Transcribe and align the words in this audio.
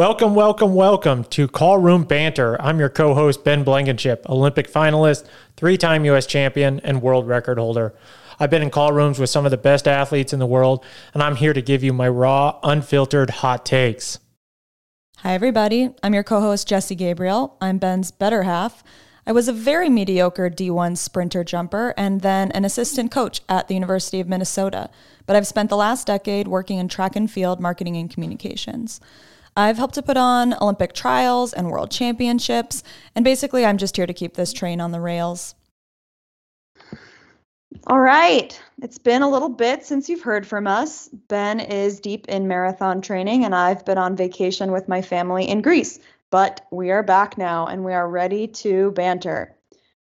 Welcome, 0.00 0.34
welcome, 0.34 0.74
welcome 0.74 1.24
to 1.24 1.46
Call 1.46 1.76
Room 1.76 2.04
Banter. 2.04 2.56
I'm 2.58 2.78
your 2.78 2.88
co 2.88 3.12
host, 3.12 3.44
Ben 3.44 3.64
Blankenship, 3.64 4.24
Olympic 4.30 4.66
finalist, 4.66 5.26
three 5.58 5.76
time 5.76 6.06
U.S. 6.06 6.24
champion, 6.24 6.80
and 6.80 7.02
world 7.02 7.28
record 7.28 7.58
holder. 7.58 7.94
I've 8.38 8.48
been 8.48 8.62
in 8.62 8.70
call 8.70 8.94
rooms 8.94 9.18
with 9.18 9.28
some 9.28 9.44
of 9.44 9.50
the 9.50 9.58
best 9.58 9.86
athletes 9.86 10.32
in 10.32 10.38
the 10.38 10.46
world, 10.46 10.86
and 11.12 11.22
I'm 11.22 11.36
here 11.36 11.52
to 11.52 11.60
give 11.60 11.84
you 11.84 11.92
my 11.92 12.08
raw, 12.08 12.58
unfiltered 12.62 13.28
hot 13.28 13.66
takes. 13.66 14.18
Hi, 15.18 15.34
everybody. 15.34 15.90
I'm 16.02 16.14
your 16.14 16.24
co 16.24 16.40
host, 16.40 16.66
Jessi 16.66 16.96
Gabriel. 16.96 17.58
I'm 17.60 17.76
Ben's 17.76 18.10
better 18.10 18.44
half. 18.44 18.82
I 19.26 19.32
was 19.32 19.48
a 19.48 19.52
very 19.52 19.90
mediocre 19.90 20.48
D1 20.48 20.96
sprinter 20.96 21.44
jumper 21.44 21.92
and 21.98 22.22
then 22.22 22.50
an 22.52 22.64
assistant 22.64 23.10
coach 23.10 23.42
at 23.50 23.68
the 23.68 23.74
University 23.74 24.18
of 24.18 24.30
Minnesota, 24.30 24.88
but 25.26 25.36
I've 25.36 25.46
spent 25.46 25.68
the 25.68 25.76
last 25.76 26.06
decade 26.06 26.48
working 26.48 26.78
in 26.78 26.88
track 26.88 27.16
and 27.16 27.30
field 27.30 27.60
marketing 27.60 27.98
and 27.98 28.08
communications. 28.08 28.98
I've 29.60 29.76
helped 29.76 29.94
to 29.96 30.02
put 30.02 30.16
on 30.16 30.54
Olympic 30.54 30.94
trials 30.94 31.52
and 31.52 31.70
world 31.70 31.90
championships, 31.90 32.82
and 33.14 33.22
basically, 33.22 33.66
I'm 33.66 33.76
just 33.76 33.94
here 33.94 34.06
to 34.06 34.14
keep 34.14 34.34
this 34.34 34.54
train 34.54 34.80
on 34.80 34.90
the 34.90 35.00
rails. 35.00 35.54
All 37.86 38.00
right. 38.00 38.58
It's 38.82 38.98
been 38.98 39.20
a 39.20 39.28
little 39.28 39.50
bit 39.50 39.84
since 39.84 40.08
you've 40.08 40.22
heard 40.22 40.46
from 40.46 40.66
us. 40.66 41.08
Ben 41.28 41.60
is 41.60 42.00
deep 42.00 42.26
in 42.28 42.48
marathon 42.48 43.02
training, 43.02 43.44
and 43.44 43.54
I've 43.54 43.84
been 43.84 43.98
on 43.98 44.16
vacation 44.16 44.72
with 44.72 44.88
my 44.88 45.02
family 45.02 45.46
in 45.46 45.60
Greece. 45.60 45.98
But 46.30 46.66
we 46.70 46.90
are 46.90 47.02
back 47.02 47.36
now 47.36 47.66
and 47.66 47.84
we 47.84 47.92
are 47.92 48.08
ready 48.08 48.46
to 48.46 48.92
banter. 48.92 49.54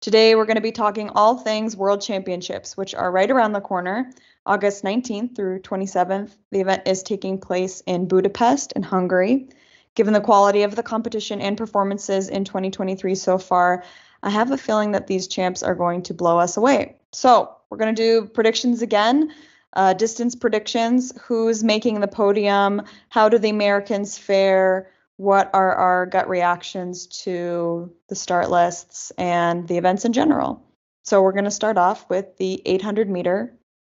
Today, 0.01 0.35
we're 0.35 0.45
going 0.45 0.55
to 0.55 0.61
be 0.61 0.71
talking 0.71 1.09
all 1.11 1.37
things 1.37 1.77
World 1.77 2.01
Championships, 2.01 2.75
which 2.75 2.93
are 2.93 3.11
right 3.11 3.31
around 3.31 3.53
the 3.53 3.61
corner. 3.61 4.11
August 4.45 4.83
19th 4.83 5.35
through 5.35 5.59
27th, 5.59 6.35
the 6.51 6.59
event 6.59 6.83
is 6.85 7.01
taking 7.01 7.39
place 7.39 7.81
in 7.87 8.07
Budapest 8.07 8.73
in 8.73 8.83
Hungary. 8.83 9.49
Given 9.95 10.13
the 10.13 10.21
quality 10.21 10.61
of 10.61 10.75
the 10.75 10.83
competition 10.83 11.41
and 11.41 11.57
performances 11.57 12.29
in 12.29 12.43
2023 12.43 13.15
so 13.15 13.39
far, 13.39 13.83
I 14.21 14.29
have 14.29 14.51
a 14.51 14.57
feeling 14.57 14.91
that 14.91 15.07
these 15.07 15.27
champs 15.27 15.63
are 15.63 15.73
going 15.73 16.03
to 16.03 16.13
blow 16.13 16.37
us 16.37 16.57
away. 16.57 16.97
So, 17.11 17.55
we're 17.69 17.77
going 17.77 17.95
to 17.95 18.01
do 18.01 18.27
predictions 18.27 18.81
again. 18.81 19.33
Uh, 19.73 19.93
distance 19.93 20.35
predictions 20.35 21.11
who's 21.23 21.61
making 21.61 21.99
the 21.99 22.07
podium 22.07 22.81
how 23.09 23.27
do 23.27 23.37
the 23.37 23.49
americans 23.49 24.17
fare 24.17 24.89
what 25.17 25.49
are 25.53 25.75
our 25.75 26.05
gut 26.05 26.29
reactions 26.29 27.07
to 27.07 27.91
the 28.07 28.15
start 28.15 28.49
lists 28.49 29.11
and 29.17 29.67
the 29.67 29.77
events 29.77 30.05
in 30.05 30.13
general 30.13 30.63
so 31.03 31.21
we're 31.21 31.33
going 31.33 31.43
to 31.43 31.51
start 31.51 31.77
off 31.77 32.09
with 32.09 32.37
the 32.37 32.61
800 32.65 33.09
meter 33.09 33.53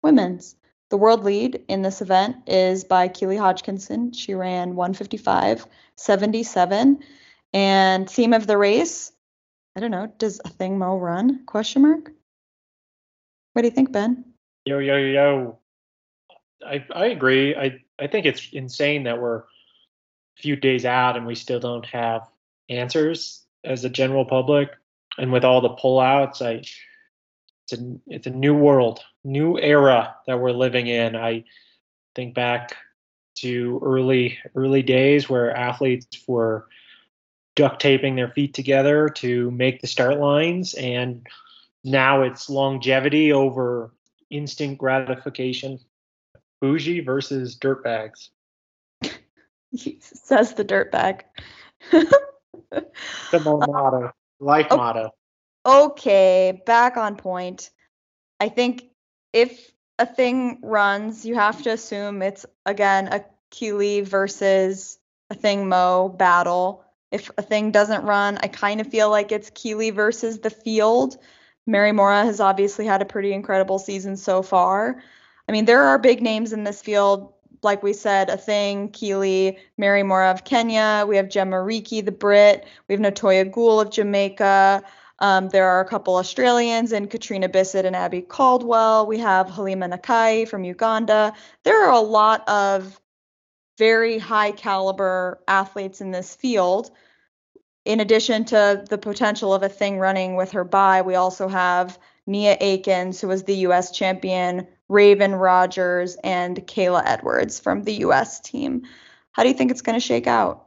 women's. 0.06 0.54
The 0.90 0.96
world 0.96 1.24
lead 1.24 1.64
in 1.66 1.82
this 1.82 2.00
event 2.00 2.36
is 2.46 2.84
by 2.84 3.08
Keely 3.08 3.36
Hodgkinson. 3.36 4.12
She 4.12 4.34
ran 4.34 4.76
155 4.76 5.66
77. 5.96 7.02
And 7.52 8.08
theme 8.08 8.32
of 8.32 8.46
the 8.46 8.56
race, 8.56 9.10
I 9.74 9.80
don't 9.80 9.90
know, 9.90 10.06
does 10.18 10.40
Athing 10.46 10.78
Mu 10.78 10.96
run? 10.96 11.44
Question 11.44 11.82
mark. 11.82 12.12
What 13.52 13.62
do 13.62 13.68
you 13.68 13.74
think, 13.74 13.90
Ben? 13.90 14.24
Yo, 14.64 14.78
yo, 14.78 14.96
yo. 14.96 15.58
I, 16.64 16.84
I 16.94 17.06
agree. 17.06 17.56
I, 17.56 17.80
I 17.98 18.06
think 18.06 18.26
it's 18.26 18.48
insane 18.52 19.04
that 19.04 19.20
we're 19.20 19.38
a 19.38 19.44
few 20.36 20.54
days 20.54 20.84
out 20.84 21.16
and 21.16 21.26
we 21.26 21.34
still 21.34 21.58
don't 21.58 21.86
have 21.86 22.28
answers 22.68 23.42
as 23.64 23.84
a 23.84 23.90
general 23.90 24.24
public. 24.24 24.70
And 25.18 25.32
with 25.32 25.44
all 25.44 25.60
the 25.60 25.70
pullouts, 25.70 26.42
I 26.42 26.62
it's 27.66 27.80
a 27.80 27.96
it's 28.06 28.26
a 28.26 28.30
new 28.30 28.54
world, 28.54 29.00
new 29.26 29.58
era 29.58 30.16
that 30.26 30.38
we're 30.38 30.52
living 30.52 30.86
in. 30.86 31.16
I 31.16 31.44
think 32.14 32.34
back 32.34 32.76
to 33.36 33.80
early 33.84 34.38
early 34.54 34.82
days 34.82 35.28
where 35.28 35.54
athletes 35.54 36.22
were 36.26 36.68
duct 37.54 37.80
taping 37.80 38.14
their 38.14 38.30
feet 38.30 38.54
together 38.54 39.08
to 39.08 39.50
make 39.50 39.80
the 39.80 39.86
start 39.86 40.18
lines 40.18 40.74
and 40.74 41.26
now 41.84 42.22
it's 42.22 42.48
longevity 42.48 43.32
over 43.32 43.92
instant 44.30 44.78
gratification. 44.78 45.78
Bougie 46.60 47.00
versus 47.00 47.56
dirtbags. 47.58 48.30
Says 50.00 50.54
the 50.54 50.64
dirtbag. 50.64 51.22
The 51.90 53.40
motto 53.44 54.12
life 54.40 54.66
oh, 54.70 54.76
motto. 54.76 55.10
Okay, 55.64 56.62
back 56.66 56.96
on 56.96 57.16
point. 57.16 57.70
I 58.40 58.48
think 58.48 58.84
if 59.36 59.70
Athing 59.98 60.58
runs, 60.62 61.26
you 61.26 61.34
have 61.34 61.62
to 61.62 61.70
assume 61.70 62.22
it's 62.22 62.46
again 62.64 63.08
a 63.08 63.24
Keely 63.50 64.00
versus 64.00 64.98
Athing 65.30 65.66
Mu 65.66 66.16
battle. 66.16 66.84
If 67.10 67.30
Athing 67.36 67.70
doesn't 67.70 68.04
run, 68.04 68.38
I 68.38 68.48
kind 68.48 68.80
of 68.80 68.86
feel 68.86 69.10
like 69.10 69.32
it's 69.32 69.50
Keely 69.50 69.90
versus 69.90 70.40
the 70.40 70.48
field. 70.50 71.18
Mary 71.66 71.92
Moraa 71.92 72.24
has 72.24 72.40
obviously 72.40 72.86
had 72.86 73.02
a 73.02 73.06
pretty 73.06 73.34
incredible 73.34 73.78
season 73.78 74.16
so 74.16 74.40
far. 74.42 75.02
I 75.48 75.52
mean, 75.52 75.66
there 75.66 75.82
are 75.82 75.98
big 75.98 76.22
names 76.22 76.54
in 76.54 76.64
this 76.64 76.80
field, 76.80 77.34
like 77.62 77.82
we 77.82 77.92
said, 77.92 78.28
Athing, 78.28 78.90
Keely, 78.92 79.58
Mary 79.76 80.02
Moraa 80.02 80.32
of 80.32 80.44
Kenya. 80.44 81.04
We 81.06 81.16
have 81.16 81.26
Jemma 81.26 81.62
Reekie, 81.62 82.04
the 82.04 82.12
Brit. 82.12 82.66
We 82.88 82.94
have 82.94 83.02
Natoya 83.02 83.52
Goule 83.52 83.80
of 83.80 83.90
Jamaica. 83.90 84.82
Um, 85.18 85.48
there 85.48 85.68
are 85.68 85.80
a 85.80 85.88
couple 85.88 86.16
Australians 86.16 86.92
and 86.92 87.10
Catriona 87.10 87.48
Bisset 87.48 87.84
and 87.84 87.96
Abbey 87.96 88.20
Caldwell. 88.20 89.06
We 89.06 89.18
have 89.18 89.46
Halimah 89.46 89.92
Nakaayi 89.92 90.46
from 90.46 90.64
Uganda. 90.64 91.32
There 91.64 91.86
are 91.86 91.92
a 91.92 92.00
lot 92.00 92.46
of 92.48 93.00
very 93.78 94.18
high 94.18 94.52
caliber 94.52 95.40
athletes 95.48 96.00
in 96.00 96.10
this 96.10 96.34
field. 96.34 96.90
In 97.84 98.00
addition 98.00 98.44
to 98.46 98.84
the 98.88 98.98
potential 98.98 99.54
of 99.54 99.62
Athing 99.62 99.98
running 99.98 100.36
with 100.36 100.52
her 100.52 100.64
bye, 100.64 101.02
we 101.02 101.14
also 101.14 101.48
have 101.48 101.98
Nia 102.26 102.56
Akins, 102.60 103.20
who 103.20 103.28
was 103.28 103.44
the 103.44 103.56
U.S. 103.58 103.92
champion, 103.92 104.66
Raven 104.88 105.34
Rogers, 105.34 106.16
and 106.24 106.56
Kayla 106.66 107.02
Edwards 107.04 107.60
from 107.60 107.84
the 107.84 107.94
U.S. 107.94 108.40
team. 108.40 108.82
How 109.32 109.44
do 109.44 109.48
you 109.48 109.54
think 109.54 109.70
it's 109.70 109.82
going 109.82 109.98
to 109.98 110.04
shake 110.04 110.26
out? 110.26 110.66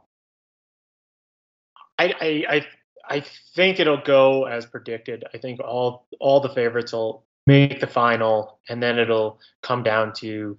I, 1.98 2.44
I, 2.48 2.66
I 3.10 3.24
think 3.56 3.80
it'll 3.80 4.00
go 4.00 4.44
as 4.44 4.64
predicted. 4.64 5.24
I 5.34 5.38
think 5.38 5.60
all 5.60 6.06
all 6.20 6.40
the 6.40 6.48
favorites 6.48 6.92
will 6.92 7.26
make 7.46 7.80
the 7.80 7.88
final, 7.88 8.60
and 8.68 8.80
then 8.80 8.98
it'll 8.98 9.40
come 9.62 9.82
down 9.82 10.12
to 10.14 10.56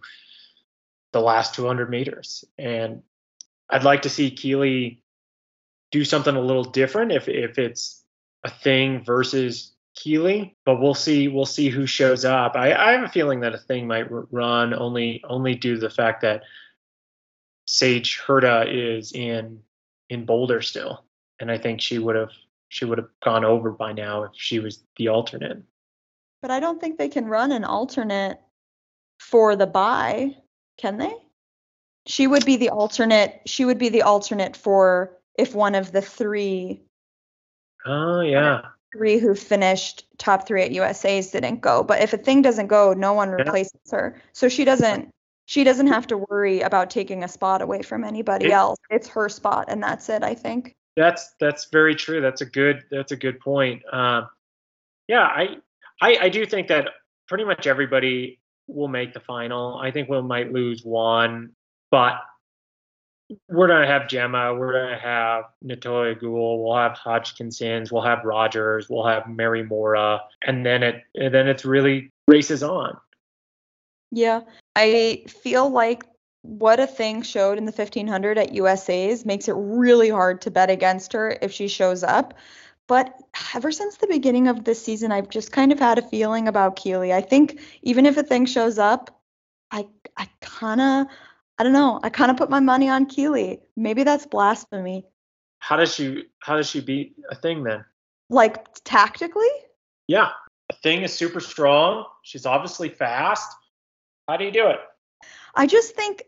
the 1.13 1.21
last 1.21 1.55
200 1.55 1.89
meters. 1.89 2.43
And 2.57 3.03
I'd 3.69 3.85
like 3.85 4.01
to 4.01 4.09
see 4.09 4.31
Keely 4.31 5.01
do 5.91 6.03
something 6.03 6.35
a 6.35 6.41
little 6.41 6.65
different 6.65 7.13
if 7.13 7.29
if 7.29 7.57
it's 7.57 8.03
Athing 8.45 9.05
versus 9.05 9.73
Keely, 9.95 10.57
but 10.65 10.81
we'll 10.81 10.93
see. 10.93 11.29
We'll 11.29 11.45
see 11.45 11.69
who 11.69 11.85
shows 11.85 12.25
up. 12.25 12.55
I, 12.55 12.73
I 12.73 12.91
have 12.91 13.03
a 13.03 13.09
feeling 13.09 13.39
that 13.41 13.53
Athing 13.53 13.85
might 13.85 14.07
run 14.09 14.73
only 14.73 15.23
only 15.23 15.55
due 15.55 15.75
to 15.75 15.79
the 15.79 15.89
fact 15.89 16.21
that 16.23 16.43
Sage 17.65 18.19
Hurta 18.19 18.65
is 18.67 19.13
in 19.13 19.61
in 20.09 20.25
Boulder 20.25 20.61
still 20.61 21.05
and 21.41 21.51
I 21.51 21.57
think 21.57 21.81
she 21.81 21.97
would 21.99 22.15
have 22.15 22.31
she 22.69 22.85
would 22.85 22.99
have 22.99 23.09
gone 23.23 23.43
over 23.43 23.71
by 23.71 23.91
now 23.91 24.23
if 24.23 24.31
she 24.33 24.59
was 24.59 24.83
the 24.95 25.09
alternate. 25.09 25.61
But 26.41 26.51
I 26.51 26.61
don't 26.61 26.79
think 26.79 26.97
they 26.97 27.09
can 27.09 27.25
run 27.25 27.51
an 27.51 27.65
alternate 27.65 28.39
for 29.19 29.57
the 29.57 29.67
bye, 29.67 30.37
can 30.77 30.97
they? 30.97 31.13
She 32.07 32.27
would 32.27 32.45
be 32.45 32.55
the 32.55 32.69
alternate. 32.69 33.41
She 33.45 33.65
would 33.65 33.77
be 33.77 33.89
the 33.89 34.03
alternate 34.03 34.55
for 34.55 35.17
if 35.37 35.53
one 35.53 35.75
of 35.75 35.91
the 35.91 36.01
three. 36.01 36.81
Oh 37.85 38.21
yeah. 38.21 38.61
Three 38.93 39.19
who 39.19 39.35
finished 39.35 40.05
top 40.17 40.47
three 40.47 40.63
at 40.63 40.71
USA's 40.71 41.31
didn't 41.31 41.61
go, 41.61 41.83
but 41.83 42.01
if 42.01 42.11
Athing 42.11 42.41
doesn't 42.41 42.67
go, 42.67 42.93
no 42.93 43.13
one 43.13 43.29
replaces 43.29 43.79
yeah. 43.85 43.97
her, 43.97 44.21
so 44.33 44.47
she 44.49 44.65
doesn't. 44.65 45.09
She 45.45 45.63
doesn't 45.65 45.87
have 45.87 46.07
to 46.07 46.17
worry 46.17 46.61
about 46.61 46.89
taking 46.89 47.23
a 47.23 47.27
spot 47.27 47.61
away 47.61 47.81
from 47.81 48.05
anybody 48.05 48.47
it, 48.47 48.51
else. 48.51 48.79
It's 48.89 49.09
her 49.09 49.27
spot, 49.27 49.65
and 49.67 49.83
that's 49.83 50.07
it. 50.09 50.23
I 50.23 50.33
think. 50.33 50.75
That's 50.95 51.33
that's 51.39 51.65
very 51.65 51.95
true. 51.95 52.21
That's 52.21 52.41
a 52.41 52.45
good 52.45 52.83
that's 52.91 53.11
a 53.11 53.15
good 53.15 53.39
point. 53.39 53.81
Uh, 53.91 54.23
yeah, 55.07 55.23
I, 55.23 55.57
I 56.01 56.17
I 56.23 56.29
do 56.29 56.45
think 56.45 56.67
that 56.67 56.89
pretty 57.27 57.45
much 57.45 57.67
everybody 57.67 58.39
will 58.67 58.87
make 58.87 59.13
the 59.13 59.19
final. 59.19 59.77
I 59.77 59.91
think 59.91 60.09
we 60.09 60.21
might 60.21 60.51
lose 60.51 60.83
one, 60.83 61.51
but 61.91 62.21
we're 63.49 63.67
gonna 63.67 63.87
have 63.87 64.03
Jemma, 64.03 64.57
we're 64.57 64.73
gonna 64.73 64.99
have 64.99 65.45
Natoya 65.63 66.19
Goule, 66.19 66.63
we'll 66.63 66.75
have 66.75 66.93
Hodgkinsons, 66.93 67.91
we'll 67.91 68.01
have 68.01 68.23
Rogers, 68.25 68.89
we'll 68.89 69.05
have 69.05 69.27
Mary 69.27 69.63
Moraa, 69.63 70.19
and 70.45 70.65
then 70.65 70.83
it 70.83 71.03
and 71.15 71.33
then 71.33 71.47
it's 71.47 71.65
really 71.65 72.11
races 72.27 72.63
on. 72.63 72.97
Yeah, 74.11 74.41
I 74.75 75.23
feel 75.27 75.69
like 75.69 76.03
what 76.43 76.79
Athing 76.79 77.23
showed 77.23 77.57
in 77.57 77.65
the 77.65 77.71
1500 77.71 78.37
at 78.37 78.53
USA's 78.53 79.25
makes 79.25 79.47
it 79.47 79.53
really 79.55 80.09
hard 80.09 80.41
to 80.41 80.51
bet 80.51 80.69
against 80.69 81.13
her 81.13 81.37
if 81.41 81.51
she 81.51 81.67
shows 81.67 82.03
up. 82.03 82.33
But 82.87 83.15
ever 83.55 83.71
since 83.71 83.97
the 83.97 84.07
beginning 84.07 84.47
of 84.47 84.63
this 84.63 84.83
season, 84.83 85.11
I've 85.11 85.29
just 85.29 85.51
kind 85.51 85.71
of 85.71 85.79
had 85.79 85.97
a 85.97 86.01
feeling 86.01 86.47
about 86.47 86.75
Keely. 86.75 87.13
I 87.13 87.21
think 87.21 87.61
even 87.83 88.05
if 88.05 88.15
Athing 88.15 88.47
shows 88.47 88.77
up, 88.79 89.21
I 89.69 89.87
I 90.17 90.27
kind 90.41 90.81
of 90.81 91.07
I 91.57 91.63
don't 91.63 91.73
know. 91.73 91.99
I 92.03 92.09
kind 92.09 92.31
of 92.31 92.37
put 92.37 92.49
my 92.49 92.59
money 92.59 92.89
on 92.89 93.05
Keely. 93.05 93.61
Maybe 93.77 94.03
that's 94.03 94.25
blasphemy. 94.25 95.05
How 95.59 95.75
does 95.77 95.93
she 95.93 96.23
how 96.39 96.57
does 96.57 96.69
she 96.69 96.81
beat 96.81 97.15
Athing 97.31 97.63
then? 97.63 97.85
Like 98.29 98.65
tactically? 98.83 99.47
Yeah. 100.07 100.29
Athing 100.73 101.03
is 101.03 101.13
super 101.13 101.39
strong. 101.39 102.05
She's 102.23 102.45
obviously 102.45 102.89
fast. 102.89 103.55
How 104.27 104.37
do 104.37 104.45
you 104.45 104.51
do 104.51 104.67
it? 104.67 104.79
I 105.55 105.67
just 105.67 105.95
think 105.95 106.23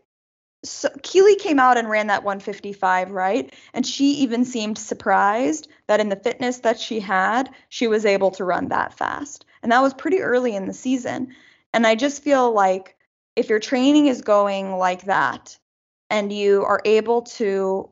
so 0.64 0.88
Keely 1.02 1.36
came 1.36 1.60
out 1.60 1.76
and 1.76 1.88
ran 1.88 2.08
that 2.08 2.24
155, 2.24 3.10
right? 3.10 3.52
And 3.72 3.86
she 3.86 4.12
even 4.14 4.44
seemed 4.44 4.78
surprised 4.78 5.68
that 5.86 6.00
in 6.00 6.08
the 6.08 6.16
fitness 6.16 6.58
that 6.60 6.80
she 6.80 7.00
had, 7.00 7.50
she 7.68 7.86
was 7.86 8.06
able 8.06 8.30
to 8.32 8.44
run 8.44 8.68
that 8.68 8.94
fast. 8.94 9.44
And 9.62 9.70
that 9.72 9.82
was 9.82 9.94
pretty 9.94 10.20
early 10.20 10.54
in 10.54 10.66
the 10.66 10.72
season. 10.72 11.34
And 11.72 11.86
I 11.86 11.94
just 11.94 12.22
feel 12.22 12.52
like 12.52 12.96
if 13.36 13.48
your 13.48 13.58
training 13.58 14.06
is 14.06 14.22
going 14.22 14.76
like 14.76 15.04
that 15.04 15.58
and 16.08 16.32
you 16.32 16.64
are 16.64 16.80
able 16.84 17.22
to 17.22 17.90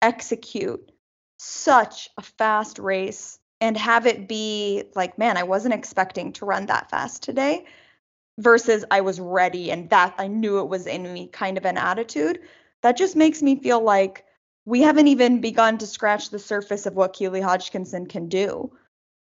execute 0.00 0.92
such 1.38 2.08
a 2.16 2.22
fast 2.22 2.78
race 2.78 3.38
and 3.60 3.76
have 3.76 4.06
it 4.06 4.28
be 4.28 4.84
like, 4.94 5.18
man, 5.18 5.36
I 5.36 5.42
wasn't 5.42 5.74
expecting 5.74 6.32
to 6.34 6.44
run 6.44 6.66
that 6.66 6.90
fast 6.90 7.22
today 7.22 7.66
versus 8.38 8.84
I 8.90 9.00
was 9.00 9.20
ready 9.20 9.70
and 9.70 9.88
that 9.90 10.14
I 10.18 10.26
knew 10.26 10.60
it 10.60 10.68
was 10.68 10.86
in 10.86 11.12
me 11.12 11.28
kind 11.28 11.58
of 11.58 11.64
an 11.64 11.78
attitude, 11.78 12.40
that 12.82 12.96
just 12.96 13.16
makes 13.16 13.42
me 13.42 13.60
feel 13.60 13.80
like 13.80 14.24
we 14.64 14.82
haven't 14.82 15.08
even 15.08 15.40
begun 15.40 15.78
to 15.78 15.86
scratch 15.86 16.30
the 16.30 16.38
surface 16.38 16.86
of 16.86 16.94
what 16.94 17.12
Keely 17.12 17.40
Hodgkinson 17.40 18.06
can 18.06 18.28
do. 18.28 18.72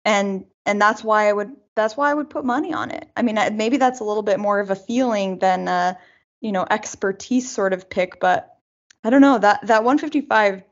And 0.04 0.46
and 0.64 0.80
that's 0.80 1.02
why 1.04 1.28
I 1.28 1.32
would 1.32 1.52
that's 1.74 1.96
why 1.96 2.10
I 2.10 2.14
would 2.14 2.30
put 2.30 2.44
money 2.44 2.72
on 2.72 2.90
it. 2.90 3.08
I 3.16 3.22
mean, 3.22 3.38
maybe 3.56 3.76
that's 3.76 4.00
a 4.00 4.04
little 4.04 4.22
bit 4.22 4.38
more 4.38 4.60
of 4.60 4.70
a 4.70 4.76
feeling 4.76 5.38
than 5.38 5.68
a, 5.68 5.98
you 6.40 6.52
know, 6.52 6.66
expertise 6.68 7.50
sort 7.50 7.72
of 7.72 7.88
pick, 7.88 8.20
but 8.20 8.56
I 9.04 9.10
don't 9.10 9.20
know, 9.20 9.38
that 9.38 9.66
that 9.66 9.84
155 9.84 10.62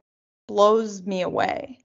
blows 0.47 1.03
me 1.03 1.23
away. 1.23 1.79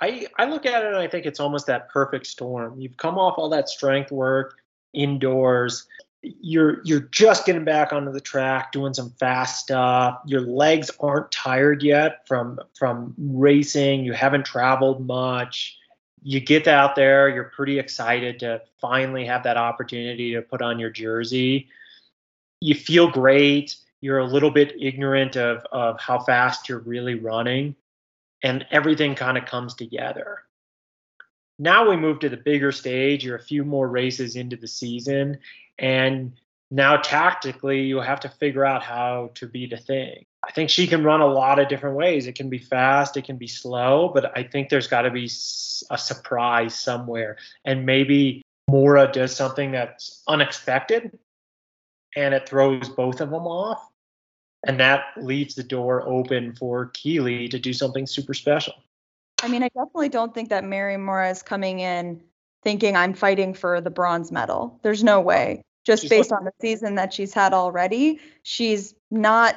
I 0.00 0.26
I 0.38 0.44
look 0.46 0.66
at 0.66 0.84
it 0.84 0.88
and 0.88 0.96
I 0.96 1.08
think 1.08 1.26
it's 1.26 1.40
almost 1.40 1.66
that 1.66 1.88
perfect 1.88 2.26
storm. 2.26 2.80
You've 2.80 2.96
come 2.96 3.18
off 3.18 3.34
all 3.36 3.48
that 3.50 3.68
strength 3.68 4.12
work 4.12 4.56
indoors. 4.92 5.86
You're 6.22 6.80
you're 6.84 7.08
just 7.12 7.46
getting 7.46 7.64
back 7.64 7.92
onto 7.92 8.12
the 8.12 8.20
track, 8.20 8.72
doing 8.72 8.92
some 8.94 9.10
fast 9.10 9.60
stuff. 9.60 10.20
Your 10.26 10.40
legs 10.40 10.90
aren't 11.00 11.30
tired 11.30 11.82
yet 11.82 12.26
from 12.26 12.58
from 12.76 13.14
racing. 13.16 14.04
You 14.04 14.12
haven't 14.12 14.44
traveled 14.44 15.06
much 15.06 15.78
you 16.22 16.40
get 16.40 16.66
out 16.66 16.96
there, 16.96 17.28
you're 17.28 17.52
pretty 17.54 17.78
excited 17.78 18.40
to 18.40 18.60
finally 18.80 19.24
have 19.24 19.42
that 19.44 19.56
opportunity 19.56 20.34
to 20.34 20.42
put 20.42 20.62
on 20.62 20.78
your 20.78 20.90
jersey. 20.90 21.68
You 22.60 22.74
feel 22.74 23.10
great. 23.10 23.76
You're 24.00 24.18
a 24.18 24.26
little 24.26 24.50
bit 24.50 24.74
ignorant 24.80 25.36
of, 25.36 25.64
of 25.72 26.00
how 26.00 26.20
fast 26.20 26.68
you're 26.68 26.80
really 26.80 27.14
running, 27.14 27.74
and 28.42 28.66
everything 28.70 29.14
kind 29.14 29.38
of 29.38 29.46
comes 29.46 29.74
together. 29.74 30.42
Now 31.58 31.88
we 31.88 31.96
move 31.96 32.20
to 32.20 32.28
the 32.28 32.36
bigger 32.36 32.72
stage. 32.72 33.24
You're 33.24 33.36
a 33.36 33.42
few 33.42 33.64
more 33.64 33.88
races 33.88 34.36
into 34.36 34.56
the 34.56 34.68
season, 34.68 35.38
and 35.78 36.32
now 36.70 36.96
tactically 36.98 37.82
you 37.82 38.00
have 38.00 38.20
to 38.20 38.28
figure 38.28 38.64
out 38.64 38.82
how 38.82 39.30
to 39.34 39.46
beat 39.46 39.72
thing. 39.86 40.24
I 40.46 40.52
think 40.52 40.70
she 40.70 40.86
can 40.86 41.02
run 41.02 41.20
a 41.20 41.26
lot 41.26 41.58
of 41.58 41.68
different 41.68 41.96
ways. 41.96 42.26
It 42.26 42.34
can 42.34 42.48
be 42.48 42.58
fast, 42.58 43.16
it 43.16 43.24
can 43.24 43.36
be 43.36 43.46
slow, 43.46 44.10
but 44.12 44.36
I 44.36 44.44
think 44.44 44.68
there's 44.68 44.86
got 44.86 45.02
to 45.02 45.10
be 45.10 45.28
a 45.90 45.98
surprise 45.98 46.78
somewhere. 46.78 47.38
And 47.64 47.84
maybe 47.84 48.42
Moraa 48.70 49.12
does 49.12 49.34
something 49.34 49.72
that's 49.72 50.22
unexpected 50.28 51.18
and 52.16 52.34
it 52.34 52.48
throws 52.48 52.88
both 52.88 53.20
of 53.20 53.30
them 53.30 53.46
off. 53.46 53.86
And 54.66 54.80
that 54.80 55.04
leaves 55.16 55.54
the 55.54 55.62
door 55.62 56.06
open 56.08 56.54
for 56.54 56.86
Keely 56.86 57.48
to 57.48 57.58
do 57.58 57.72
something 57.72 58.06
super 58.06 58.34
special. 58.34 58.74
I 59.42 59.48
mean, 59.48 59.62
I 59.62 59.68
definitely 59.68 60.08
don't 60.08 60.34
think 60.34 60.48
that 60.50 60.64
Mary 60.64 60.96
Moraa 60.96 61.30
is 61.30 61.42
coming 61.42 61.80
in 61.80 62.20
thinking 62.62 62.96
I'm 62.96 63.14
fighting 63.14 63.54
for 63.54 63.80
the 63.80 63.90
bronze 63.90 64.32
medal. 64.32 64.78
There's 64.82 65.04
no 65.04 65.20
way. 65.20 65.62
Just 65.84 66.02
she's 66.02 66.10
based 66.10 66.30
like, 66.30 66.40
on 66.40 66.44
the 66.44 66.52
season 66.60 66.96
that 66.96 67.12
she's 67.12 67.32
had 67.32 67.54
already, 67.54 68.20
she's 68.42 68.94
not 69.10 69.56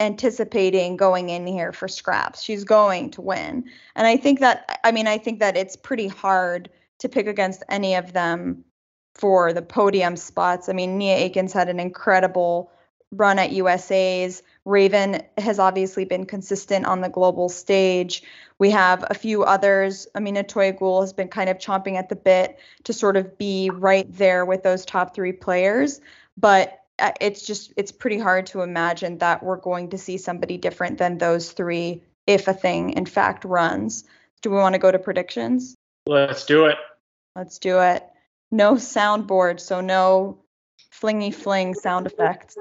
anticipating 0.00 0.96
going 0.96 1.30
in 1.30 1.46
here 1.46 1.72
for 1.72 1.88
scraps. 1.88 2.42
She's 2.42 2.64
going 2.64 3.10
to 3.12 3.20
win. 3.20 3.64
And 3.94 4.06
I 4.06 4.16
think 4.16 4.40
that 4.40 4.80
I 4.84 4.92
mean 4.92 5.06
I 5.06 5.18
think 5.18 5.40
that 5.40 5.56
it's 5.56 5.76
pretty 5.76 6.08
hard 6.08 6.70
to 6.98 7.08
pick 7.08 7.26
against 7.26 7.62
any 7.68 7.94
of 7.94 8.12
them 8.12 8.64
for 9.14 9.52
the 9.52 9.62
podium 9.62 10.16
spots. 10.16 10.68
I 10.68 10.72
mean, 10.72 10.98
Nia 10.98 11.16
Akins 11.16 11.52
had 11.52 11.68
an 11.68 11.80
incredible 11.80 12.70
run 13.12 13.38
at 13.38 13.52
USA's. 13.52 14.42
Raven 14.64 15.22
has 15.38 15.58
obviously 15.58 16.04
been 16.04 16.24
consistent 16.24 16.86
on 16.86 17.00
the 17.00 17.08
global 17.08 17.48
stage. 17.48 18.22
We 18.58 18.70
have 18.70 19.04
a 19.08 19.14
few 19.14 19.44
others. 19.44 20.06
Amina 20.14 20.44
Toyigul 20.44 21.02
has 21.02 21.12
been 21.12 21.28
kind 21.28 21.50
of 21.50 21.58
chomping 21.58 21.96
at 21.96 22.08
the 22.08 22.16
bit 22.16 22.58
to 22.84 22.92
sort 22.92 23.16
of 23.16 23.36
be 23.38 23.70
right 23.70 24.06
there 24.16 24.44
with 24.44 24.62
those 24.62 24.84
top 24.84 25.14
three 25.14 25.32
players. 25.32 26.00
But 26.36 26.80
uh, 26.98 27.12
it's 27.20 27.46
just 27.46 27.72
it's 27.76 27.92
pretty 27.92 28.18
hard 28.18 28.46
to 28.46 28.62
imagine 28.62 29.18
that 29.18 29.42
we're 29.42 29.56
going 29.56 29.90
to 29.90 29.98
see 29.98 30.16
somebody 30.18 30.56
different 30.56 30.98
than 30.98 31.18
those 31.18 31.52
three 31.52 32.02
if 32.26 32.46
Athing 32.46 32.94
in 32.94 33.06
fact 33.06 33.44
runs. 33.44 34.04
Do 34.42 34.50
we 34.50 34.56
want 34.56 34.74
to 34.74 34.78
go 34.78 34.90
to 34.90 34.98
predictions? 34.98 35.74
Let's 36.06 36.44
do 36.44 36.66
it. 36.66 36.78
Let's 37.36 37.58
do 37.58 37.80
it. 37.80 38.04
No 38.50 38.74
soundboard, 38.74 39.60
so 39.60 39.80
no 39.80 40.41
flingy 41.02 41.32
fling 41.32 41.74
sound 41.74 42.06
effects. 42.06 42.56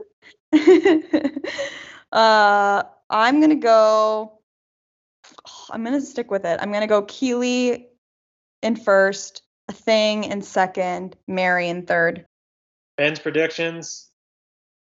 uh, 2.12 2.84
I'm 3.10 3.40
gonna 3.40 3.56
go. 3.56 4.40
I'm 5.70 5.84
gonna 5.84 6.02
stick 6.02 6.32
with 6.32 6.44
it. 6.46 6.60
I'm 6.62 6.72
gonna 6.72 6.88
go 6.88 7.04
Keely 7.04 7.88
in 8.64 8.76
first, 8.76 9.44
Athing 9.70 10.30
in 10.30 10.42
second, 10.42 11.16
Mary 11.28 11.70
in 11.70 11.86
third. 11.86 12.26
Ben's 12.98 13.20
predictions. 13.20 14.10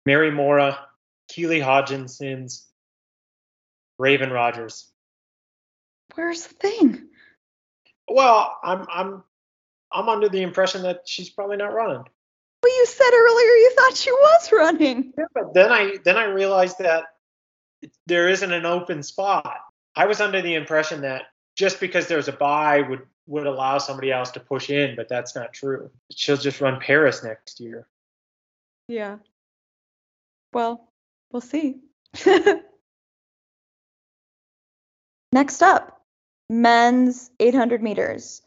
Mary 0.05 0.31
Moraa, 0.31 0.77
Keely 1.29 1.59
Hodgkinson's, 1.61 2.67
Raven 3.97 4.31
Rogers. 4.31 4.91
Where's 6.15 6.47
the 6.47 6.55
thing? 6.55 7.07
Well, 8.09 8.57
I'm 8.63 8.85
I'm 8.89 9.23
I'm 9.91 10.09
under 10.09 10.27
the 10.27 10.41
impression 10.41 10.81
that 10.83 11.03
she's 11.05 11.29
probably 11.29 11.57
not 11.57 11.73
running. 11.73 12.03
Said 12.93 13.11
earlier 13.11 13.47
you 13.47 13.71
thought 13.75 13.97
she 13.97 14.11
was 14.11 14.51
running. 14.51 15.13
Yeah, 15.17 15.25
but 15.33 15.53
then 15.53 15.71
I 15.71 15.97
then 16.03 16.15
I 16.17 16.25
realized 16.25 16.77
that 16.79 17.05
there 18.05 18.29
isn't 18.29 18.53
an 18.53 18.65
open 18.65 19.01
spot. 19.01 19.59
I 19.95 20.05
was 20.05 20.21
under 20.21 20.41
the 20.41 20.53
impression 20.53 21.01
that 21.01 21.23
just 21.55 21.79
because 21.79 22.07
there's 22.07 22.27
a 22.27 22.33
bye 22.33 22.81
would 22.81 23.01
would 23.25 23.47
allow 23.47 23.77
somebody 23.77 24.11
else 24.11 24.31
to 24.31 24.39
push 24.39 24.69
in, 24.69 24.95
but 24.95 25.09
that's 25.09 25.35
not 25.35 25.53
true. 25.53 25.89
She'll 26.11 26.37
just 26.37 26.61
run 26.61 26.79
Paris 26.79 27.23
next 27.23 27.59
year. 27.59 27.87
Yeah. 28.87 29.17
Well, 30.51 30.87
we'll 31.31 31.41
see. 31.41 31.77
Next 35.31 35.63
up, 35.63 36.01
men's 36.49 37.31
800 37.39 37.81
meters. 37.81 38.43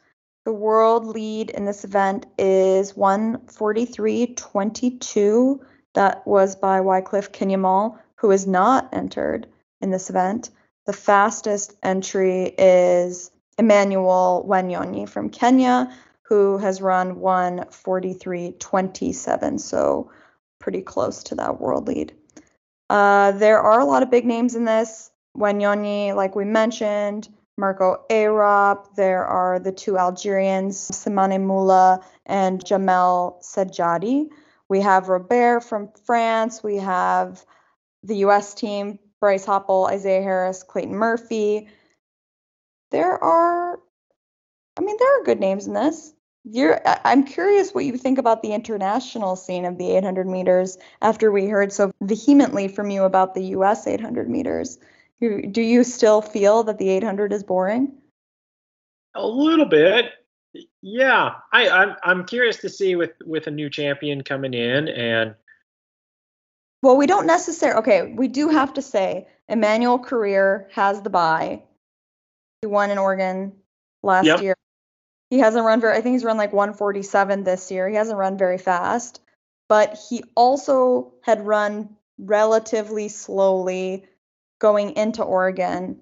The 0.47 0.53
world 0.53 1.07
lead 1.07 1.51
in 1.51 1.65
this 1.65 1.83
event 1.83 2.27
is 2.39 2.93
143.22. 2.93 5.59
That 5.95 6.25
was 6.25 6.55
by 6.55 6.79
Wyclife 6.79 7.33
Kinyamal, 7.33 7.99
who 8.15 8.31
is 8.31 8.47
not 8.47 8.89
entered 8.93 9.49
in 9.81 9.91
this 9.91 10.09
event. 10.09 10.51
The 10.85 10.93
fastest 10.93 11.75
entry 11.83 12.55
is 12.57 13.33
Emmanuel 13.59 14.47
Wanyonyi 14.49 15.09
from 15.09 15.31
Kenya, 15.31 15.93
who 16.23 16.59
has 16.59 16.81
run 16.81 17.17
143.27. 17.17 19.59
So 19.59 20.13
pretty 20.61 20.83
close 20.83 21.25
to 21.25 21.35
that 21.35 21.61
world 21.61 21.89
lead. 21.89 22.15
Uh, 22.89 23.33
there 23.33 23.59
are 23.59 23.81
a 23.81 23.85
lot 23.85 24.05
of 24.05 24.13
big 24.13 24.25
names 24.25 24.55
in 24.55 24.65
this. 24.65 25.11
Wanyonyi, 25.37 26.15
like 26.15 26.37
we 26.37 26.45
mentioned, 26.45 27.29
Marco 27.57 28.05
Arop. 28.11 28.95
There 28.97 29.25
are 29.25 29.59
the 29.59 29.73
two 29.73 29.97
Algerians, 29.99 30.91
Slimane 30.91 31.41
Moula 31.41 32.03
and 32.25 32.65
Djamel 32.65 33.43
Sedjati. 33.43 34.29
We 34.69 34.81
have 34.81 35.09
Robert 35.09 35.63
from 35.63 35.91
France. 36.05 36.63
We 36.63 36.77
have 36.77 37.45
the 38.03 38.17
U.S. 38.19 38.55
team, 38.55 38.99
Bryce 39.21 39.47
Hoppel, 39.47 39.89
Isaiah 39.89 40.23
Harris, 40.23 40.63
Clayton 40.63 40.95
Murphy. 40.95 41.69
There 42.91 43.23
are, 43.23 43.79
I 44.77 44.81
mean, 44.81 44.97
there 44.99 45.21
are 45.21 45.25
good 45.25 45.41
names 45.41 45.67
in 45.67 45.75
this 45.75 46.13
you're 46.49 46.81
i'm 47.05 47.25
curious 47.25 47.73
what 47.73 47.85
you 47.85 47.97
think 47.97 48.19
about 48.19 48.43
the 48.43 48.53
international 48.53 49.35
scene 49.35 49.65
of 49.65 49.79
the 49.79 49.97
800 49.97 50.27
meters 50.27 50.79
after 51.03 51.33
we 51.33 51.47
heard 51.47 51.73
so 51.73 51.91
vehemently 52.01 52.69
from 52.69 52.91
you 52.91 53.03
about 53.03 53.35
the 53.35 53.43
us 53.43 53.87
800 53.87 54.31
meters 54.31 54.79
do 55.21 55.63
you 55.63 55.85
still 55.85 56.21
feel 56.21 56.63
that 56.65 56.79
the 56.79 56.89
800 56.91 57.33
is 57.33 57.43
boring 57.43 57.93
a 59.15 59.27
little 59.27 59.65
bit 59.67 60.13
yeah 60.83 61.35
i 61.53 61.69
i'm, 61.69 61.97
I'm 62.03 62.25
curious 62.25 62.59
to 62.59 62.69
see 62.69 62.97
with 62.97 63.13
with 63.25 63.47
a 63.47 63.51
new 63.51 63.71
champion 63.71 64.23
coming 64.23 64.55
in 64.55 64.89
and 64.89 65.35
Well, 66.83 66.97
we 66.97 67.07
don't 67.07 67.27
necessarily. 67.27 67.81
Okay, 67.81 68.13
we 68.15 68.29
do 68.29 68.49
have 68.49 68.75
to 68.75 68.83
say 68.83 69.27
Emmanuel 69.49 69.99
Korir 69.99 70.71
has 70.73 71.03
the 71.03 71.11
bye. 71.11 71.63
He 72.61 72.69
won 72.69 72.91
in 72.91 72.99
Oregon 72.99 73.53
last 74.03 74.27
Yep. 74.27 74.41
year. 74.43 74.57
He 75.31 75.39
hasn't 75.39 75.65
run 75.65 75.81
very. 75.81 75.97
I 75.97 76.01
think 76.01 76.15
he's 76.15 76.25
run 76.25 76.37
like 76.37 76.53
147 76.53 77.43
this 77.43 77.71
year. 77.71 77.89
He 77.89 77.97
hasn't 77.97 78.19
run 78.19 78.39
very 78.39 78.59
fast, 78.59 79.21
but 79.69 79.99
he 80.09 80.23
also 80.37 81.15
had 81.23 81.45
run 81.47 81.97
relatively 82.19 83.09
slowly 83.09 84.05
going 84.59 84.97
into 84.97 85.23
Oregon, 85.23 86.01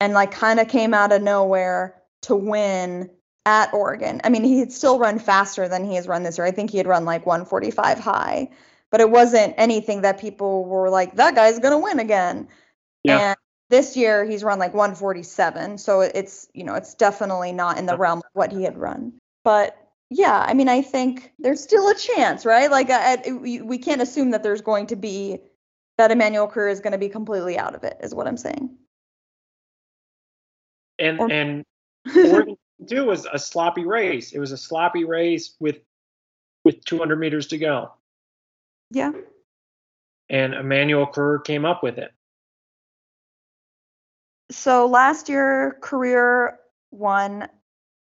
and 0.00 0.12
like 0.12 0.32
kind 0.32 0.60
of 0.60 0.68
came 0.68 0.94
out 0.94 1.12
of 1.12 1.22
nowhere 1.22 1.94
to 2.22 2.34
win 2.36 3.10
at 3.46 3.72
Oregon. 3.74 4.20
I 4.24 4.30
mean, 4.30 4.44
he 4.44 4.58
had 4.58 4.72
still 4.72 4.98
run 4.98 5.18
faster 5.18 5.68
than 5.68 5.84
he 5.84 5.96
has 5.96 6.08
run 6.08 6.22
this 6.22 6.38
year. 6.38 6.46
I 6.46 6.50
think 6.50 6.70
he 6.70 6.78
had 6.78 6.86
run 6.86 7.04
like 7.04 7.26
145 7.26 7.98
high, 7.98 8.50
but 8.90 9.00
it 9.00 9.10
wasn't 9.10 9.54
anything 9.58 10.02
that 10.02 10.18
people 10.20 10.64
were 10.64 10.88
like, 10.88 11.16
that 11.16 11.34
guy's 11.34 11.58
going 11.58 11.72
to 11.72 11.78
win 11.78 11.98
again. 11.98 12.48
Yeah. 13.02 13.18
And 13.18 13.36
this 13.68 13.96
year 13.96 14.24
he's 14.24 14.42
run 14.42 14.58
like 14.58 14.72
147. 14.72 15.78
So 15.78 16.00
it's, 16.00 16.48
you 16.54 16.64
know, 16.64 16.74
it's 16.74 16.94
definitely 16.94 17.52
not 17.52 17.78
in 17.78 17.86
the 17.86 17.98
realm 17.98 18.18
of 18.20 18.30
what 18.32 18.50
he 18.52 18.62
had 18.62 18.78
run. 18.78 19.12
But 19.42 19.76
yeah, 20.10 20.42
I 20.46 20.54
mean, 20.54 20.68
I 20.68 20.80
think 20.80 21.32
there's 21.38 21.62
still 21.62 21.88
a 21.88 21.94
chance, 21.94 22.46
right? 22.46 22.70
Like, 22.70 22.88
I, 22.90 23.18
I- 23.26 23.32
we, 23.32 23.60
we 23.60 23.78
can't 23.78 24.00
assume 24.02 24.30
that 24.30 24.42
there's 24.42 24.62
going 24.62 24.86
to 24.88 24.96
be 24.96 25.40
that 25.98 26.10
Emmanuel 26.10 26.48
Korir 26.48 26.70
is 26.70 26.80
going 26.80 26.92
to 26.92 26.98
be 26.98 27.08
completely 27.08 27.58
out 27.58 27.74
of 27.74 27.84
it, 27.84 27.96
is 28.00 28.14
what 28.14 28.26
I'm 28.26 28.36
saying. 28.36 28.76
And 30.98 31.20
Or- 31.20 31.30
and 31.30 31.64
Oregon 32.16 32.56
do 32.84 33.04
was 33.06 33.26
a 33.32 33.38
sloppy 33.38 33.84
race. 33.84 34.32
It 34.32 34.38
was 34.38 34.52
a 34.52 34.56
sloppy 34.56 35.04
race 35.04 35.54
with 35.60 35.78
with 36.64 36.84
200 36.84 37.16
meters 37.16 37.46
to 37.48 37.58
go, 37.58 37.92
yeah. 38.90 39.12
and 40.30 40.54
Emmanuel 40.54 41.06
Korir 41.06 41.44
came 41.44 41.64
up 41.64 41.82
with 41.82 41.98
it. 41.98 42.10
So 44.50 44.86
last 44.86 45.28
year, 45.28 45.78
Korir 45.80 46.56
won. 46.90 47.48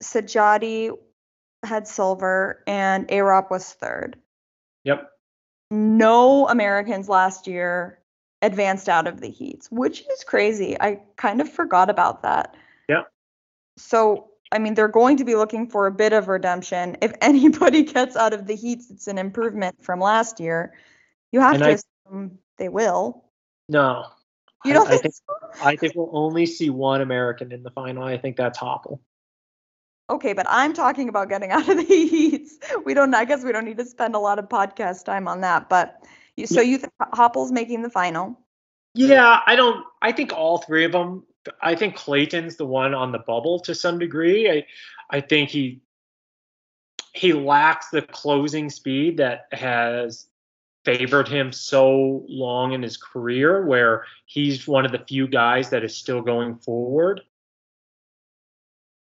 Sedjati 0.02 0.90
had 1.62 1.88
silver, 1.88 2.62
and 2.66 3.08
Arop 3.08 3.50
was 3.50 3.72
third. 3.72 4.18
Yep. 4.84 5.10
No 5.70 6.48
Americans 6.48 7.08
last 7.08 7.46
year 7.46 7.98
advanced 8.42 8.88
out 8.88 9.06
of 9.06 9.20
the 9.20 9.30
heats, 9.30 9.68
which 9.70 10.04
is 10.12 10.22
crazy. 10.24 10.76
I 10.80 11.00
kind 11.16 11.40
of 11.40 11.50
forgot 11.50 11.90
about 11.90 12.22
that. 12.22 12.54
Yeah. 12.88 13.02
So, 13.76 14.28
I 14.52 14.58
mean, 14.58 14.74
they're 14.74 14.88
going 14.88 15.16
to 15.16 15.24
be 15.24 15.34
looking 15.34 15.68
for 15.68 15.86
a 15.86 15.90
bit 15.92 16.12
of 16.12 16.28
redemption. 16.28 16.96
If 17.02 17.12
anybody 17.20 17.82
gets 17.82 18.14
out 18.16 18.32
of 18.32 18.46
the 18.46 18.54
heats, 18.54 18.90
it's 18.90 19.06
an 19.08 19.18
improvement 19.18 19.82
from 19.82 20.00
last 20.00 20.38
year. 20.38 20.74
You 21.32 21.40
have 21.40 21.54
And 21.54 21.62
to 21.64 21.68
I- 21.70 21.78
assume 22.10 22.38
they 22.58 22.68
will. 22.68 23.24
No, 23.68 24.04
You 24.64 24.72
don't 24.74 24.86
I 24.86 24.90
think, 24.90 25.02
think- 25.02 25.14
so? 25.14 25.64
I 25.64 25.74
think 25.74 25.94
we'll 25.96 26.10
only 26.12 26.46
see 26.46 26.70
one 26.70 27.00
American 27.00 27.50
in 27.50 27.64
the 27.64 27.70
final. 27.70 28.04
I 28.04 28.16
think 28.16 28.36
that's 28.36 28.58
Hoppel. 28.58 29.00
Okay, 30.08 30.32
but 30.32 30.46
I'm 30.48 30.72
talking 30.72 31.08
about 31.08 31.28
getting 31.28 31.50
out 31.52 31.68
of 31.68 31.76
the 31.76 31.84
heats. 31.84 32.58
We 32.84 32.94
don't. 32.94 33.14
I 33.14 33.24
guess 33.24 33.44
we 33.44 33.52
don't 33.52 33.64
need 33.64 33.78
to 33.78 33.84
spend 33.84 34.14
a 34.14 34.18
lot 34.18 34.38
of 34.38 34.48
podcast 34.48 35.04
time 35.04 35.28
on 35.28 35.40
that. 35.40 35.68
But 35.68 36.04
you, 36.36 36.46
so 36.46 36.60
you 36.60 36.78
think 36.78 36.92
Hoppel's 37.12 37.52
making 37.52 37.82
the 37.82 37.90
final? 37.90 38.38
Yeah, 38.94 39.40
I 39.46 39.56
don't. 39.56 39.84
I 40.02 40.12
think 40.12 40.32
all 40.32 40.58
three 40.58 40.84
of 40.84 40.92
them. 40.92 41.24
I 41.60 41.74
think 41.74 41.96
Clayton's 41.96 42.56
the 42.56 42.66
one 42.66 42.94
on 42.94 43.12
the 43.12 43.18
bubble 43.20 43.60
to 43.60 43.74
some 43.74 43.98
degree. 43.98 44.50
I, 44.50 44.66
I 45.10 45.20
think 45.20 45.50
he 45.50 45.80
he 47.12 47.32
lacks 47.32 47.88
the 47.90 48.02
closing 48.02 48.68
speed 48.68 49.16
that 49.16 49.46
has 49.52 50.26
favored 50.84 51.26
him 51.26 51.50
so 51.50 52.24
long 52.28 52.72
in 52.72 52.82
his 52.82 52.96
career, 52.96 53.66
where 53.66 54.04
he's 54.26 54.68
one 54.68 54.86
of 54.86 54.92
the 54.92 55.04
few 55.08 55.26
guys 55.26 55.70
that 55.70 55.82
is 55.82 55.96
still 55.96 56.20
going 56.20 56.56
forward. 56.56 57.22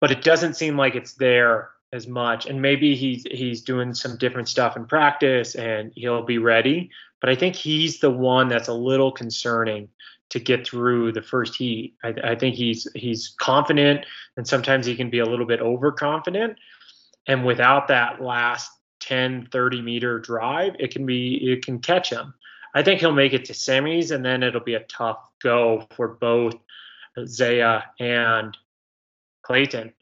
But 0.07 0.17
it 0.17 0.23
doesn't 0.23 0.55
seem 0.55 0.77
like 0.77 0.95
it's 0.95 1.15
there 1.15 1.71
as 1.93 2.07
much, 2.07 2.47
and 2.47 2.63
maybe 2.63 2.95
he's 2.95 3.25
he's 3.29 3.63
doing 3.63 3.93
some 3.93 4.17
different 4.19 4.49
stuff 4.49 4.77
in 4.77 4.87
practice, 4.87 5.57
and 5.57 5.91
he'll 5.97 6.23
be 6.23 6.39
ready. 6.39 6.91
But 7.21 7.31
I 7.31 7.35
think 7.35 7.57
he's 7.57 7.99
the 7.99 8.13
one 8.13 8.47
that's 8.47 8.69
a 8.69 8.73
little 8.73 9.11
concerning 9.11 9.89
to 10.29 10.39
get 10.39 10.65
through 10.65 11.11
the 11.11 11.23
first 11.23 11.57
heat. 11.57 11.97
I, 12.05 12.15
I 12.23 12.35
think 12.37 12.55
he's 12.55 12.87
he's 12.95 13.35
confident, 13.41 14.07
and 14.37 14.47
sometimes 14.47 14.87
he 14.87 14.95
can 14.95 15.11
be 15.11 15.19
a 15.19 15.27
little 15.27 15.45
bit 15.45 15.61
overconfident. 15.61 16.57
And 17.27 17.45
without 17.45 17.89
that 17.89 18.23
last 18.23 18.71
10, 19.01 19.49
30 19.51 19.83
meter 19.83 20.21
drive, 20.21 20.77
it 20.79 20.93
can 20.93 21.05
be 21.05 21.35
it 21.51 21.65
can 21.65 21.81
catch 21.81 22.11
him. 22.11 22.33
I 22.77 22.85
think 22.85 23.01
he'll 23.01 23.11
make 23.11 23.33
it 23.33 23.47
to 23.47 23.55
semis, 23.55 24.13
and 24.13 24.25
then 24.25 24.45
it'll 24.45 24.61
be 24.61 24.75
a 24.75 24.85
tough 24.85 25.19
go 25.43 25.85
for 25.97 26.07
both 26.07 26.55
Zaya 27.27 27.83
and 27.99 28.57
Clayton. 29.47 29.93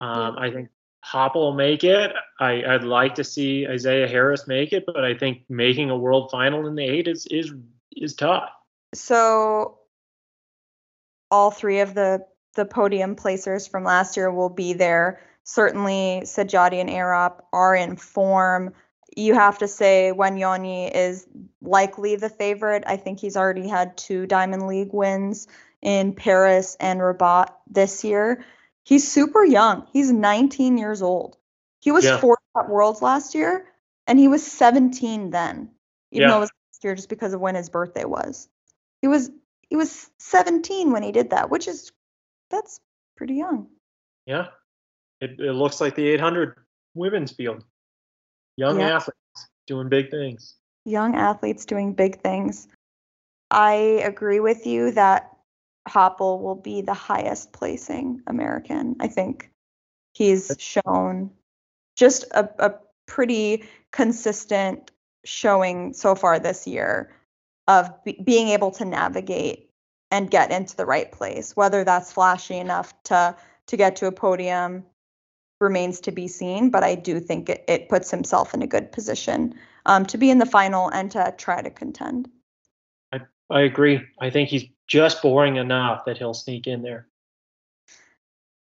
Um, 0.00 0.38
I 0.38 0.50
think 0.50 0.68
Hoppel 1.04 1.36
will 1.36 1.54
make 1.54 1.84
it. 1.84 2.12
I, 2.40 2.62
I'd 2.64 2.84
like 2.84 3.14
to 3.16 3.24
see 3.24 3.66
Isaiah 3.66 4.08
Harris 4.08 4.46
make 4.46 4.72
it, 4.72 4.84
but 4.86 5.04
I 5.04 5.14
think 5.14 5.42
making 5.48 5.90
a 5.90 5.96
world 5.96 6.30
final 6.30 6.66
in 6.66 6.74
the 6.74 6.84
eight 6.84 7.06
is 7.06 7.26
is 7.26 7.52
is 7.96 8.14
tough. 8.14 8.50
So 8.94 9.78
all 11.30 11.50
three 11.50 11.80
of 11.80 11.94
the 11.94 12.24
the 12.54 12.64
podium 12.64 13.14
placers 13.14 13.66
from 13.66 13.84
last 13.84 14.16
year 14.16 14.30
will 14.32 14.48
be 14.48 14.72
there. 14.72 15.20
Certainly, 15.44 16.22
Sedjati 16.24 16.80
and 16.80 16.90
Arop 16.90 17.42
are 17.52 17.74
in 17.74 17.96
form. 17.96 18.72
You 19.16 19.34
have 19.34 19.58
to 19.58 19.68
say 19.68 20.12
Wanyonyi 20.14 20.94
is 20.94 21.26
likely 21.60 22.16
the 22.16 22.28
favorite. 22.28 22.84
I 22.86 22.96
think 22.96 23.20
he's 23.20 23.36
already 23.36 23.68
had 23.68 23.96
two 23.96 24.26
Diamond 24.26 24.66
League 24.66 24.92
wins 24.92 25.46
in 25.80 26.14
Paris 26.14 26.76
and 26.80 27.00
Rabat 27.00 27.52
this 27.70 28.04
year. 28.04 28.44
He's 28.88 29.06
super 29.06 29.44
young. 29.44 29.86
He's 29.92 30.10
19 30.10 30.78
years 30.78 31.02
old. 31.02 31.36
He 31.78 31.92
was 31.92 32.06
Yeah. 32.06 32.18
fourth 32.20 32.38
at 32.56 32.70
Worlds 32.70 33.02
last 33.02 33.34
year, 33.34 33.68
and 34.06 34.18
he 34.18 34.28
was 34.28 34.44
17 34.50 35.28
then, 35.28 35.74
even 36.10 36.22
Yeah. 36.22 36.30
though 36.30 36.36
it 36.38 36.40
was 36.40 36.50
last 36.72 36.84
year 36.84 36.94
just 36.94 37.10
because 37.10 37.34
of 37.34 37.40
when 37.42 37.54
his 37.54 37.68
birthday 37.68 38.06
was. 38.06 38.48
He 39.02 39.08
was 39.08 39.30
he 39.68 39.76
was 39.76 40.10
17 40.16 40.90
when 40.90 41.02
he 41.02 41.12
did 41.12 41.28
that, 41.28 41.50
which 41.50 41.68
is 41.68 41.92
that's 42.48 42.80
pretty 43.14 43.34
young. 43.34 43.68
Yeah, 44.24 44.48
it, 45.20 45.38
it 45.38 45.52
looks 45.52 45.82
like 45.82 45.94
the 45.94 46.08
800 46.08 46.56
women's 46.94 47.32
field. 47.32 47.62
Young 48.56 48.80
Yeah. 48.80 48.96
athletes 48.96 49.50
doing 49.66 49.90
big 49.90 50.10
things. 50.10 50.56
Young 50.86 51.14
athletes 51.14 51.66
doing 51.66 51.92
big 51.92 52.22
things. 52.22 52.68
I 53.50 53.74
agree 54.02 54.40
with 54.40 54.66
you 54.66 54.92
that 54.92 55.36
Hoppel 55.88 56.40
will 56.40 56.54
be 56.54 56.82
the 56.82 56.94
highest 56.94 57.52
placing 57.52 58.22
American. 58.26 58.96
I 59.00 59.08
think 59.08 59.50
he's 60.14 60.54
shown 60.58 61.30
just 61.96 62.24
a, 62.32 62.48
a 62.58 62.74
pretty 63.06 63.64
consistent 63.92 64.90
showing 65.24 65.92
so 65.92 66.14
far 66.14 66.38
this 66.38 66.66
year 66.66 67.12
of 67.66 68.04
be, 68.04 68.20
being 68.24 68.48
able 68.48 68.70
to 68.72 68.84
navigate 68.84 69.70
and 70.10 70.30
get 70.30 70.50
into 70.50 70.76
the 70.76 70.86
right 70.86 71.10
place. 71.10 71.56
Whether 71.56 71.84
that's 71.84 72.12
flashy 72.12 72.56
enough 72.56 72.94
to 73.04 73.36
to 73.66 73.76
get 73.76 73.96
to 73.96 74.06
a 74.06 74.12
podium 74.12 74.84
remains 75.60 76.00
to 76.00 76.12
be 76.12 76.28
seen, 76.28 76.70
but 76.70 76.84
I 76.84 76.94
do 76.94 77.20
think 77.20 77.48
it, 77.48 77.64
it 77.68 77.88
puts 77.88 78.10
himself 78.10 78.54
in 78.54 78.62
a 78.62 78.66
good 78.66 78.92
position 78.92 79.54
um, 79.84 80.06
to 80.06 80.18
be 80.18 80.30
in 80.30 80.38
the 80.38 80.46
final 80.46 80.88
and 80.88 81.10
to 81.10 81.34
try 81.36 81.60
to 81.60 81.70
contend. 81.70 82.30
I 83.50 83.62
agree. 83.62 84.00
I 84.20 84.30
think 84.30 84.48
he's 84.48 84.66
just 84.86 85.22
boring 85.22 85.56
enough 85.56 86.04
that 86.04 86.18
he'll 86.18 86.34
sneak 86.34 86.66
in 86.66 86.82
there. 86.82 87.06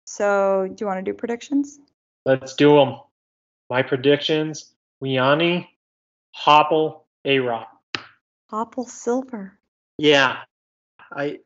So, 0.06 0.68
do 0.68 0.76
you 0.84 0.88
want 0.88 1.04
to 1.04 1.12
do 1.12 1.16
predictions? 1.16 1.80
Let's 2.26 2.56
do 2.56 2.76
them. 2.76 3.00
My 3.70 3.82
predictions: 3.82 4.74
Wiani, 5.04 5.68
Hoppel, 6.36 7.02
A 7.26 7.40
Rock. 7.40 7.70
Hoppel 8.52 8.88
silver. 8.88 9.58
Yeah, 9.98 10.38
I 11.12 11.40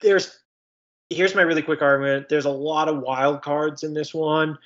there's 0.00 0.38
here's 1.08 1.34
my 1.34 1.42
really 1.42 1.62
quick 1.62 1.82
argument. 1.82 2.28
There's 2.28 2.44
a 2.44 2.50
lot 2.50 2.88
of 2.88 2.98
wild 2.98 3.42
cards 3.42 3.82
in 3.82 3.94
this 3.94 4.12
one, 4.12 4.58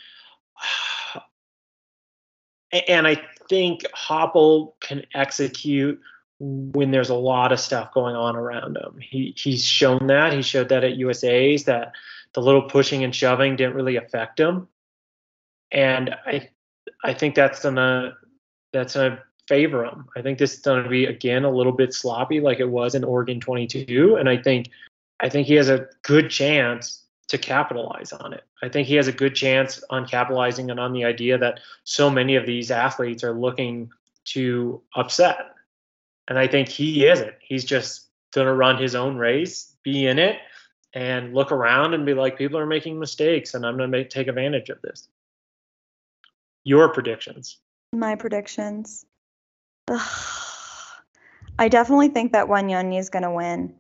and 2.89 3.07
I 3.07 3.23
think 3.49 3.83
Hoppel 3.95 4.75
can 4.81 5.05
execute 5.15 6.01
when 6.39 6.91
there's 6.91 7.09
a 7.09 7.15
lot 7.15 7.53
of 7.53 7.61
stuff 7.61 7.93
going 7.95 8.15
on 8.15 8.37
around 8.37 8.77
him. 8.77 8.99
He 9.01 9.35
he's 9.37 9.65
shown 9.65 10.07
that. 10.09 10.33
He 10.33 10.43
showed 10.43 10.69
that 10.69 10.85
at 10.85 10.97
USA's 10.97 11.65
that 11.65 11.93
the 12.35 12.43
little 12.43 12.63
pushing 12.63 13.05
and 13.05 13.15
shoving 13.15 13.57
didn't 13.57 13.75
really 13.75 13.97
affect 13.97 14.39
him, 14.39 14.69
and 15.73 16.15
I 16.27 16.51
I 17.03 17.15
think 17.15 17.35
that's 17.35 17.63
gonna 17.63 18.17
that's 18.73 18.95
gonna 18.95 19.23
favor 19.49 19.85
him. 19.85 20.07
I 20.17 20.23
think 20.23 20.39
this 20.39 20.55
is 20.55 20.61
to 20.63 20.89
be 20.89 21.07
again 21.07 21.45
a 21.45 21.51
little 21.51 21.73
bit 21.73 21.95
sloppy, 21.95 22.41
like 22.41 22.61
it 22.61 22.69
was 22.69 22.95
in 22.95 23.05
Oregon 23.05 23.41
22, 23.41 24.17
and 24.17 24.29
I 24.29 24.37
think 24.37 24.71
I 25.21 25.29
think 25.29 25.47
he 25.47 25.55
has 25.55 25.71
a 25.71 25.89
good 26.03 26.31
chance 26.31 27.05
to 27.29 27.39
capitalize 27.39 28.13
on 28.13 28.33
it. 28.33 28.45
I 28.63 28.69
think 28.69 28.87
he 28.87 28.95
has 28.97 29.09
a 29.09 29.13
good 29.13 29.35
chance 29.35 29.83
on 29.91 30.07
capitalizing 30.07 30.71
and 30.71 30.79
on 30.79 30.93
the 30.93 31.05
idea 31.05 31.39
that 31.39 31.61
so 31.85 32.09
many 32.09 32.37
of 32.37 32.47
these 32.47 32.71
athletes 32.71 33.25
are 33.25 33.33
looking 33.33 33.91
to 34.27 34.81
upset. 34.95 35.56
And 36.29 36.39
I 36.39 36.47
think 36.47 36.69
he 36.69 37.07
isn't. 37.07 37.35
He's 37.41 37.65
just 37.65 38.09
going 38.33 38.47
to 38.47 38.53
run 38.53 38.81
his 38.81 38.95
own 38.95 39.17
race, 39.17 39.77
be 39.83 40.07
in 40.07 40.19
it, 40.19 40.39
and 40.93 41.35
look 41.35 41.53
around 41.53 41.95
and 41.95 42.05
be 42.07 42.15
like, 42.15 42.39
people 42.39 42.59
are 42.59 42.67
making 42.67 42.99
mistakes, 42.99 43.55
and 43.55 43.65
I'm 43.65 43.77
going 43.77 43.93
to 43.93 44.05
take 44.05 44.29
advantage 44.29 44.71
of 44.71 44.81
this. 44.83 45.09
Your 46.65 46.89
predictions. 46.93 47.59
My 47.93 48.17
predictions. 48.17 49.05
Ugh. 49.89 50.01
I 51.59 51.69
definitely 51.69 52.09
think 52.09 52.33
that 52.33 52.49
Wanyonyi 52.49 52.99
is 52.99 53.09
going 53.09 53.23
to 53.23 53.31
win. 53.31 53.75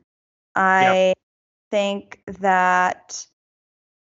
I 0.54 1.08
yep. 1.08 1.18
think 1.70 2.22
that 2.40 3.26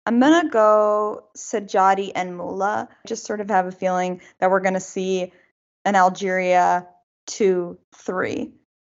I'm 0.05 0.19
going 0.19 0.41
to 0.41 0.49
go 0.49 1.25
Sedjati 1.37 2.11
and 2.15 2.31
Moula. 2.31 2.87
Just 3.05 3.25
sort 3.25 3.41
of 3.41 3.49
have 3.49 3.67
a 3.67 3.71
feeling 3.71 4.21
that 4.39 4.49
we're 4.49 4.61
going 4.61 4.73
to 4.73 4.79
see 4.79 5.31
an 5.85 5.95
Algeria 5.95 6.87
2 7.27 7.77
3. 7.95 8.51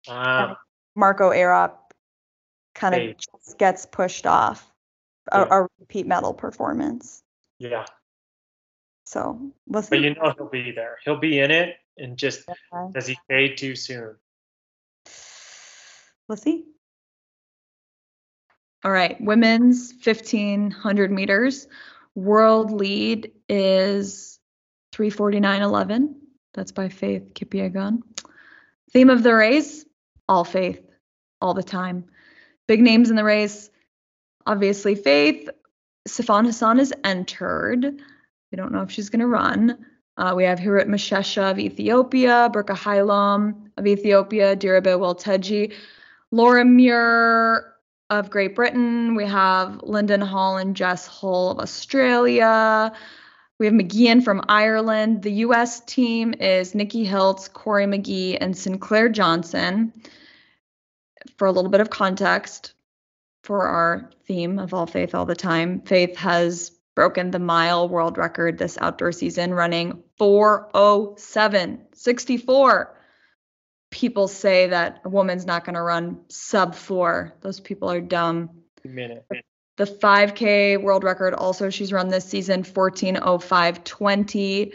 Uh, 0.07 0.55
Marco 0.95 1.31
Arop 1.31 1.73
kind 2.75 2.95
of 2.95 3.01
hey. 3.01 3.15
just 3.15 3.57
gets 3.57 3.85
pushed 3.85 4.25
off 4.25 4.71
a, 5.31 5.39
yeah. 5.39 5.47
a, 5.51 5.67
repeat 5.79 6.07
medal 6.07 6.33
performance. 6.33 7.23
Yeah. 7.59 7.85
So 9.05 9.51
we'll 9.65 9.81
see. 9.81 9.89
But 9.89 10.01
you 10.01 10.15
know 10.15 10.33
he'll 10.37 10.49
be 10.49 10.71
there. 10.71 10.97
He'll 11.03 11.19
be 11.19 11.39
in 11.39 11.51
it 11.51 11.77
and 11.97 12.17
just 12.17 12.47
okay. 12.47 12.91
does 12.93 13.07
he 13.07 13.17
fade 13.27 13.57
too 13.57 13.75
soon? 13.75 14.15
We'll 16.27 16.37
see. 16.37 16.65
All 18.83 18.91
right, 18.91 19.19
women's 19.19 19.93
1500 20.03 21.11
meters. 21.11 21.67
World 22.15 22.71
lead 22.71 23.31
is 23.49 24.39
349.11. 24.93 26.15
That's 26.57 26.71
by 26.71 26.89
Faith 26.89 27.35
Kipyegon. 27.35 28.01
Theme 28.91 29.11
of 29.11 29.21
the 29.21 29.35
race 29.35 29.85
all 30.27 30.43
faith, 30.43 30.81
all 31.39 31.53
the 31.53 31.63
time. 31.63 32.05
Big 32.67 32.81
names 32.81 33.09
in 33.09 33.15
the 33.15 33.23
race. 33.23 33.69
Obviously, 34.45 34.95
Faith. 34.95 35.49
Sifan 36.07 36.45
Hassan 36.45 36.79
is 36.79 36.93
entered. 37.03 38.01
We 38.51 38.55
don't 38.55 38.71
know 38.71 38.81
if 38.81 38.91
she's 38.91 39.09
going 39.09 39.19
to 39.19 39.27
run. 39.27 39.85
Uh, 40.17 40.33
we 40.35 40.45
have 40.45 40.57
Hirut 40.57 40.87
Meshesha 40.87 41.51
of 41.51 41.59
Ethiopia, 41.59 42.49
Birke 42.51 42.75
Haylom 42.75 43.69
of 43.77 43.85
Ethiopia, 43.85 44.55
Diribe 44.55 44.97
Welteji, 44.97 45.73
Laura 46.31 46.65
Muir 46.65 47.73
of 48.09 48.31
Great 48.31 48.55
Britain. 48.55 49.15
We 49.15 49.25
have 49.25 49.83
Linden 49.83 50.21
Hall 50.21 50.57
and 50.57 50.75
Jess 50.75 51.05
Hull 51.05 51.51
of 51.51 51.59
Australia. 51.59 52.91
We 53.59 53.65
have 53.65 53.73
Mageean 53.73 54.23
from 54.23 54.43
Ireland. 54.47 55.23
The 55.23 55.31
US 55.31 55.79
team 55.81 56.33
is 56.39 56.75
Nikki 56.75 57.05
Hiltz, 57.05 57.51
Cory 57.51 57.85
McGee, 57.85 58.37
and 58.39 58.55
Sinclair 58.55 59.09
Johnson. 59.09 59.93
For 61.37 61.47
a 61.47 61.51
little 61.51 61.71
bit 61.71 61.81
of 61.81 61.89
context 61.89 62.73
for 63.43 63.67
our 63.67 64.11
theme 64.25 64.59
of 64.59 64.73
All 64.73 64.85
Faith 64.85 65.15
All 65.15 65.25
the 65.25 65.35
Time, 65.35 65.81
Faith 65.81 66.15
has 66.17 66.71
broken 66.95 67.31
the 67.31 67.39
mile 67.39 67.89
world 67.89 68.17
record 68.17 68.57
this 68.57 68.77
outdoor 68.79 69.11
season, 69.11 69.53
running 69.53 70.03
407 70.17 71.87
64. 71.93 72.97
People 73.89 74.27
say 74.27 74.67
that 74.67 75.01
a 75.05 75.09
woman's 75.09 75.45
not 75.45 75.63
going 75.63 75.75
to 75.75 75.81
run 75.81 76.21
sub 76.29 76.75
four. 76.75 77.33
Those 77.41 77.59
people 77.59 77.91
are 77.91 78.01
dumb. 78.01 78.49
Minute. 78.83 79.25
The 79.77 79.85
5K 79.85 80.81
world 80.81 81.03
record 81.03 81.35
also 81.35 81.69
she's 81.69 81.93
run 81.93 82.07
this 82.09 82.25
season 82.25 82.63
140520. 82.63 84.73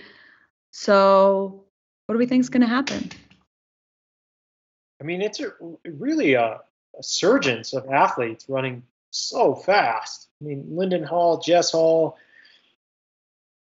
So, 0.70 1.64
what 2.06 2.14
do 2.14 2.18
we 2.18 2.26
think 2.26 2.40
is 2.40 2.48
going 2.48 2.62
to 2.62 2.68
happen? 2.68 3.10
I 5.00 5.04
mean, 5.04 5.20
it's 5.20 5.40
a, 5.40 5.52
really 5.84 6.34
a, 6.34 6.60
a 6.98 7.02
surgence 7.02 7.72
of 7.72 7.88
athletes 7.88 8.44
running 8.48 8.84
so 9.10 9.56
fast. 9.56 10.28
I 10.40 10.44
mean, 10.44 10.64
Linden 10.70 11.02
Hall, 11.02 11.38
Jess 11.38 11.72
Hall, 11.72 12.16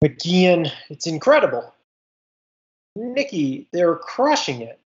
Mageean, 0.03 0.71
it's 0.89 1.07
incredible. 1.07 1.73
Nikki, 2.95 3.67
they're 3.73 3.95
crushing 3.95 4.61
it. 4.61 4.79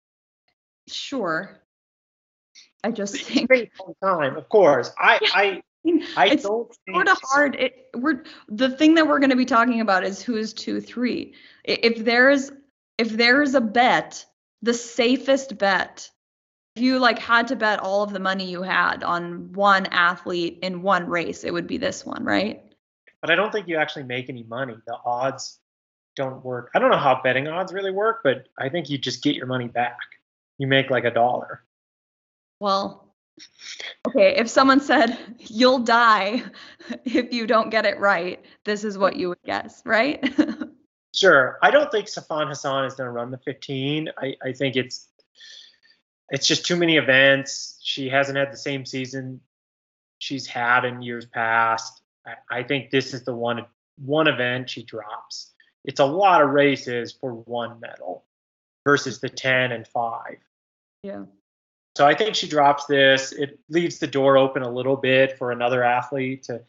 Sure. 0.86 1.58
I 2.84 2.90
just 2.90 3.16
think 3.22 3.50
time, 4.02 4.36
of 4.36 4.48
course. 4.48 4.92
I, 4.98 5.18
I 5.34 5.62
I 6.16 6.26
it's 6.28 6.42
sort 6.42 7.08
of 7.08 7.18
hard. 7.22 7.54
It, 7.56 7.88
we're 7.94 8.24
the 8.48 8.70
thing 8.70 8.94
that 8.94 9.06
we're 9.06 9.18
going 9.18 9.30
to 9.30 9.36
be 9.36 9.44
talking 9.44 9.80
about 9.80 10.04
is 10.04 10.22
who's 10.22 10.52
two 10.52 10.80
three. 10.80 11.34
If 11.64 12.04
there's 12.04 12.50
if 12.98 13.10
there's 13.10 13.54
a 13.54 13.60
bet, 13.60 14.24
the 14.62 14.74
safest 14.74 15.58
bet, 15.58 16.10
if 16.74 16.82
you 16.82 16.98
like 16.98 17.18
had 17.18 17.48
to 17.48 17.56
bet 17.56 17.80
all 17.80 18.02
of 18.02 18.12
the 18.12 18.20
money 18.20 18.50
you 18.50 18.62
had 18.62 19.02
on 19.02 19.52
one 19.52 19.86
athlete 19.86 20.58
in 20.62 20.82
one 20.82 21.06
race, 21.06 21.44
it 21.44 21.52
would 21.52 21.66
be 21.66 21.78
this 21.78 22.04
one, 22.04 22.24
right? 22.24 22.62
But 23.20 23.30
I 23.30 23.34
don't 23.34 23.50
think 23.50 23.68
you 23.68 23.76
actually 23.76 24.04
make 24.04 24.28
any 24.28 24.44
money. 24.44 24.76
The 24.86 24.96
odds 25.04 25.58
don't 26.16 26.44
work. 26.44 26.70
I 26.74 26.78
don't 26.78 26.90
know 26.90 26.98
how 26.98 27.20
betting 27.22 27.48
odds 27.48 27.72
really 27.72 27.92
work, 27.92 28.20
but 28.24 28.48
I 28.58 28.68
think 28.68 28.90
you 28.90 28.98
just 28.98 29.22
get 29.22 29.36
your 29.36 29.46
money 29.46 29.68
back. 29.68 29.98
You 30.58 30.66
make 30.66 30.90
like 30.90 31.04
a 31.04 31.10
dollar. 31.10 31.62
Well, 32.60 33.05
Okay, 34.06 34.36
if 34.36 34.48
someone 34.48 34.80
said 34.80 35.18
you'll 35.38 35.80
die 35.80 36.42
if 37.04 37.32
you 37.32 37.46
don't 37.46 37.70
get 37.70 37.84
it 37.84 37.98
right, 37.98 38.44
this 38.64 38.84
is 38.84 38.96
what 38.96 39.16
you 39.16 39.28
would 39.28 39.42
guess, 39.44 39.82
right? 39.84 40.24
sure. 41.14 41.58
I 41.62 41.70
don't 41.70 41.90
think 41.90 42.06
Sifan 42.06 42.48
Hassan 42.48 42.84
is 42.84 42.94
going 42.94 43.06
to 43.06 43.12
run 43.12 43.30
the 43.30 43.38
15. 43.38 44.10
I, 44.16 44.34
I 44.42 44.52
think 44.52 44.76
it's 44.76 45.08
it's 46.30 46.46
just 46.46 46.66
too 46.66 46.76
many 46.76 46.96
events. 46.96 47.78
She 47.82 48.08
hasn't 48.08 48.38
had 48.38 48.52
the 48.52 48.56
same 48.56 48.84
season 48.84 49.40
she's 50.18 50.46
had 50.46 50.84
in 50.84 51.02
years 51.02 51.26
past. 51.26 52.00
I, 52.26 52.58
I 52.58 52.62
think 52.62 52.90
this 52.90 53.14
is 53.14 53.24
the 53.24 53.34
one 53.34 53.66
one 53.96 54.28
event 54.28 54.70
she 54.70 54.82
drops. 54.82 55.52
It's 55.84 56.00
a 56.00 56.04
lot 56.04 56.42
of 56.42 56.50
races 56.50 57.12
for 57.12 57.32
one 57.32 57.80
medal 57.80 58.24
versus 58.84 59.20
the 59.20 59.28
10 59.28 59.72
and 59.72 59.86
5. 59.86 60.36
Yeah. 61.02 61.24
So 61.96 62.06
I 62.06 62.14
think 62.14 62.34
she 62.34 62.46
drops 62.46 62.84
this. 62.84 63.32
It 63.32 63.58
leaves 63.70 63.98
the 63.98 64.06
door 64.06 64.36
open 64.36 64.62
a 64.62 64.70
little 64.70 64.96
bit 64.98 65.38
for 65.38 65.50
another 65.50 65.82
athlete 65.82 66.42
to 66.42 66.60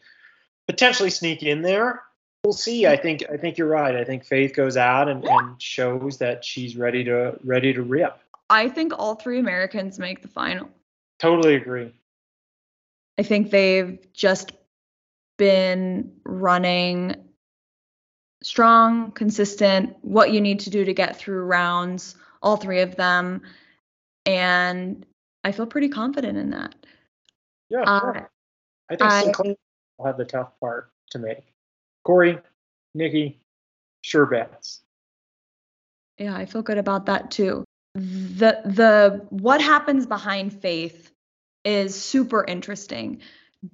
potentially 0.66 1.10
sneak 1.10 1.42
in 1.42 1.60
there. 1.60 2.02
We'll 2.44 2.54
see. 2.54 2.86
I 2.86 2.96
think 2.96 3.24
I 3.30 3.36
think 3.36 3.58
you're 3.58 3.68
right. 3.68 3.94
I 3.94 4.04
think 4.04 4.24
Faith 4.24 4.54
goes 4.56 4.78
out 4.78 5.06
and, 5.06 5.22
and 5.26 5.60
shows 5.60 6.16
that 6.16 6.46
she's 6.46 6.78
ready 6.78 7.04
to 7.04 7.38
ready 7.44 7.74
to 7.74 7.82
rip. 7.82 8.18
I 8.48 8.70
think 8.70 8.94
all 8.98 9.16
three 9.16 9.38
Americans 9.38 9.98
make 9.98 10.22
the 10.22 10.28
final. 10.28 10.70
Totally 11.18 11.56
agree. 11.56 11.92
I 13.18 13.22
think 13.22 13.50
they've 13.50 13.98
just 14.14 14.52
been 15.36 16.10
running 16.24 17.16
strong, 18.42 19.10
consistent, 19.10 19.94
what 20.00 20.32
you 20.32 20.40
need 20.40 20.60
to 20.60 20.70
do 20.70 20.86
to 20.86 20.94
get 20.94 21.18
through 21.18 21.42
rounds, 21.42 22.16
all 22.40 22.56
three 22.56 22.80
of 22.80 22.96
them. 22.96 23.42
And 24.24 25.04
I 25.48 25.52
feel 25.52 25.64
pretty 25.64 25.88
confident 25.88 26.36
in 26.36 26.50
that. 26.50 26.74
Yeah, 27.70 27.84
uh, 27.84 28.20
I 28.90 28.96
think 28.96 29.10
I, 29.10 29.22
Sinclair 29.22 29.54
will 29.96 30.04
have 30.04 30.18
the 30.18 30.26
tough 30.26 30.52
part 30.60 30.92
to 31.12 31.18
make. 31.18 31.54
Cory, 32.04 32.38
Nikki, 32.94 33.40
sure 34.02 34.26
bets. 34.26 34.82
Yeah, 36.18 36.36
I 36.36 36.44
feel 36.44 36.60
good 36.60 36.76
about 36.76 37.06
that 37.06 37.30
too. 37.30 37.64
The 37.94 38.60
the 38.66 39.26
what 39.30 39.62
happens 39.62 40.04
behind 40.04 40.52
Faith 40.52 41.10
is 41.64 41.94
super 41.94 42.44
interesting. 42.44 43.22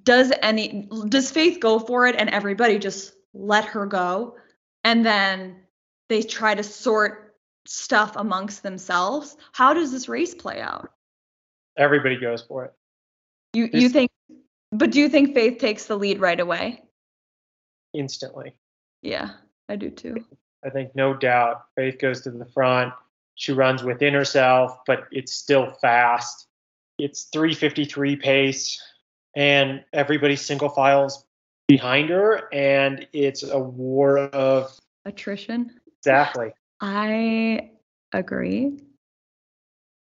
Does 0.03 0.31
any 0.41 0.87
does 1.09 1.29
Faith 1.29 1.59
go 1.59 1.79
for 1.79 2.07
it 2.07 2.15
and 2.17 2.29
everybody 2.29 2.79
just 2.79 3.15
let 3.33 3.65
her 3.65 3.85
go 3.85 4.37
and 4.85 5.05
then 5.05 5.57
they 6.07 6.21
try 6.21 6.55
to 6.55 6.63
sort 6.63 7.35
stuff 7.67 8.15
amongst 8.15 8.63
themselves? 8.63 9.35
How 9.51 9.73
does 9.73 9.91
this 9.91 10.07
race 10.07 10.33
play 10.33 10.61
out? 10.61 10.94
Everybody 11.77 12.17
goes 12.17 12.41
for 12.41 12.65
it. 12.65 12.73
You 13.53 13.69
you 13.71 13.89
think, 13.89 14.11
but 14.71 14.91
do 14.91 14.99
you 14.99 15.09
think 15.09 15.33
Faith 15.33 15.57
takes 15.59 15.85
the 15.85 15.97
lead 15.97 16.19
right 16.19 16.39
away? 16.39 16.83
Instantly. 17.93 18.53
Yeah, 19.01 19.31
I 19.69 19.75
do 19.75 19.89
too. 19.89 20.25
I 20.65 20.69
think 20.69 20.95
no 20.95 21.13
doubt 21.13 21.65
Faith 21.75 21.99
goes 21.99 22.21
to 22.21 22.31
the 22.31 22.45
front. 22.45 22.93
She 23.35 23.51
runs 23.51 23.83
within 23.83 24.13
herself, 24.13 24.79
but 24.87 25.05
it's 25.11 25.33
still 25.33 25.71
fast. 25.81 26.47
It's 26.97 27.25
353 27.33 28.15
pace, 28.15 28.81
and 29.35 29.83
everybody 29.91 30.35
single 30.35 30.69
files 30.69 31.25
behind 31.67 32.09
her, 32.09 32.53
and 32.53 33.07
it's 33.11 33.43
a 33.43 33.59
war 33.59 34.17
of 34.17 34.77
attrition. 35.05 35.71
Exactly. 35.99 36.51
I 36.81 37.71
agree. 38.13 38.79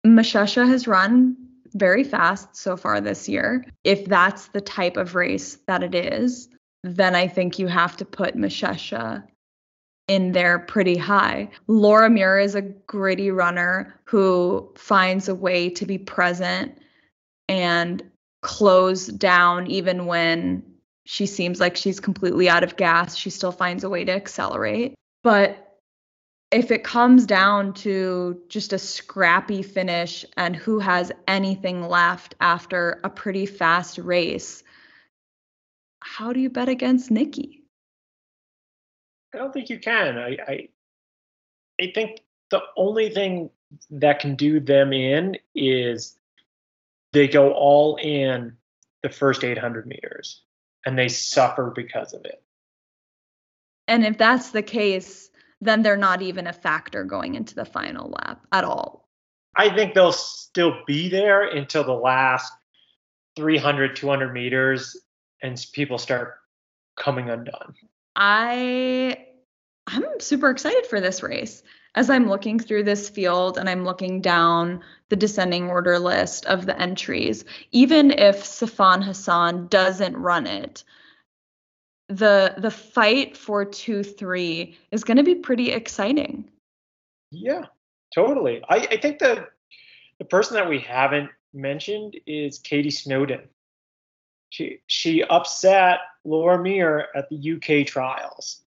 Meshesha 0.06 0.68
has 0.68 0.86
run 0.86 1.36
very 1.78 2.04
fast 2.04 2.56
so 2.56 2.76
far 2.76 3.00
this 3.00 3.28
year. 3.28 3.64
If 3.84 4.04
that's 4.06 4.48
the 4.48 4.60
type 4.60 4.96
of 4.96 5.14
race 5.14 5.58
that 5.66 5.82
it 5.82 5.94
is, 5.94 6.48
then 6.82 7.14
I 7.14 7.28
think 7.28 7.58
you 7.58 7.66
have 7.66 7.96
to 7.98 8.04
put 8.04 8.36
Meshesha 8.36 9.24
in 10.08 10.32
there 10.32 10.60
pretty 10.60 10.96
high. 10.96 11.50
Laura 11.66 12.08
Muir 12.08 12.38
is 12.38 12.54
a 12.54 12.62
gritty 12.62 13.30
runner 13.30 14.00
who 14.04 14.72
finds 14.76 15.28
a 15.28 15.34
way 15.34 15.68
to 15.70 15.84
be 15.84 15.98
present 15.98 16.78
and 17.48 18.02
close 18.42 19.06
down 19.08 19.66
even 19.66 20.06
when 20.06 20.62
she 21.04 21.26
seems 21.26 21.60
like 21.60 21.76
she's 21.76 22.00
completely 22.00 22.48
out 22.48 22.64
of 22.64 22.76
gas. 22.76 23.16
She 23.16 23.30
still 23.30 23.52
finds 23.52 23.84
a 23.84 23.88
way 23.88 24.04
to 24.04 24.12
accelerate. 24.12 24.94
But 25.22 25.65
if 26.56 26.70
it 26.70 26.82
comes 26.82 27.26
down 27.26 27.74
to 27.74 28.40
just 28.48 28.72
a 28.72 28.78
scrappy 28.78 29.62
finish 29.62 30.24
and 30.38 30.56
who 30.56 30.78
has 30.78 31.12
anything 31.28 31.86
left 31.86 32.34
after 32.40 32.98
a 33.04 33.10
pretty 33.10 33.44
fast 33.44 33.98
race, 33.98 34.62
how 36.00 36.32
do 36.32 36.40
you 36.40 36.48
bet 36.48 36.70
against 36.70 37.10
Nikki? 37.10 37.62
I 39.34 39.38
don't 39.38 39.52
think 39.52 39.68
you 39.68 39.78
can. 39.78 40.16
I, 40.16 40.38
I, 40.48 40.68
I 41.78 41.92
think 41.94 42.20
the 42.50 42.62
only 42.74 43.10
thing 43.10 43.50
that 43.90 44.20
can 44.20 44.34
do 44.34 44.58
them 44.58 44.94
in 44.94 45.36
is 45.54 46.16
they 47.12 47.28
go 47.28 47.52
all 47.52 47.96
in 47.96 48.56
the 49.02 49.10
first 49.10 49.44
800 49.44 49.86
meters 49.86 50.40
and 50.86 50.98
they 50.98 51.08
suffer 51.08 51.70
because 51.76 52.14
of 52.14 52.24
it. 52.24 52.42
And 53.88 54.06
if 54.06 54.16
that's 54.16 54.52
the 54.52 54.62
case, 54.62 55.28
then 55.60 55.82
they're 55.82 55.96
not 55.96 56.22
even 56.22 56.46
a 56.46 56.52
factor 56.52 57.04
going 57.04 57.34
into 57.34 57.54
the 57.54 57.64
final 57.64 58.10
lap 58.10 58.46
at 58.52 58.64
all. 58.64 59.08
I 59.56 59.74
think 59.74 59.94
they'll 59.94 60.12
still 60.12 60.82
be 60.86 61.08
there 61.08 61.42
until 61.48 61.84
the 61.84 61.92
last 61.92 62.52
300, 63.36 63.96
200 63.96 64.32
meters 64.32 64.96
and 65.42 65.64
people 65.72 65.98
start 65.98 66.34
coming 66.96 67.30
undone. 67.30 67.74
I 68.14 69.26
I'm 69.86 70.20
super 70.20 70.50
excited 70.50 70.86
for 70.86 71.00
this 71.00 71.22
race. 71.22 71.62
As 71.94 72.10
I'm 72.10 72.28
looking 72.28 72.58
through 72.58 72.82
this 72.82 73.08
field 73.08 73.56
and 73.56 73.70
I'm 73.70 73.84
looking 73.84 74.20
down 74.20 74.82
the 75.08 75.16
descending 75.16 75.70
order 75.70 75.98
list 75.98 76.44
of 76.46 76.66
the 76.66 76.78
entries, 76.78 77.44
even 77.72 78.10
if 78.10 78.44
Sifan 78.44 79.02
Hassan 79.02 79.68
doesn't 79.68 80.16
run 80.16 80.46
it, 80.46 80.84
the 82.08 82.54
the 82.58 82.70
fight 82.70 83.36
for 83.36 83.64
2-3 83.64 84.74
is 84.92 85.04
going 85.04 85.16
to 85.16 85.22
be 85.22 85.34
pretty 85.34 85.72
exciting. 85.72 86.48
Yeah, 87.30 87.66
totally. 88.14 88.62
I, 88.68 88.76
I 88.76 88.96
think 88.96 89.18
the 89.18 89.48
the 90.18 90.24
person 90.24 90.54
that 90.54 90.68
we 90.68 90.78
haven't 90.78 91.30
mentioned 91.52 92.16
is 92.26 92.58
Katie 92.58 92.90
Snowden. 92.90 93.42
She 94.50 94.80
she 94.86 95.22
upset 95.24 95.98
Laura 96.24 96.62
Muir 96.62 97.08
at 97.14 97.28
the 97.28 97.54
UK 97.54 97.86
trials. 97.86 98.62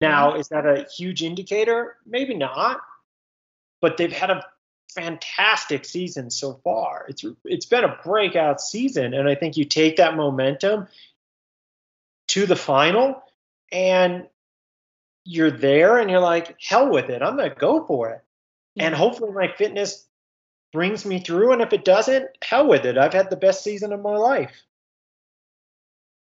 Now, 0.00 0.30
mm-hmm. 0.30 0.40
is 0.40 0.48
that 0.48 0.66
a 0.66 0.86
huge 0.96 1.22
indicator? 1.22 1.96
Maybe 2.06 2.34
not. 2.34 2.80
But 3.80 3.96
they've 3.96 4.12
had 4.12 4.30
a 4.30 4.44
fantastic 4.94 5.84
season 5.84 6.30
so 6.30 6.60
far. 6.64 7.06
It's 7.08 7.24
it's 7.44 7.66
been 7.66 7.84
a 7.84 7.98
breakout 8.04 8.60
season, 8.60 9.14
and 9.14 9.28
I 9.28 9.34
think 9.34 9.56
you 9.56 9.64
take 9.64 9.96
that 9.96 10.16
momentum 10.16 10.86
to 12.34 12.46
the 12.46 12.56
final, 12.56 13.22
and 13.72 14.28
you're 15.24 15.50
there, 15.50 15.98
and 15.98 16.10
you're 16.10 16.20
like, 16.20 16.56
hell 16.60 16.90
with 16.90 17.10
it, 17.10 17.22
I'm 17.22 17.36
gonna 17.36 17.54
go 17.54 17.86
for 17.86 18.10
it, 18.10 18.22
yeah. 18.74 18.86
and 18.86 18.94
hopefully 18.94 19.32
my 19.32 19.52
fitness 19.56 20.06
brings 20.74 21.06
me 21.06 21.20
through. 21.20 21.52
And 21.52 21.62
if 21.62 21.72
it 21.72 21.86
doesn't, 21.86 22.26
hell 22.42 22.66
with 22.66 22.84
it. 22.84 22.98
I've 22.98 23.14
had 23.14 23.30
the 23.30 23.36
best 23.36 23.62
season 23.62 23.92
of 23.92 24.02
my 24.02 24.16
life. 24.16 24.50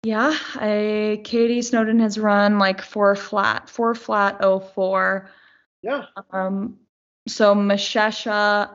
Yeah, 0.05 0.39
I 0.55 1.21
Katie 1.25 1.63
Snowden 1.63 1.99
has 1.99 2.17
run 2.17 2.61
like 2.61 2.81
four 2.81 3.17
flat, 3.17 3.69
four 3.69 3.93
flat 3.95 4.37
oh 4.41 4.61
four. 4.61 5.29
Yeah. 5.83 6.05
Um 6.31 6.79
so 7.27 7.57
Meshesha, 7.57 8.71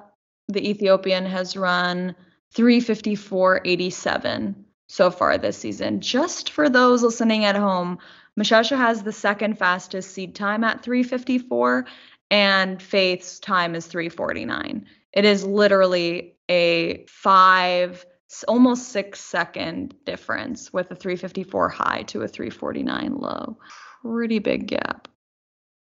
the 0.50 0.70
Ethiopian, 0.70 1.26
has 1.26 1.56
run 1.56 2.14
354.87 2.54 4.56
so 4.92 5.10
far 5.10 5.38
this 5.38 5.58
season. 5.58 6.02
Just 6.02 6.50
for 6.50 6.70
those 6.70 7.02
listening 7.02 7.46
at 7.46 7.56
home, 7.56 7.98
Meshesha 8.38 8.76
has 8.76 9.04
the 9.04 9.14
second 9.14 9.58
fastest 9.58 10.12
seed 10.12 10.36
time 10.36 10.66
at 10.66 10.84
354, 10.84 11.86
and 12.30 12.82
Faith's 12.82 13.40
time 13.40 13.74
is 13.74 13.88
349. 13.88 14.86
It 15.14 15.26
is 15.26 15.46
literally 15.46 16.36
a 16.50 17.06
five 17.08 18.06
almost 18.48 18.90
six 18.90 19.20
second 19.20 19.94
difference 20.06 20.72
with 20.72 20.92
a 20.92 20.96
354 20.96 21.70
high 21.70 22.04
to 22.04 22.22
a 22.22 22.28
349 22.28 23.16
low. 23.16 23.58
Pretty 24.02 24.40
big 24.40 24.68
gap. 24.68 25.08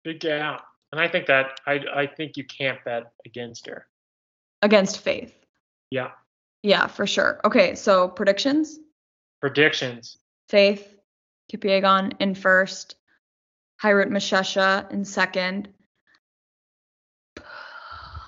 Big 0.03 0.19
gap. 0.21 0.65
And 0.91 0.99
I 0.99 1.07
think 1.07 1.27
that 1.27 1.59
I 1.65 1.79
I 1.93 2.07
think 2.07 2.37
you 2.37 2.45
can't 2.45 2.83
bet 2.85 3.11
against 3.25 3.67
her. 3.67 3.87
Against 4.61 4.99
Faith. 4.99 5.33
Yeah. 5.89 6.11
Yeah, 6.63 6.87
for 6.87 7.07
sure. 7.07 7.41
Okay, 7.43 7.75
so 7.75 8.07
predictions? 8.07 8.79
Predictions. 9.41 10.17
Faith, 10.49 10.87
Kipyegon 11.51 12.13
in 12.19 12.35
first, 12.35 12.95
Hirut 13.81 14.09
Meshesha 14.09 14.89
in 14.91 15.03
second. 15.03 15.69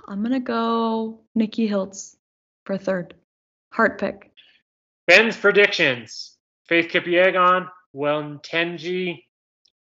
I'm 0.07 0.23
gonna 0.23 0.39
go 0.39 1.21
Nikki 1.35 1.69
Hiltz 1.69 2.15
for 2.65 2.77
third. 2.77 3.13
Heart 3.71 3.99
pick. 3.99 4.31
Ben's 5.07 5.37
predictions. 5.37 6.37
Faith 6.67 6.89
Kipyegon, 6.91 7.69
Tenji, 7.95 9.23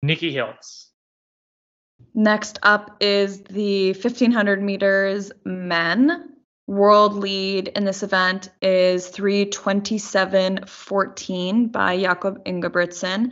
Nikki 0.01 0.33
Hiltz. 0.33 0.87
Next 2.13 2.59
up 2.63 2.97
is 3.01 3.41
the 3.43 3.91
1500 3.93 4.61
meters 4.61 5.31
men. 5.43 6.35
World 6.69 7.15
lead 7.15 7.67
in 7.69 7.83
this 7.83 8.03
event 8.03 8.49
is 8.61 9.09
327.14 9.09 11.71
by 11.71 11.99
Jakob 11.99 12.45
Ingebrigtsen, 12.45 13.31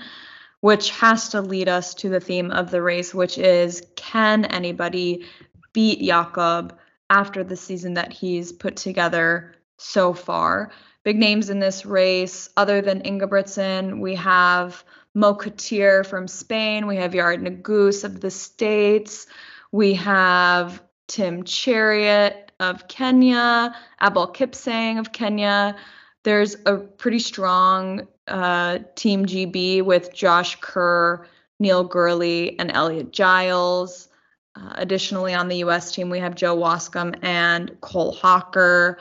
which 0.62 0.90
has 0.90 1.30
to 1.30 1.42
lead 1.42 1.70
us 1.70 1.94
to 1.94 2.10
the 2.10 2.20
theme 2.20 2.50
of 2.50 2.72
the 2.72 2.82
race, 2.82 3.14
which 3.14 3.38
is 3.38 3.84
can 3.96 4.46
anybody 4.46 5.24
beat 5.72 6.02
Jakob 6.02 6.80
after 7.12 7.44
the 7.44 7.56
season 7.56 7.94
that 7.94 8.12
he's 8.12 8.52
put 8.52 8.76
together 8.76 9.54
so 9.78 10.16
far. 10.16 10.72
Big 11.04 11.20
names 11.20 11.52
in 11.52 11.60
this 11.60 11.86
race, 11.86 12.50
other 12.58 12.82
than 12.82 13.04
Ingebrigtsen, 13.04 14.00
we 14.00 14.16
have 14.16 14.84
Mo 15.14 15.36
Katir 15.36 16.04
from 16.04 16.28
Spain, 16.28 16.88
we 16.88 16.96
have 16.96 17.12
Yared 17.12 17.44
Nuguse 17.44 18.04
of 18.04 18.20
the 18.20 18.32
States, 18.32 19.28
we 19.72 19.94
have 19.94 20.82
Tim 21.08 21.44
Cheruiyot 21.44 22.47
of 22.60 22.88
Kenya, 22.88 23.76
Abel 24.02 24.28
Kipsang 24.28 25.00
of 25.00 25.12
Kenya. 25.12 25.76
There's 26.24 26.58
a 26.66 26.78
pretty 26.78 27.20
strong 27.20 28.08
uh, 28.28 28.80
Team 28.96 29.26
GB 29.26 29.84
with 29.84 30.14
Josh 30.14 30.58
Kerr, 30.60 31.26
Neil 31.60 31.84
Gurley, 31.84 32.60
and 32.60 32.72
Elliot 32.72 33.12
Giles. 33.12 34.10
Uh, 34.56 34.74
additionally, 34.76 35.34
on 35.34 35.48
the 35.48 35.58
U.S. 35.58 35.92
team, 35.92 36.10
we 36.10 36.20
have 36.20 36.36
Joe 36.36 36.58
Waskom 36.58 37.18
and 37.24 37.80
Cole 37.82 38.12
Hocker 38.12 39.00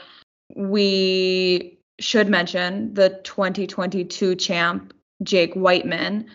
we 0.55 1.79
should 1.99 2.29
mention 2.29 2.95
the 2.95 3.21
2022 3.25 4.35
champ, 4.37 4.93
Jake 5.23 5.55
Wightman. 5.57 6.27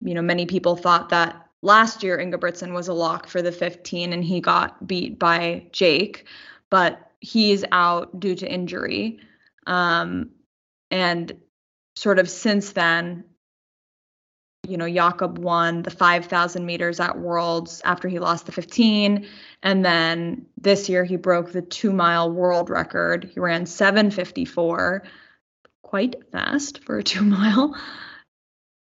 You 0.00 0.14
know, 0.14 0.22
many 0.22 0.46
people 0.46 0.76
thought 0.76 1.08
that 1.10 1.48
last 1.62 2.02
year 2.02 2.18
Ingebrigtsen 2.18 2.72
was 2.72 2.88
a 2.88 2.94
lock 2.94 3.26
for 3.26 3.42
the 3.42 3.52
15 3.52 4.12
and 4.12 4.24
he 4.24 4.40
got 4.40 4.86
beat 4.86 5.18
by 5.18 5.66
Jake, 5.72 6.26
but 6.72 7.12
he's 7.20 7.66
out 7.70 8.18
due 8.18 8.34
to 8.34 8.50
injury. 8.50 9.20
Um, 9.66 10.30
and 10.90 11.36
sort 11.96 12.18
of 12.18 12.30
since 12.30 12.72
then, 12.72 13.24
you 14.66 14.78
know, 14.78 14.90
Jakob 14.90 15.36
won 15.36 15.82
the 15.82 15.90
5,000 15.90 16.64
meters 16.64 16.98
at 16.98 17.18
Worlds 17.18 17.82
after 17.84 18.08
he 18.08 18.18
lost 18.18 18.46
the 18.46 18.52
15. 18.52 19.28
And 19.62 19.84
then 19.84 20.46
this 20.56 20.88
year 20.88 21.04
he 21.04 21.16
broke 21.16 21.52
the 21.52 21.60
two 21.60 21.92
mile 21.92 22.32
world 22.32 22.70
record. 22.70 23.30
He 23.34 23.38
ran 23.38 23.66
754, 23.66 25.02
quite 25.82 26.32
fast 26.32 26.82
for 26.84 26.96
a 26.96 27.02
two 27.04 27.22
mile. 27.22 27.76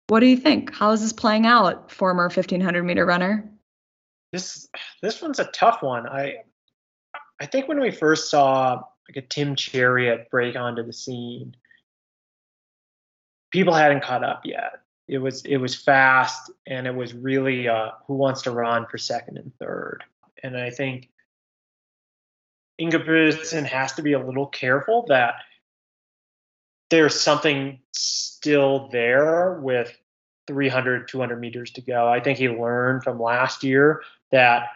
What 0.08 0.20
do 0.20 0.26
you 0.26 0.36
think? 0.36 0.74
How 0.74 0.92
is 0.92 1.00
this 1.00 1.14
playing 1.14 1.46
out, 1.46 1.94
former 1.94 2.24
1500 2.24 2.84
meter 2.84 3.06
runner? 3.06 3.50
This 4.34 4.68
this 5.02 5.22
one's 5.22 5.40
a 5.40 5.46
tough 5.46 5.82
one. 5.82 6.06
I 6.06 6.44
I 7.40 7.46
think 7.46 7.68
when 7.68 7.80
we 7.80 7.92
first 7.92 8.30
saw 8.30 8.84
like 9.08 9.18
a 9.18 9.22
Tim 9.22 9.56
Cheruiyot 9.56 10.30
break 10.30 10.56
onto 10.56 10.84
the 10.84 10.94
scene, 10.94 11.56
people 13.52 13.74
hadn't 13.74 14.04
caught 14.04 14.24
up 14.24 14.46
yet 14.46 14.82
it 15.10 15.18
was 15.18 15.44
it 15.44 15.58
was 15.58 15.76
fast 15.76 16.52
and 16.68 16.86
it 16.86 16.94
was 16.94 17.14
really 17.14 17.68
uh, 17.68 17.90
who 18.06 18.14
wants 18.14 18.44
to 18.44 18.52
run 18.52 18.86
for 18.86 18.98
second 18.98 19.38
and 19.38 19.52
third. 19.58 20.04
And 20.44 20.56
I 20.56 20.70
think 20.70 21.10
Ingebrigtsen 22.80 23.66
has 23.66 23.94
to 23.94 24.04
be 24.04 24.14
a 24.14 24.24
little 24.24 24.46
careful 24.46 25.06
that 25.10 25.34
there's 26.92 27.20
something 27.20 27.80
still 27.92 28.88
there 28.90 29.60
with 29.60 29.98
300, 30.48 31.08
200 31.08 31.40
meters 31.40 31.72
to 31.72 31.82
go. 31.82 32.08
I 32.08 32.20
think 32.20 32.38
he 32.38 32.48
learned 32.48 33.04
from 33.04 33.20
last 33.20 33.64
year 33.64 34.04
that 34.32 34.68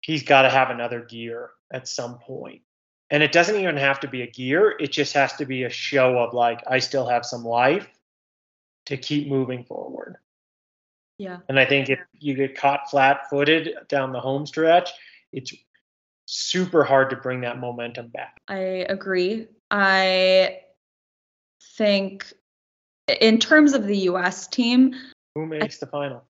he's 0.00 0.22
got 0.22 0.42
to 0.42 0.50
have 0.50 0.70
another 0.70 1.00
gear 1.00 1.50
at 1.72 1.88
some 1.88 2.18
point. 2.18 2.62
And 3.10 3.22
it 3.22 3.32
doesn't 3.32 3.56
even 3.56 3.76
have 3.76 4.00
to 4.00 4.08
be 4.08 4.22
a 4.22 4.26
gear, 4.26 4.74
it 4.80 4.90
just 4.90 5.12
has 5.14 5.32
to 5.34 5.46
be 5.46 5.64
a 5.64 5.70
show 5.70 6.18
of 6.18 6.34
like, 6.34 6.60
I 6.66 6.80
still 6.80 7.06
have 7.06 7.24
some 7.24 7.44
life 7.44 7.88
to 8.86 8.96
keep 8.96 9.28
moving 9.28 9.64
forward. 9.64 10.16
Yeah. 11.18 11.38
And 11.48 11.58
I 11.58 11.64
think 11.64 11.88
if 11.88 12.00
you 12.12 12.34
get 12.34 12.58
caught 12.58 12.90
flat 12.90 13.30
footed 13.30 13.74
down 13.88 14.12
the 14.12 14.20
home 14.20 14.46
stretch, 14.46 14.90
it's 15.32 15.52
super 16.26 16.84
hard 16.84 17.10
to 17.10 17.16
bring 17.16 17.40
that 17.42 17.58
momentum 17.58 18.08
back. 18.08 18.40
I 18.48 18.86
agree. 18.88 19.46
I 19.70 20.60
think 21.76 22.32
in 23.20 23.38
terms 23.38 23.72
of 23.72 23.86
the 23.86 23.96
US 24.10 24.48
team, 24.48 24.94
who 25.34 25.46
makes 25.46 25.78
the 25.78 25.86
final? 25.86 26.24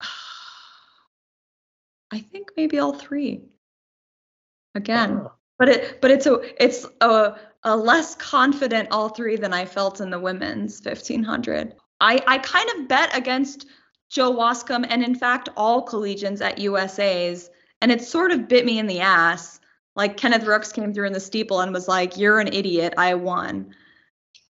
I 2.10 2.20
think 2.20 2.52
maybe 2.56 2.78
all 2.78 2.92
three. 2.92 3.42
Again. 4.74 5.20
Oh. 5.24 5.32
But 5.58 5.68
it 5.68 6.00
but 6.00 6.10
it's 6.10 6.26
a 6.26 6.40
it's 6.62 6.86
a 7.00 7.36
a 7.64 7.76
less 7.76 8.14
confident 8.16 8.88
all 8.90 9.08
three 9.08 9.36
than 9.36 9.52
I 9.52 9.64
felt 9.64 10.00
in 10.00 10.10
the 10.10 10.18
women's 10.18 10.80
1500. 10.82 11.74
I 12.00 12.20
I 12.26 12.38
kind 12.38 12.68
of 12.70 12.88
bet 12.88 13.16
against 13.16 13.66
Joe 14.10 14.32
Waskom 14.32 14.84
and 14.88 15.04
in 15.04 15.14
fact 15.14 15.48
all 15.56 15.86
collegians 15.86 16.40
at 16.40 16.58
USA's 16.58 17.48
and 17.80 17.92
it 17.92 18.02
sort 18.02 18.32
of 18.32 18.48
bit 18.48 18.64
me 18.64 18.78
in 18.78 18.86
the 18.86 19.00
ass. 19.00 19.60
Like 19.94 20.16
Kenneth 20.16 20.44
Rooks 20.44 20.72
came 20.72 20.92
through 20.92 21.06
in 21.06 21.12
the 21.12 21.20
steeple 21.20 21.60
and 21.60 21.72
was 21.72 21.86
like, 21.86 22.16
"You're 22.16 22.40
an 22.40 22.48
idiot. 22.48 22.94
I 22.96 23.14
won." 23.14 23.74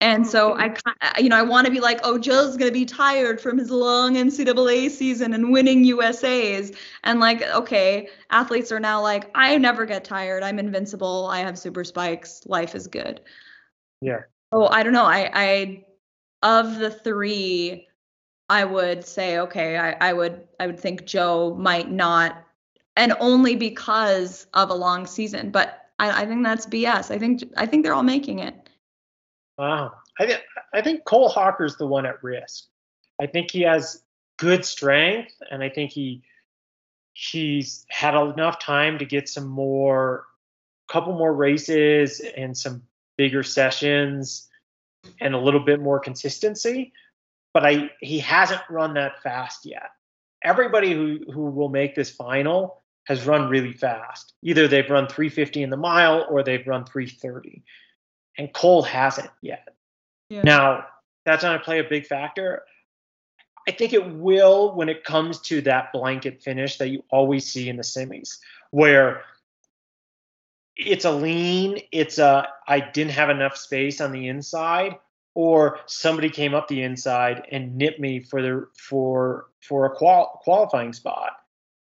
And 0.01 0.25
so 0.25 0.57
I, 0.57 0.75
you 1.19 1.27
know, 1.27 1.35
I 1.35 1.41
want 1.41 1.65
to 1.65 1.71
be 1.71 1.81
like, 1.81 1.99
oh, 2.03 2.17
Joe's 2.17 2.55
gonna 2.55 2.71
be 2.71 2.85
tired 2.85 3.41
from 3.41 3.57
his 3.57 3.69
long 3.69 4.15
NCAA 4.15 4.89
season 4.89 5.33
and 5.33 5.51
winning 5.51 5.83
USA's, 5.83 6.71
and 7.03 7.19
like, 7.19 7.41
okay, 7.41 8.07
athletes 8.29 8.71
are 8.71 8.79
now 8.79 9.01
like, 9.01 9.29
I 9.35 9.57
never 9.57 9.85
get 9.85 10.05
tired. 10.05 10.41
I'm 10.41 10.57
invincible. 10.57 11.27
I 11.29 11.39
have 11.39 11.59
super 11.59 11.83
spikes. 11.83 12.43
Life 12.45 12.75
is 12.75 12.88
good. 12.88 13.19
Yeah. 14.01 14.21
Oh, 14.53 14.67
I 14.67 14.83
don't 14.83 14.93
know. 14.93 15.05
I, 15.05 15.29
I, 15.33 15.85
of 16.43 16.79
the 16.79 16.89
three, 16.89 17.88
I 18.47 18.63
would 18.63 19.05
say, 19.05 19.39
okay, 19.39 19.77
I, 19.77 19.91
I 19.99 20.13
would, 20.13 20.47
I 20.59 20.67
would 20.67 20.79
think 20.79 21.05
Joe 21.05 21.55
might 21.59 21.91
not, 21.91 22.41
and 22.95 23.13
only 23.19 23.55
because 23.57 24.47
of 24.53 24.69
a 24.69 24.73
long 24.73 25.05
season. 25.05 25.51
But 25.51 25.89
I, 25.99 26.23
I 26.23 26.25
think 26.25 26.43
that's 26.43 26.65
BS. 26.65 27.12
I 27.12 27.19
think, 27.19 27.43
I 27.57 27.65
think 27.65 27.83
they're 27.83 27.93
all 27.93 28.01
making 28.01 28.39
it. 28.39 28.68
Wow. 29.59 29.91
I, 30.17 30.25
th- 30.25 30.39
I 30.73 30.81
think 30.81 31.03
Cole 31.03 31.27
Hocker's 31.27 31.75
the 31.75 31.85
one 31.85 32.05
at 32.05 32.23
risk. 32.23 32.63
I 33.21 33.25
think 33.27 33.51
he 33.51 33.61
has 33.63 34.01
good 34.37 34.63
strength, 34.63 35.33
and 35.51 35.61
I 35.61 35.67
think 35.67 35.91
he 35.91 36.23
he's 37.11 37.85
had 37.89 38.15
enough 38.15 38.59
time 38.59 38.97
to 38.99 39.05
get 39.05 39.27
some 39.27 39.47
more, 39.47 40.25
couple 40.89 41.11
more 41.13 41.33
races 41.33 42.21
and 42.37 42.57
some 42.57 42.83
bigger 43.17 43.43
sessions 43.43 44.47
and 45.19 45.35
a 45.35 45.39
little 45.39 45.59
bit 45.59 45.81
more 45.81 45.99
consistency. 45.99 46.93
But 47.53 47.65
I 47.65 47.91
he 47.99 48.19
hasn't 48.19 48.61
run 48.69 48.93
that 48.93 49.21
fast 49.21 49.65
yet. 49.65 49.89
Everybody 50.41 50.93
who 50.93 51.19
who 51.33 51.47
will 51.47 51.67
make 51.67 51.95
this 51.95 52.09
final 52.09 52.81
has 53.07 53.25
run 53.25 53.49
really 53.49 53.73
fast. 53.73 54.35
Either 54.41 54.69
they've 54.69 54.89
run 54.89 55.07
350 55.07 55.63
in 55.63 55.69
the 55.69 55.75
mile 55.75 56.25
or 56.29 56.43
they've 56.43 56.65
run 56.65 56.85
330 56.85 57.61
and 58.39 58.52
Cole 58.54 58.82
hasn't 58.82 59.30
yet. 59.41 59.67
Yeah. 60.30 60.41
Now, 60.43 60.86
that's 61.25 61.43
going 61.43 61.60
to 61.60 61.63
play 61.63 61.80
a 61.80 61.84
big 61.84 62.08
factor. 62.08 62.63
I 63.67 63.71
think 63.71 63.93
it 63.93 64.13
will 64.15 64.73
when 64.73 64.89
it 64.89 65.04
comes 65.04 65.39
to 65.41 65.62
that 65.62 65.91
blanket 65.91 66.41
finish 66.41 66.78
that 66.78 66.88
you 66.88 67.04
always 67.12 67.45
see 67.45 67.69
in 67.69 67.75
the 67.75 67.84
semis, 67.84 68.38
where 68.71 69.21
it's 70.75 71.06
a 71.06 71.12
lean, 71.12 71.82
it's 71.91 72.17
a 72.17 72.47
I 72.67 72.80
didn't 72.80 73.12
have 73.12 73.30
enough 73.30 73.58
space 73.58 73.99
on 74.02 74.12
the 74.12 74.30
inside, 74.30 74.95
or 75.36 75.80
somebody 75.86 76.30
came 76.30 76.56
up 76.56 76.67
the 76.67 76.82
inside 76.82 77.43
and 77.52 77.78
nipped 77.78 77.99
me 77.99 78.21
for 78.21 78.41
the 78.41 78.67
for 78.75 79.47
for 79.62 79.86
a 79.86 79.95
qual, 79.95 80.39
qualifying 80.43 80.93
spot. 80.93 81.34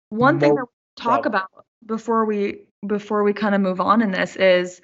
One 0.09 0.39
thing 0.39 0.55
that 0.55 0.65
we 0.65 1.01
talk 1.01 1.23
problem. 1.23 1.41
about 1.41 1.65
before 1.85 2.25
we 2.25 2.67
before 2.85 3.23
we 3.23 3.33
kind 3.33 3.55
of 3.55 3.61
move 3.61 3.79
on 3.79 4.01
in 4.01 4.11
this 4.11 4.35
is 4.35 4.81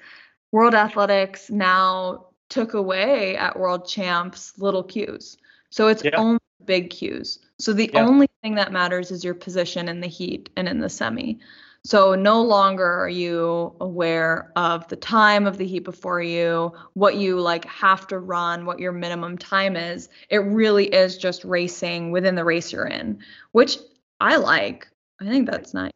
World 0.52 0.74
Athletics 0.74 1.50
now 1.50 2.26
took 2.48 2.74
away 2.74 3.36
at 3.36 3.58
World 3.58 3.86
Champs 3.86 4.56
little 4.58 4.82
cues. 4.82 5.36
So 5.70 5.88
it's 5.88 6.04
yeah. 6.04 6.16
only 6.16 6.40
big 6.64 6.90
cues. 6.90 7.38
So 7.58 7.72
the 7.72 7.90
yeah. 7.92 8.06
only 8.06 8.28
thing 8.42 8.54
that 8.56 8.72
matters 8.72 9.10
is 9.10 9.24
your 9.24 9.34
position 9.34 9.88
in 9.88 10.00
the 10.00 10.06
heat 10.06 10.50
and 10.56 10.68
in 10.68 10.80
the 10.80 10.88
semi. 10.88 11.38
So 11.84 12.16
no 12.16 12.42
longer 12.42 12.84
are 12.84 13.08
you 13.08 13.76
aware 13.80 14.50
of 14.56 14.88
the 14.88 14.96
time 14.96 15.46
of 15.46 15.56
the 15.56 15.66
heat 15.66 15.84
before 15.84 16.20
you, 16.20 16.72
what 16.94 17.14
you 17.14 17.38
like 17.38 17.64
have 17.66 18.08
to 18.08 18.18
run, 18.18 18.66
what 18.66 18.80
your 18.80 18.90
minimum 18.90 19.38
time 19.38 19.76
is. 19.76 20.08
It 20.28 20.38
really 20.38 20.86
is 20.86 21.16
just 21.16 21.44
racing 21.44 22.10
within 22.10 22.34
the 22.34 22.44
race 22.44 22.72
you're 22.72 22.86
in, 22.86 23.20
which 23.52 23.78
I 24.20 24.36
like. 24.36 24.88
I 25.20 25.26
think 25.26 25.48
that's 25.48 25.74
nice. 25.74 25.92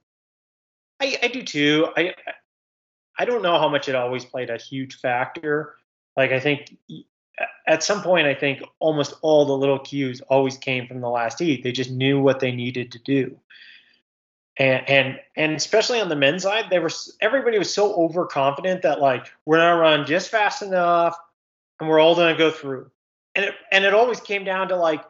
I, 1.00 1.18
I 1.24 1.28
do 1.28 1.42
too. 1.42 1.88
I 1.96 2.14
I 3.18 3.24
don't 3.24 3.42
know 3.42 3.58
how 3.58 3.68
much 3.68 3.88
it 3.88 3.94
always 3.94 4.24
played 4.24 4.50
a 4.50 4.56
huge 4.56 4.98
factor. 4.98 5.76
Like 6.16 6.32
I 6.32 6.40
think 6.40 6.76
at 7.66 7.82
some 7.82 8.02
point, 8.02 8.26
I 8.26 8.34
think 8.34 8.62
almost 8.78 9.14
all 9.22 9.44
the 9.44 9.56
little 9.56 9.78
cues 9.78 10.20
always 10.22 10.56
came 10.58 10.86
from 10.86 11.00
the 11.00 11.08
last 11.08 11.38
heat. 11.38 11.62
They 11.62 11.72
just 11.72 11.90
knew 11.90 12.20
what 12.20 12.40
they 12.40 12.52
needed 12.52 12.92
to 12.92 12.98
do. 12.98 13.38
And, 14.56 14.88
and 14.88 15.20
and 15.36 15.52
especially 15.52 16.00
on 16.00 16.08
the 16.08 16.16
men's 16.16 16.42
side, 16.42 16.66
they 16.70 16.78
were 16.78 16.90
everybody 17.20 17.58
was 17.58 17.72
so 17.72 17.94
overconfident 17.94 18.82
that 18.82 19.00
like 19.00 19.26
we're 19.46 19.58
gonna 19.58 19.80
run 19.80 20.06
just 20.06 20.28
fast 20.28 20.62
enough, 20.62 21.16
and 21.78 21.88
we're 21.88 22.00
all 22.00 22.14
gonna 22.14 22.36
go 22.36 22.50
through. 22.50 22.90
And 23.34 23.46
it 23.46 23.54
and 23.72 23.84
it 23.84 23.94
always 23.94 24.20
came 24.20 24.44
down 24.44 24.68
to 24.68 24.76
like 24.76 25.02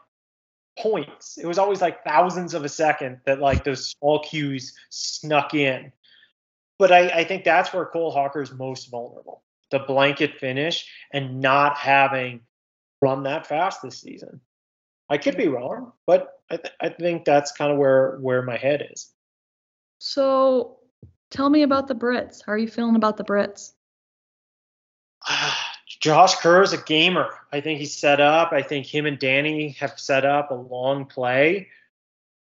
points. 0.78 1.38
It 1.38 1.46
was 1.46 1.58
always 1.58 1.80
like 1.80 2.04
thousands 2.04 2.54
of 2.54 2.64
a 2.64 2.68
second 2.68 3.20
that 3.24 3.40
like 3.40 3.64
those 3.64 3.88
small 3.88 4.20
cues 4.20 4.74
snuck 4.90 5.54
in. 5.54 5.92
But 6.80 6.92
I, 6.92 7.10
I 7.10 7.24
think 7.24 7.44
that's 7.44 7.74
where 7.74 7.84
Cole 7.84 8.10
Hocker 8.10 8.40
is 8.40 8.52
most 8.52 8.90
vulnerable 8.90 9.42
the 9.70 9.80
blanket 9.80 10.38
finish 10.38 10.88
and 11.12 11.40
not 11.40 11.76
having 11.76 12.40
run 13.02 13.22
that 13.24 13.46
fast 13.46 13.82
this 13.82 14.00
season. 14.00 14.40
I 15.10 15.18
could 15.18 15.36
be 15.36 15.46
wrong, 15.46 15.92
but 16.06 16.40
I, 16.50 16.56
th- 16.56 16.74
I 16.80 16.88
think 16.88 17.26
that's 17.26 17.52
kind 17.52 17.70
of 17.70 17.76
where 17.76 18.16
where 18.20 18.40
my 18.42 18.56
head 18.56 18.88
is. 18.90 19.10
So, 19.98 20.78
tell 21.30 21.50
me 21.50 21.62
about 21.62 21.86
the 21.86 21.94
Brits. 21.94 22.40
How 22.44 22.52
are 22.52 22.58
you 22.58 22.66
feeling 22.66 22.96
about 22.96 23.18
the 23.18 23.24
Brits? 23.24 23.74
Josh 26.00 26.34
Kerr 26.36 26.62
is 26.62 26.72
a 26.72 26.78
gamer. 26.78 27.28
I 27.52 27.60
think 27.60 27.78
he's 27.78 27.94
set 27.94 28.22
up. 28.22 28.52
I 28.52 28.62
think 28.62 28.86
him 28.86 29.04
and 29.04 29.18
Danny 29.18 29.76
have 29.80 30.00
set 30.00 30.24
up 30.24 30.50
a 30.50 30.54
long 30.54 31.04
play 31.04 31.68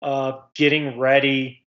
of 0.03 0.43
getting 0.55 0.99
ready 0.99 1.65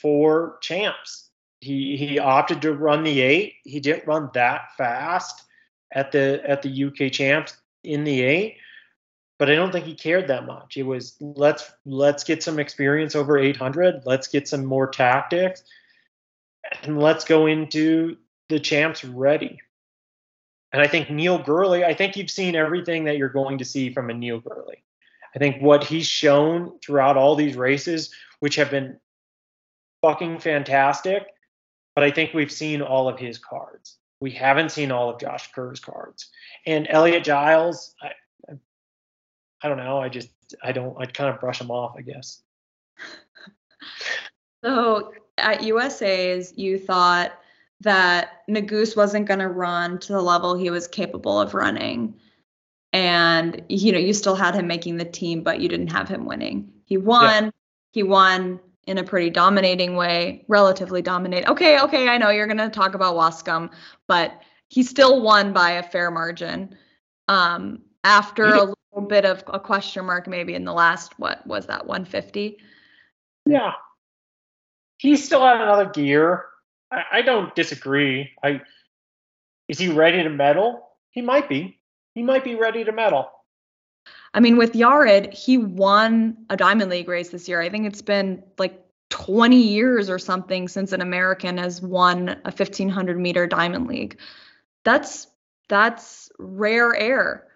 for 0.00 0.58
champs 0.60 1.21
he 1.62 1.96
he 1.96 2.18
opted 2.18 2.60
to 2.62 2.72
run 2.72 3.04
the 3.04 3.20
eight. 3.20 3.54
He 3.62 3.78
didn't 3.78 4.08
run 4.08 4.30
that 4.34 4.76
fast 4.76 5.44
at 5.92 6.10
the 6.10 6.42
at 6.44 6.60
the 6.62 6.84
UK 6.84 7.12
champs 7.12 7.56
in 7.84 8.02
the 8.02 8.20
eight, 8.20 8.56
but 9.38 9.48
I 9.48 9.54
don't 9.54 9.70
think 9.70 9.86
he 9.86 9.94
cared 9.94 10.26
that 10.26 10.44
much. 10.44 10.76
It 10.76 10.82
was 10.82 11.16
let's 11.20 11.70
let's 11.86 12.24
get 12.24 12.42
some 12.42 12.58
experience 12.58 13.14
over 13.14 13.38
800. 13.38 14.02
Let's 14.04 14.26
get 14.26 14.48
some 14.48 14.64
more 14.64 14.88
tactics, 14.88 15.62
and 16.82 17.00
let's 17.00 17.24
go 17.24 17.46
into 17.46 18.16
the 18.48 18.58
champs 18.58 19.04
ready. 19.04 19.60
And 20.72 20.82
I 20.82 20.88
think 20.88 21.10
Neil 21.10 21.38
Gurley. 21.38 21.84
I 21.84 21.94
think 21.94 22.16
you've 22.16 22.30
seen 22.30 22.56
everything 22.56 23.04
that 23.04 23.18
you're 23.18 23.28
going 23.28 23.58
to 23.58 23.64
see 23.64 23.92
from 23.92 24.10
a 24.10 24.14
Neil 24.14 24.40
Gurley. 24.40 24.82
I 25.32 25.38
think 25.38 25.62
what 25.62 25.84
he's 25.84 26.06
shown 26.06 26.80
throughout 26.80 27.16
all 27.16 27.36
these 27.36 27.54
races, 27.54 28.12
which 28.40 28.56
have 28.56 28.70
been 28.70 28.98
fucking 30.02 30.40
fantastic, 30.40 31.28
but 31.94 32.04
I 32.04 32.10
think 32.10 32.34
we've 32.34 32.52
seen 32.52 32.82
all 32.82 33.08
of 33.08 33.18
his 33.18 33.38
cards. 33.38 33.98
We 34.20 34.30
haven't 34.30 34.70
seen 34.70 34.92
all 34.92 35.10
of 35.10 35.20
Josh 35.20 35.52
Kerr's 35.52 35.80
cards. 35.80 36.30
And 36.66 36.86
Elliot 36.88 37.24
Giles, 37.24 37.94
I, 38.00 38.12
I 39.62 39.68
don't 39.68 39.78
know. 39.78 39.98
I 39.98 40.08
just 40.08 40.30
I 40.62 40.72
don't. 40.72 40.96
I'd 41.00 41.14
kind 41.14 41.32
of 41.32 41.40
brush 41.40 41.60
him 41.60 41.70
off, 41.70 41.94
I 41.96 42.02
guess. 42.02 42.42
So 44.64 45.12
at 45.38 45.62
USA's, 45.62 46.56
you 46.56 46.78
thought 46.78 47.32
that 47.80 48.48
Nuguse 48.48 48.96
wasn't 48.96 49.26
going 49.26 49.40
to 49.40 49.48
run 49.48 49.98
to 50.00 50.12
the 50.12 50.22
level 50.22 50.56
he 50.56 50.70
was 50.70 50.86
capable 50.86 51.40
of 51.40 51.54
running. 51.54 52.14
And, 52.92 53.60
you 53.68 53.90
know, 53.90 53.98
you 53.98 54.12
still 54.12 54.36
had 54.36 54.54
him 54.54 54.68
making 54.68 54.98
the 54.98 55.04
team, 55.04 55.42
but 55.42 55.60
you 55.60 55.68
didn't 55.68 55.90
have 55.90 56.08
him 56.08 56.26
winning. 56.26 56.70
He 56.84 56.96
won. 56.96 57.46
Yeah. 57.46 57.50
He 57.90 58.02
won 58.02 58.60
in 58.86 58.98
a 58.98 59.04
pretty 59.04 59.30
dominating 59.30 59.94
way, 59.94 60.44
relatively 60.48 61.02
dominate. 61.02 61.46
Okay, 61.46 61.80
okay, 61.80 62.08
I 62.08 62.18
know 62.18 62.30
you're 62.30 62.46
going 62.46 62.58
to 62.58 62.68
talk 62.68 62.94
about 62.94 63.14
Waskom, 63.14 63.70
but 64.08 64.40
he 64.68 64.82
still 64.82 65.22
won 65.22 65.52
by 65.52 65.72
a 65.72 65.82
fair 65.82 66.10
margin. 66.10 66.76
Um, 67.28 67.82
after 68.04 68.46
a 68.46 68.74
little 68.92 69.08
bit 69.08 69.24
of 69.24 69.44
a 69.46 69.60
question 69.60 70.04
mark 70.04 70.26
maybe 70.26 70.54
in 70.54 70.64
the 70.64 70.72
last 70.72 71.18
what 71.18 71.46
was 71.46 71.66
that 71.66 71.86
150? 71.86 72.58
Yeah. 73.46 73.72
He's 74.98 75.24
still 75.24 75.44
at 75.44 75.60
another 75.60 75.86
gear. 75.86 76.46
I, 76.90 77.02
I 77.12 77.22
don't 77.22 77.54
disagree. 77.54 78.30
I 78.42 78.60
is 79.68 79.78
he 79.78 79.88
ready 79.88 80.22
to 80.22 80.28
medal? 80.28 80.88
He 81.10 81.22
might 81.22 81.48
be. 81.48 81.78
He 82.14 82.22
might 82.22 82.44
be 82.44 82.56
ready 82.56 82.84
to 82.84 82.92
medal. 82.92 83.30
I 84.34 84.40
mean, 84.40 84.56
with 84.56 84.72
Yared, 84.72 85.32
he 85.32 85.58
won 85.58 86.36
a 86.48 86.56
Diamond 86.56 86.90
League 86.90 87.08
race 87.08 87.28
this 87.30 87.48
year. 87.48 87.60
I 87.60 87.68
think 87.68 87.86
it's 87.86 88.02
been 88.02 88.42
like 88.58 88.82
20 89.10 89.56
years 89.56 90.08
or 90.08 90.18
something 90.18 90.68
since 90.68 90.92
an 90.92 91.02
American 91.02 91.58
has 91.58 91.82
won 91.82 92.30
a 92.30 92.50
1500 92.50 93.18
meter 93.18 93.46
Diamond 93.46 93.86
League. 93.86 94.18
That's 94.84 95.26
that's 95.68 96.30
rare 96.38 96.94
air. 96.94 97.46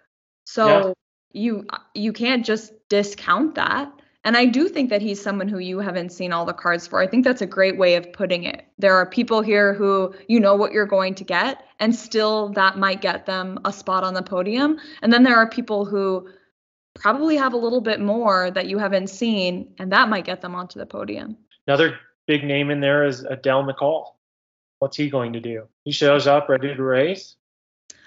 So 0.45 0.95
yeah. 1.33 1.41
you 1.41 1.67
you 1.95 2.13
can't 2.13 2.45
just 2.45 2.73
discount 2.89 3.55
that. 3.55 3.91
And 4.23 4.35
I 4.35 4.45
do 4.45 4.67
think 4.67 4.89
that 4.89 5.01
he's 5.01 5.21
someone 5.21 5.47
who 5.47 5.57
you 5.57 5.79
haven't 5.79 6.11
seen 6.11 6.33
all 6.33 6.45
the 6.45 6.53
cards 6.53 6.85
for. 6.85 6.99
I 6.99 7.07
think 7.07 7.23
that's 7.23 7.41
a 7.41 7.45
great 7.45 7.77
way 7.77 7.95
of 7.95 8.11
putting 8.11 8.43
it. 8.43 8.65
There 8.77 8.95
are 8.95 9.05
people 9.05 9.41
here 9.41 9.73
who 9.73 10.13
you 10.27 10.39
know 10.39 10.55
what 10.55 10.73
you're 10.73 10.85
going 10.85 11.15
to 11.15 11.23
get, 11.23 11.63
and 11.79 11.95
still 11.95 12.49
that 12.49 12.77
might 12.77 13.01
get 13.01 13.25
them 13.25 13.59
a 13.65 13.73
spot 13.73 14.03
on 14.03 14.13
the 14.13 14.21
podium. 14.21 14.77
And 15.01 15.11
then 15.11 15.23
there 15.23 15.37
are 15.37 15.49
people 15.49 15.85
who 15.85 16.29
probably 16.99 17.37
have 17.37 17.53
a 17.53 17.57
little 17.57 17.81
bit 17.81 17.99
more 17.99 18.51
that 18.51 18.67
you 18.67 18.77
haven't 18.77 19.07
seen, 19.07 19.73
and 19.77 19.91
that 19.91 20.09
might 20.09 20.25
get 20.25 20.41
them 20.41 20.55
onto 20.55 20.79
the 20.79 20.85
podium. 20.85 21.37
Another 21.67 21.99
big 22.27 22.43
name 22.43 22.69
in 22.69 22.79
there 22.79 23.05
is 23.05 23.21
Adel 23.21 23.63
Mechaal. 23.63 24.13
What's 24.79 24.97
he 24.97 25.09
going 25.09 25.33
to 25.33 25.39
do? 25.39 25.67
He 25.83 25.91
shows 25.91 26.27
up 26.27 26.49
ready 26.49 26.75
to 26.75 26.83
race. 26.83 27.35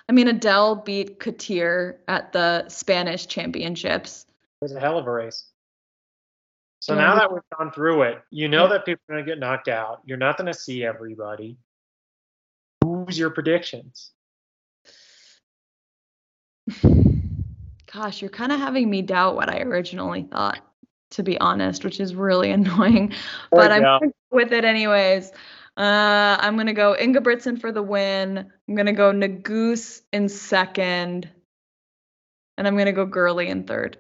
I 0.09 0.12
mean, 0.12 0.29
Adele 0.29 0.76
beat 0.76 1.18
Katir 1.20 1.98
at 2.09 2.33
the 2.33 2.68
Spanish 2.68 3.26
championships. 3.26 4.26
It 4.61 4.64
was 4.64 4.74
a 4.74 4.81
hell 4.81 4.98
of 4.98 5.07
a 5.07 5.12
race. 5.12 5.46
So 6.81 6.94
now 6.94 7.14
that 7.16 7.31
we've 7.31 7.42
gone 7.57 7.70
through 7.72 8.03
it, 8.03 8.22
you 8.31 8.48
know 8.48 8.66
that 8.68 8.87
people 8.87 9.03
are 9.09 9.14
going 9.14 9.26
to 9.26 9.31
get 9.31 9.38
knocked 9.38 9.68
out. 9.68 10.00
You're 10.07 10.16
not 10.16 10.38
going 10.38 10.50
to 10.50 10.59
see 10.59 10.83
everybody. 10.83 11.59
Who's 12.83 13.18
your 13.18 13.29
predictions? 13.31 14.12
Gosh, 17.92 18.20
you're 18.20 18.31
kind 18.31 18.53
of 18.53 18.61
having 18.61 18.88
me 18.88 19.03
doubt 19.03 19.35
what 19.35 19.48
I 19.48 19.61
originally 19.62 20.22
thought, 20.22 20.61
to 21.12 21.22
be 21.22 21.38
honest, 21.40 21.85
which 21.85 21.98
is 21.98 22.14
really 22.14 22.50
annoying. 22.53 23.14
But 23.50 23.72
I'm 23.72 24.12
with 24.31 24.53
it 24.53 24.64
anyways. 24.64 25.31
Uh, 25.76 26.37
I'm 26.40 26.57
gonna 26.57 26.74
go 26.74 26.94
Ingebrigtsen 26.98 27.61
for 27.61 27.72
the 27.72 27.83
win. 27.83 28.50
I'm 28.68 28.74
gonna 28.74 28.92
go 28.92 29.12
Nuguse 29.12 30.03
in 30.12 30.29
second, 30.29 31.31
and 32.59 32.66
I'm 32.66 32.76
gonna 32.76 32.92
go 32.92 33.07
Gurley 33.07 33.48
in 33.48 33.64
third. 33.64 33.96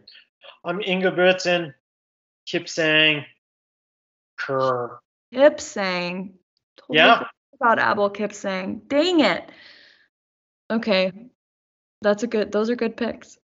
I'm 0.64 0.80
Ingebrigtsen. 0.80 1.74
Kipsang, 2.46 3.24
Kerr. 4.36 4.98
Kipsang. 5.32 6.32
Totally 6.76 6.98
yeah. 6.98 7.24
About 7.54 7.78
Abel 7.78 8.10
Kipsang. 8.10 8.86
Dang 8.88 9.20
it. 9.20 9.50
Okay. 10.70 11.12
That's 12.02 12.22
a 12.22 12.26
good 12.26 12.50
those 12.50 12.70
are 12.70 12.76
good 12.76 12.96
picks. 12.96 13.38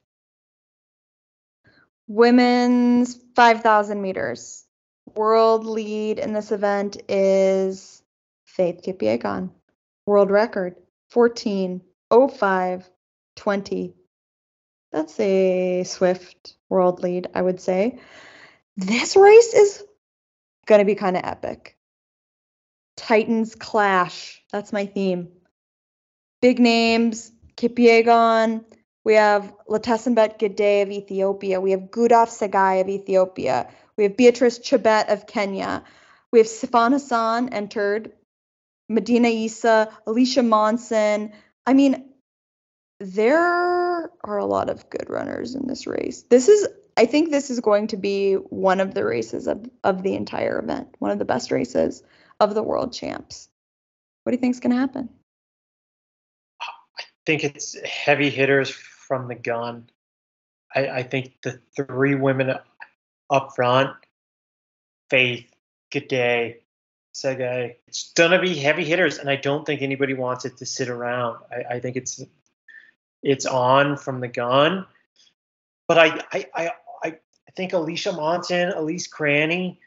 Women's 2.09 3.19
5,000 3.35 4.01
meters. 4.01 4.65
World 5.15 5.65
lead 5.65 6.19
in 6.19 6.33
this 6.33 6.53
event 6.53 6.99
is 7.09 8.03
Faith 8.45 8.83
Kipyegon. 8.85 9.51
World 10.07 10.31
record 10.31 10.77
14 11.11 11.81
05 12.11 12.91
20. 13.37 13.95
That's 14.93 15.21
a 15.21 15.85
swift 15.85 16.55
world 16.69 17.03
lead, 17.03 17.29
I 17.35 17.43
would 17.43 17.61
say. 17.61 17.99
This 18.77 19.17
race 19.17 19.53
is 19.53 19.85
going 20.67 20.81
to 20.81 20.85
be 20.85 20.95
kind 20.95 21.17
of 21.17 21.25
epic. 21.25 21.77
Titans 22.97 23.55
clash. 23.55 24.43
That's 24.53 24.73
my 24.73 24.87
theme. 24.87 25.29
Big 26.41 26.59
names, 26.59 27.33
Kipyegon. 27.57 28.65
We 29.07 29.15
have 29.15 29.55
Letesenbet 29.69 30.37
Gidey 30.41 30.83
of 30.83 30.91
Ethiopia. 30.91 31.61
We 31.61 31.71
have 31.71 31.93
Gudaf 31.93 32.27
Tsegay 32.27 32.81
of 32.81 32.89
Ethiopia. 32.89 33.71
We 33.97 34.03
have 34.03 34.17
Beatrice 34.17 34.59
Chebet 34.59 35.13
of 35.13 35.29
Kenya. 35.29 35.85
We 36.33 36.41
have 36.41 36.49
Sifan 36.49 36.91
Hassan 36.91 37.51
entered. 37.51 38.11
Medina 38.89 39.29
Eisa, 39.29 39.93
Alicia 40.09 40.43
Monson. 40.43 41.33
I 41.65 41.75
mean, 41.75 42.11
there 42.99 43.39
are 43.39 44.39
a 44.39 44.45
lot 44.45 44.71
of 44.71 44.91
good 44.91 45.09
runners 45.09 45.55
in 45.55 45.69
this 45.69 45.87
race. 45.87 46.23
This 46.23 46.49
is 46.49 46.67
I 46.97 47.07
think 47.07 47.31
this 47.31 47.51
is 47.51 47.61
going 47.61 47.87
to 47.89 47.97
be 47.97 48.35
one 48.35 48.81
of 48.81 48.93
the 48.93 49.05
races 49.05 49.47
of, 49.47 49.71
of 49.85 50.03
the 50.03 50.17
entire 50.17 50.59
event, 50.59 50.89
one 50.99 51.13
of 51.13 51.21
the 51.21 51.25
best 51.25 51.53
races 51.53 52.03
of 52.41 52.57
the 52.57 52.63
world 52.63 52.93
champs. 52.93 53.49
What 54.25 54.33
do 54.33 54.37
you 54.37 54.41
think 54.41 54.57
is 54.57 54.61
going 54.61 54.75
to 54.75 54.81
happen? 54.81 55.11
I 56.61 57.05
think 57.25 57.45
it's 57.45 57.79
heavy 57.85 58.31
hitters 58.31 58.77
from 59.07 59.29
the 59.29 59.35
gun. 59.35 59.89
I, 60.75 60.89
I 60.89 61.03
think 61.03 61.35
the 61.43 61.61
three 61.77 62.15
women 62.15 62.55
up 63.31 63.55
front, 63.55 63.91
Faith, 65.11 65.47
Gidey, 65.93 66.57
Tsegay, 67.15 67.77
it's 67.87 68.13
going 68.13 68.33
to 68.33 68.41
be 68.41 68.55
heavy 68.55 68.85
hitters, 68.85 69.19
and 69.19 69.31
I 69.31 69.37
don't 69.37 69.65
think 69.65 69.83
anybody 69.83 70.15
wants 70.15 70.45
it 70.45 70.59
to 70.59 70.67
sit 70.67 70.89
around. 70.89 71.39
I, 71.51 71.77
I 71.77 71.81
think 71.81 71.97
it's 71.97 72.23
it's 73.23 73.47
on 73.47 73.97
from 73.97 74.21
the 74.21 74.29
gun. 74.29 74.87
But 75.89 75.99
I, 75.99 76.21
I, 76.33 76.73
I 77.05 77.19
think 77.57 77.73
Alicia 77.73 78.13
Monson, 78.13 78.71
Elise 78.71 79.07
Cranny 79.07 79.81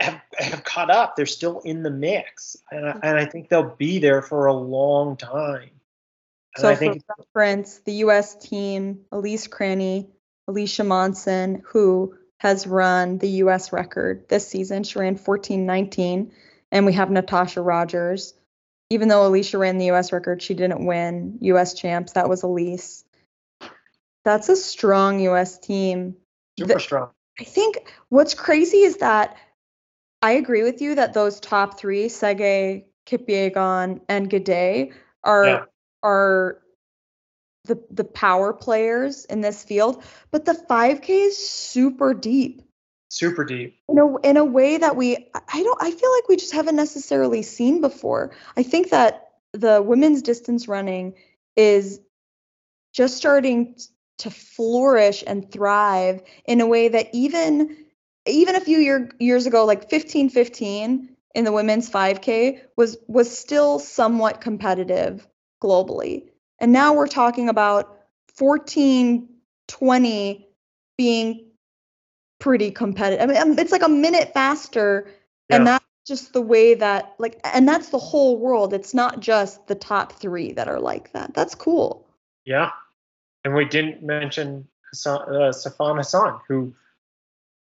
have, 0.00 0.20
have 0.38 0.64
caught 0.64 0.90
up. 0.90 1.16
They're 1.16 1.26
still 1.26 1.60
in 1.60 1.82
the 1.82 1.90
mix, 1.90 2.56
and 2.70 2.88
I, 2.88 2.98
and 3.02 3.18
I 3.18 3.26
think 3.26 3.48
they'll 3.48 3.74
be 3.76 3.98
there 3.98 4.22
for 4.22 4.46
a 4.46 4.54
long 4.54 5.16
time. 5.16 5.70
So, 6.58 6.68
I 6.68 6.74
think 6.74 7.04
for 7.06 7.14
reference, 7.18 7.78
the 7.78 7.92
U.S. 7.94 8.34
team, 8.34 9.00
Elise 9.12 9.46
Cranny, 9.46 10.08
Alicia 10.48 10.84
Monson, 10.84 11.62
who 11.66 12.14
has 12.40 12.66
run 12.66 13.18
the 13.18 13.28
U.S. 13.28 13.72
record 13.72 14.28
this 14.28 14.46
season, 14.46 14.84
she 14.84 14.98
ran 14.98 15.16
14:19, 15.16 16.30
and 16.72 16.86
we 16.86 16.92
have 16.94 17.10
Natasha 17.10 17.62
Rogers. 17.62 18.34
Even 18.90 19.08
though 19.08 19.26
Alicia 19.26 19.58
ran 19.58 19.78
the 19.78 19.86
U.S. 19.86 20.12
record, 20.12 20.40
she 20.40 20.54
didn't 20.54 20.86
win 20.86 21.38
U.S. 21.42 21.74
champs. 21.74 22.12
That 22.12 22.28
was 22.28 22.42
Elise. 22.42 23.04
That's 24.24 24.48
a 24.48 24.56
strong 24.56 25.20
U.S. 25.20 25.58
team. 25.58 26.16
Super 26.58 26.74
the, 26.74 26.80
strong. 26.80 27.10
I 27.38 27.44
think 27.44 27.92
what's 28.08 28.34
crazy 28.34 28.78
is 28.78 28.96
that 28.98 29.36
I 30.22 30.32
agree 30.32 30.62
with 30.62 30.80
you 30.80 30.96
that 30.96 31.12
those 31.12 31.38
top 31.38 31.78
three, 31.78 32.06
Tsegay, 32.06 32.84
Kipyegon, 33.06 34.00
and 34.08 34.30
Gidey, 34.30 34.92
are 35.22 35.44
yeah. 35.44 35.64
Are 36.02 36.60
the 37.64 37.82
the 37.90 38.04
power 38.04 38.52
players 38.52 39.24
in 39.26 39.40
this 39.40 39.62
field. 39.62 40.02
But 40.30 40.44
the 40.44 40.52
5K 40.52 41.08
is 41.08 41.48
super 41.48 42.14
deep. 42.14 42.62
Super 43.10 43.44
deep. 43.44 43.78
In 43.88 43.98
a 43.98 44.16
in 44.20 44.36
a 44.36 44.44
way 44.44 44.76
that 44.76 44.96
we 44.96 45.16
I 45.34 45.62
don't 45.62 45.82
I 45.82 45.90
feel 45.90 46.12
like 46.12 46.28
we 46.28 46.36
just 46.36 46.52
haven't 46.52 46.76
necessarily 46.76 47.42
seen 47.42 47.80
before. 47.80 48.32
I 48.56 48.62
think 48.62 48.90
that 48.90 49.28
the 49.52 49.80
women's 49.82 50.22
distance 50.22 50.68
running 50.68 51.14
is 51.56 52.00
just 52.92 53.16
starting 53.16 53.76
to 54.18 54.30
flourish 54.30 55.22
and 55.26 55.50
thrive 55.50 56.22
in 56.44 56.60
a 56.60 56.66
way 56.66 56.88
that 56.88 57.08
even 57.12 57.76
even 58.26 58.56
a 58.56 58.60
few 58.60 58.78
year, 58.78 59.10
years 59.18 59.46
ago 59.46 59.64
like 59.64 59.80
1515 59.80 61.16
in 61.34 61.44
the 61.44 61.52
women's 61.52 61.88
5k 61.88 62.60
was 62.76 62.98
was 63.06 63.36
still 63.36 63.78
somewhat 63.78 64.40
competitive 64.40 65.26
globally. 65.62 66.28
And 66.60 66.72
now 66.72 66.94
we're 66.94 67.08
talking 67.08 67.48
about 67.48 67.98
1420 68.38 70.48
being 70.96 71.44
pretty 72.40 72.70
competitive. 72.70 73.22
I 73.22 73.26
mean 73.26 73.42
um, 73.42 73.58
it's 73.58 73.72
like 73.72 73.82
a 73.82 73.88
minute 73.88 74.32
faster 74.32 75.10
yeah. 75.50 75.56
and 75.56 75.66
that's 75.66 75.84
just 76.06 76.32
the 76.32 76.40
way 76.40 76.74
that 76.74 77.14
like 77.18 77.40
and 77.44 77.68
that's 77.68 77.90
the 77.90 77.98
whole 77.98 78.38
world. 78.38 78.72
It's 78.72 78.94
not 78.94 79.20
just 79.20 79.66
the 79.66 79.74
top 79.74 80.12
3 80.12 80.52
that 80.52 80.68
are 80.68 80.80
like 80.80 81.12
that. 81.12 81.34
That's 81.34 81.54
cool. 81.54 82.06
Yeah. 82.44 82.70
And 83.44 83.54
we 83.54 83.64
didn't 83.64 84.02
mention 84.02 84.68
Hassan, 84.90 85.22
uh, 85.28 85.52
Sifan 85.52 85.96
Hassan, 85.96 86.40
who 86.48 86.74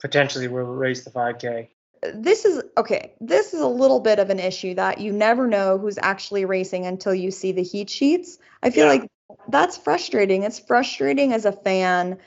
potentially 0.02 0.48
will 0.48 0.66
race 0.66 1.04
the 1.04 1.12
5K. 1.12 1.70
This 2.14 2.46
is 2.46 2.64
okay. 2.78 3.14
This 3.20 3.54
is 3.54 3.62
a 3.62 3.68
little 3.68 4.00
bit 4.00 4.20
of 4.20 4.30
an 4.30 4.40
issue 4.40 4.76
that 4.76 5.00
you 5.00 5.12
never 5.12 5.48
know 5.48 5.78
who's 5.78 5.98
actually 6.02 6.46
racing 6.46 6.86
until 6.86 7.14
you 7.14 7.32
see 7.32 7.52
the 7.52 7.64
heat 7.64 7.90
sheets. 7.90 8.38
I 8.62 8.70
feel 8.70 8.86
yeah. 8.86 8.92
like 8.92 9.12
that's 9.48 9.78
frustrating. 9.78 10.44
It's 10.44 10.60
frustrating 10.60 11.34
as 11.34 11.46
a 11.46 11.52
fan. 11.52 12.18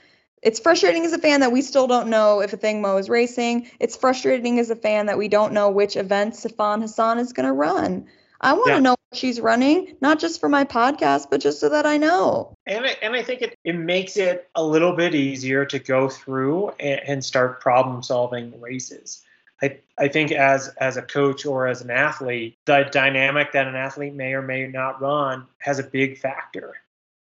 It's 0.43 0.61
frustrating 0.61 1.05
as 1.05 1.12
a 1.12 1.18
fan 1.18 1.41
that 1.41 1.53
we 1.53 1.62
still 1.62 1.87
don't 1.87 2.09
know 2.09 2.41
if 2.41 2.53
Athing 2.53 2.81
Mu 2.81 2.97
is 2.97 3.09
racing. 3.09 3.70
It's 3.81 3.97
frustrating 3.97 4.59
as 4.61 4.70
a 4.70 4.76
fan 4.76 5.07
that 5.07 5.18
we 5.18 5.29
don't 5.29 5.53
know 5.53 5.70
which 5.70 5.97
event 5.97 6.35
Sifan 6.35 6.81
Hassan 6.81 7.18
is 7.18 7.33
going 7.33 7.47
to 7.47 7.53
run. 7.53 8.07
I 8.41 8.53
want 8.53 8.66
to 8.66 8.72
Yeah. 8.74 8.79
know 8.79 8.91
what 8.91 9.18
she's 9.18 9.41
running, 9.41 9.97
not 10.01 10.20
just 10.20 10.39
for 10.39 10.49
my 10.49 10.64
podcast, 10.64 11.26
but 11.29 11.41
just 11.41 11.59
so 11.59 11.70
that 11.70 11.87
I 11.87 11.97
know. 11.97 12.55
And 12.66 12.87
I, 12.87 12.97
and 13.03 13.14
I 13.16 13.22
think 13.24 13.43
it, 13.43 13.59
it 13.64 13.74
makes 13.74 14.16
it 14.16 14.49
a 14.55 14.62
little 14.62 14.95
bit 14.95 15.14
easier 15.16 15.64
to 15.66 15.79
go 15.81 16.09
through 16.09 16.68
and, 16.79 17.01
and 17.05 17.24
start 17.24 17.61
problem 17.61 18.03
solving 18.05 18.61
races. 18.61 19.24
I, 19.63 19.79
I 19.99 20.09
think 20.09 20.33
as 20.33 20.69
as 20.69 20.97
a 20.97 21.03
coach 21.03 21.45
or 21.45 21.67
as 21.67 21.81
an 21.81 21.91
athlete, 21.91 22.57
the 22.65 22.89
dynamic 22.91 23.53
that 23.53 23.67
an 23.67 23.75
athlete 23.75 24.15
may 24.15 24.35
or 24.35 24.43
may 24.43 24.67
not 24.67 25.01
run 25.01 25.47
has 25.59 25.79
a 25.79 25.83
big 25.83 26.19
factor. 26.19 26.77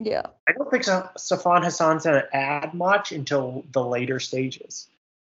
Yeah. 0.00 0.22
I 0.48 0.52
don't 0.52 0.70
think 0.70 0.84
Sa- 0.84 1.10
Sifan 1.18 1.62
Hassan's 1.62 2.04
going 2.04 2.20
to 2.20 2.36
add 2.36 2.74
much 2.74 3.12
until 3.12 3.64
the 3.72 3.84
later 3.84 4.20
stages. 4.20 4.88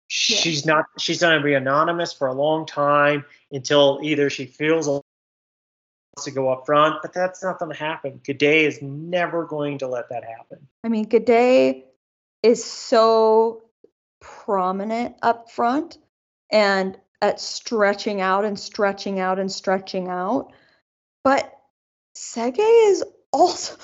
She's 0.08 0.66
not. 0.66 0.86
She's 0.98 1.20
going 1.20 1.38
to 1.38 1.44
be 1.44 1.54
anonymous 1.54 2.14
for 2.14 2.28
a 2.28 2.34
long 2.34 2.66
time 2.66 3.26
until 3.52 4.00
either 4.02 4.30
she 4.30 4.46
feels 4.46 4.88
wants 4.88 5.06
to 6.24 6.32
go 6.32 6.50
up 6.50 6.66
front, 6.66 7.02
but 7.02 7.14
that's 7.14 7.44
not 7.44 7.60
going 7.60 7.72
to 7.72 7.78
happen. 7.78 8.22
Gidey 8.24 8.64
is 8.64 8.82
never 8.82 9.46
going 9.46 9.80
to 9.80 9.88
let 9.88 10.10
that 10.10 10.24
happen. 10.24 10.66
I 10.84 10.88
mean, 10.88 11.06
Gidey 11.06 11.84
is 12.42 12.64
so 12.64 13.64
prominent 14.22 15.16
up 15.22 15.52
front 15.52 15.98
and 16.50 16.98
at 17.22 17.39
stretching 17.39 18.22
out 18.22 18.45
and 18.45 18.60
stretching 18.60 19.20
out 19.20 19.39
and 19.39 19.52
stretching 19.52 20.08
out. 20.08 20.54
But 21.24 21.52
Tsegay 22.16 22.89
is 22.89 23.04
also 23.34 23.76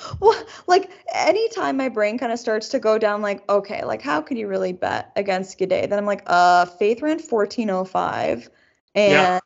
like 0.67 0.89
anytime 1.13 1.75
my 1.75 1.89
brain 1.89 2.17
kind 2.17 2.31
of 2.31 2.39
starts 2.39 2.69
to 2.69 2.79
go 2.79 2.97
down 2.97 3.21
like 3.21 3.47
okay 3.49 3.83
like 3.83 4.01
how 4.01 4.21
could 4.21 4.37
you 4.37 4.47
really 4.47 4.71
bet 4.71 5.11
against 5.17 5.59
Gidey 5.59 5.87
then 5.87 5.99
I'm 5.99 6.05
like 6.05 6.23
uh 6.25 6.65
Faith 6.65 7.01
ran 7.01 7.19
1405 7.19 8.49
and 8.95 9.11
Yeah. 9.11 9.39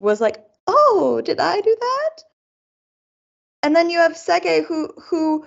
was 0.00 0.22
like 0.22 0.42
oh 0.66 1.20
did 1.22 1.38
I 1.38 1.60
do 1.60 1.76
that 1.78 2.22
and 3.62 3.76
then 3.76 3.90
you 3.90 3.98
have 3.98 4.12
Tsegay 4.12 4.64
who 4.64 4.88
who 4.96 5.44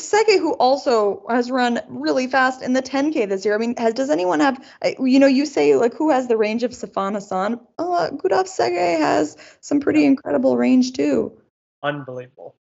Tsegay 0.00 0.38
who 0.38 0.54
also 0.54 1.24
has 1.28 1.50
run 1.50 1.80
really 1.88 2.26
fast 2.26 2.62
in 2.62 2.72
the 2.72 2.82
10k 2.82 3.28
this 3.28 3.44
year 3.44 3.54
I 3.54 3.58
mean 3.58 3.76
has 3.76 3.94
does 3.94 4.10
anyone 4.10 4.40
have 4.40 4.64
you 4.98 5.18
know 5.18 5.26
you 5.26 5.46
say 5.46 5.76
like 5.76 5.94
who 5.94 6.10
has 6.10 6.28
the 6.28 6.36
range 6.36 6.62
of 6.62 6.72
Sifan 6.72 7.14
Hassan 7.14 7.60
oh 7.78 7.94
uh, 7.94 8.10
Gudaf 8.10 8.44
Tsegay 8.44 8.98
has 8.98 9.36
some 9.60 9.80
pretty 9.80 10.04
incredible 10.04 10.56
range 10.56 10.92
too 10.92 11.36
Unbelievable, 11.84 12.56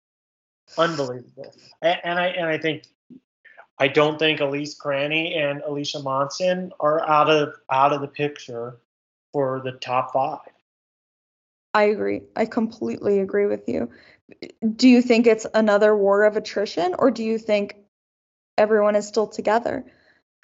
unbelievable. 0.77 1.53
And, 1.82 1.99
and 2.05 2.19
I 2.19 2.27
and 2.27 2.45
I 2.45 2.57
think 2.57 2.84
I 3.77 3.89
don't 3.89 4.17
think 4.17 4.39
Elise 4.39 4.75
Cranny 4.75 5.34
and 5.36 5.61
Alicia 5.61 5.99
Monson 5.99 6.71
are 6.80 7.07
out 7.07 7.30
of 7.30 7.53
out 7.69 7.91
of 7.91 7.99
the 7.99 8.07
picture 8.07 8.77
for 9.34 9.59
the 9.59 9.73
top 9.73 10.13
five. 10.13 10.39
I 11.73 11.84
agree. 11.84 12.21
I 12.38 12.45
completely 12.45 13.19
agree 13.19 13.45
with 13.45 13.67
you. 13.67 13.91
Do 14.75 14.88
you 14.88 15.01
think 15.01 15.27
it's 15.27 15.45
another 15.53 15.95
war 15.95 16.23
of 16.23 16.38
attrition 16.38 16.95
or 16.97 17.11
do 17.11 17.23
you 17.23 17.38
think 17.38 17.75
everyone 18.57 18.95
is 18.95 19.07
still 19.07 19.27
together? 19.27 19.86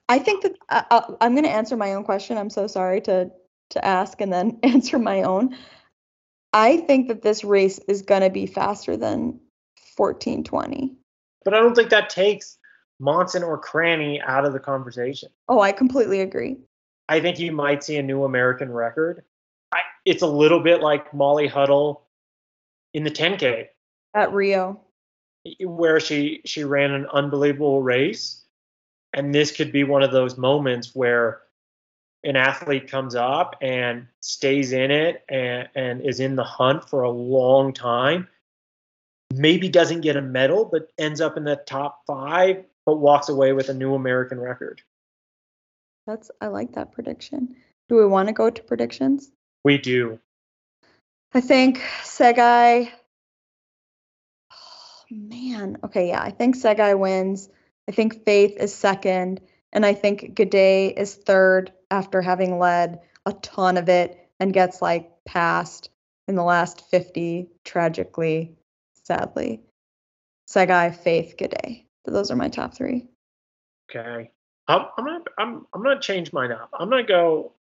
I 0.08 0.20
think 0.20 0.44
that 0.44 0.58
I, 0.70 1.14
I'm 1.22 1.34
going 1.34 1.46
to 1.46 1.50
answer 1.50 1.76
my 1.76 1.94
own 1.94 2.04
question. 2.04 2.38
I'm 2.38 2.50
so 2.50 2.68
sorry 2.68 3.02
to 3.02 3.32
to 3.72 3.86
ask 3.86 4.22
and 4.22 4.32
then 4.32 4.60
answer 4.64 5.00
my 5.00 5.24
own. 5.24 5.58
I 6.54 6.78
think 6.78 7.10
that 7.10 7.22
this 7.22 7.44
race 7.44 7.80
is 7.88 8.04
going 8.04 8.22
to 8.22 8.30
be 8.30 8.46
faster 8.46 8.96
than 8.96 9.40
1420. 9.98 10.96
But 11.44 11.54
I 11.54 11.60
don't 11.60 11.76
think 11.76 11.90
that 11.90 12.10
takes 12.10 12.58
Monson 13.00 13.44
or 13.44 13.58
Cranny 13.58 14.22
out 14.22 14.46
of 14.46 14.54
the 14.54 14.60
conversation. 14.60 15.30
Oh, 15.50 15.60
I 15.60 15.72
completely 15.72 16.22
agree. 16.22 16.58
I 17.10 17.20
think 17.20 17.40
you 17.40 17.52
might 17.52 17.84
see 17.84 17.98
a 17.98 18.04
new 18.04 18.24
American 18.24 18.72
record. 18.72 19.24
I, 19.72 19.82
it's 20.06 20.22
a 20.22 20.28
little 20.28 20.62
bit 20.62 20.82
like 20.82 21.14
Molly 21.14 21.48
Huddle 21.48 22.08
in 22.94 23.04
the 23.04 23.12
10K, 23.12 23.68
At 24.16 24.34
Rio. 24.34 24.82
where 25.60 26.00
she 26.00 26.42
she 26.46 26.64
ran 26.64 26.92
an 26.92 27.06
unbelievable 27.14 27.84
race, 27.84 28.44
and 29.14 29.36
this 29.36 29.52
could 29.52 29.72
be 29.72 29.84
one 29.84 30.02
of 30.02 30.12
those 30.12 30.38
moments 30.38 30.96
where 30.96 31.42
an 32.24 32.36
athlete 32.36 32.90
comes 32.90 33.14
up 33.14 33.56
and 33.62 34.08
stays 34.20 34.72
in 34.72 34.90
it 34.90 35.24
and, 35.30 35.70
and 35.76 36.02
is 36.02 36.20
in 36.20 36.36
the 36.36 36.44
hunt 36.44 36.90
for 36.90 37.04
a 37.04 37.12
long 37.12 37.72
time. 37.74 38.28
Maybe 39.34 39.70
doesn't 39.70 40.02
get 40.02 40.16
a 40.16 40.22
medal, 40.22 40.66
but 40.66 40.90
ends 40.98 41.22
up 41.22 41.38
in 41.38 41.44
the 41.44 41.58
top 41.58 42.02
five, 42.08 42.64
but 42.86 42.96
walks 42.96 43.30
away 43.30 43.54
with 43.54 43.70
a 43.70 43.74
new 43.74 43.94
American 43.94 44.40
record. 44.40 44.82
That's 46.08 46.32
I 46.42 46.48
like 46.48 46.74
that 46.74 46.92
prediction. 46.92 47.56
Do 47.90 47.96
we 47.96 48.06
want 48.06 48.30
to 48.30 48.34
go 48.34 48.50
to 48.50 48.64
predictions? 48.64 49.32
We 49.64 49.78
do. 49.78 50.20
I 51.34 51.42
think 51.42 51.82
Tsegay. 52.04 52.92
Man. 55.10 55.78
Okay, 55.84 56.10
yeah. 56.10 56.22
I 56.22 56.32
think 56.32 56.56
Tsegay 56.56 56.98
wins. 56.98 57.50
I 57.88 57.92
think 57.92 58.24
Faith 58.26 58.58
is 58.58 58.74
second. 58.74 59.42
And 59.72 59.86
I 59.86 59.94
think 59.94 60.36
Gidey 60.36 60.94
is 60.98 61.16
third 61.16 61.72
after 61.92 62.22
having 62.22 62.60
led 62.60 63.02
a 63.26 63.34
ton 63.34 63.78
of 63.78 63.90
it 63.90 64.30
and 64.40 64.54
gets 64.54 64.82
like 64.82 65.12
passed 65.26 65.90
in 66.28 66.36
the 66.36 66.44
last 66.44 66.82
50, 66.90 67.50
tragically, 67.64 68.56
sadly. 69.04 69.62
Tsegay, 70.50 70.96
Faith, 70.96 71.36
Gidey. 71.38 71.86
So 72.06 72.12
those 72.12 72.32
are 72.32 72.36
my 72.36 72.50
top 72.50 72.74
three. 72.74 73.08
Okay. 73.90 74.32
I'm, 74.68 74.86
I'm 74.98 75.06
gonna 75.06 75.24
I'm 75.38 75.68
I'm 75.74 75.84
gonna 75.84 76.00
change 76.00 76.34
mine 76.34 76.52
up. 76.52 76.70
I'm 76.74 76.90
gonna 76.90 77.04
go 77.04 77.54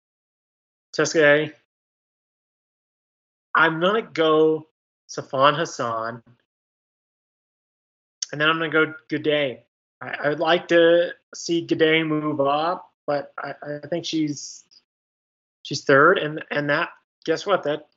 Tsegay. 0.95 1.53
I'm 3.53 3.79
gonna 3.79 4.01
go 4.01 4.67
Sifan 5.09 5.55
Hassan. 5.55 6.23
And 8.35 8.41
then 8.41 8.49
I'm 8.49 8.59
gonna 8.59 8.69
go 8.69 8.93
Gidey. 9.07 9.59
I, 10.01 10.15
I 10.25 10.27
would 10.27 10.41
like 10.41 10.67
to 10.67 11.11
see 11.33 11.65
Gidey 11.65 12.05
move 12.05 12.41
up, 12.41 12.91
but 13.07 13.31
I, 13.41 13.53
I 13.65 13.87
think 13.87 14.03
she's 14.03 14.65
she's 15.63 15.85
third 15.85 16.17
and 16.17 16.43
and 16.51 16.69
that 16.69 16.89
guess 17.23 17.45
what? 17.45 17.63
That 17.63 17.87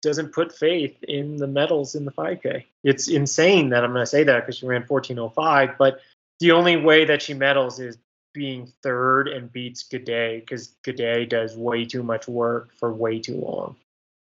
doesn't 0.00 0.32
put 0.32 0.56
faith 0.56 1.02
in 1.02 1.38
the 1.38 1.48
medals 1.48 1.96
in 1.96 2.04
the 2.04 2.12
5K. 2.12 2.66
It's 2.84 3.08
insane 3.08 3.70
that 3.70 3.82
I'm 3.82 3.92
gonna 3.92 4.06
say 4.06 4.22
that 4.22 4.46
because 4.46 4.58
she 4.58 4.66
ran 4.66 4.84
1405, 4.86 5.76
but 5.76 5.98
the 6.38 6.52
only 6.52 6.76
way 6.76 7.04
that 7.04 7.20
she 7.20 7.34
medals 7.34 7.80
is 7.80 7.98
being 8.32 8.72
third 8.80 9.26
and 9.26 9.52
beats 9.52 9.82
Gidey 9.82 10.38
because 10.38 10.76
Gidey 10.84 11.28
does 11.28 11.56
way 11.56 11.84
too 11.84 12.04
much 12.04 12.28
work 12.28 12.72
for 12.76 12.94
way 12.94 13.18
too 13.18 13.38
long. 13.38 13.74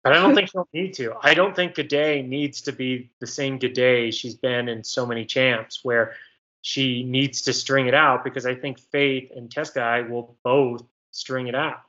But 0.03 0.13
I 0.13 0.15
don't 0.15 0.33
think 0.33 0.49
she'll 0.49 0.67
need 0.73 0.93
to. 0.95 1.13
I 1.21 1.33
don't 1.33 1.55
think 1.55 1.75
Gidey 1.75 2.27
needs 2.27 2.61
to 2.61 2.71
be 2.71 3.11
the 3.19 3.27
same 3.27 3.59
Gidey 3.59 4.11
she's 4.13 4.35
been 4.35 4.67
in 4.67 4.83
so 4.83 5.05
many 5.05 5.25
champs 5.25 5.81
where 5.83 6.15
she 6.61 7.03
needs 7.03 7.43
to 7.43 7.53
string 7.53 7.87
it 7.87 7.93
out 7.93 8.23
because 8.23 8.45
I 8.45 8.55
think 8.55 8.79
Faith 8.79 9.31
and 9.35 9.49
Tsegay 9.49 10.09
will 10.09 10.37
both 10.43 10.83
string 11.11 11.47
it 11.47 11.55
out. 11.55 11.81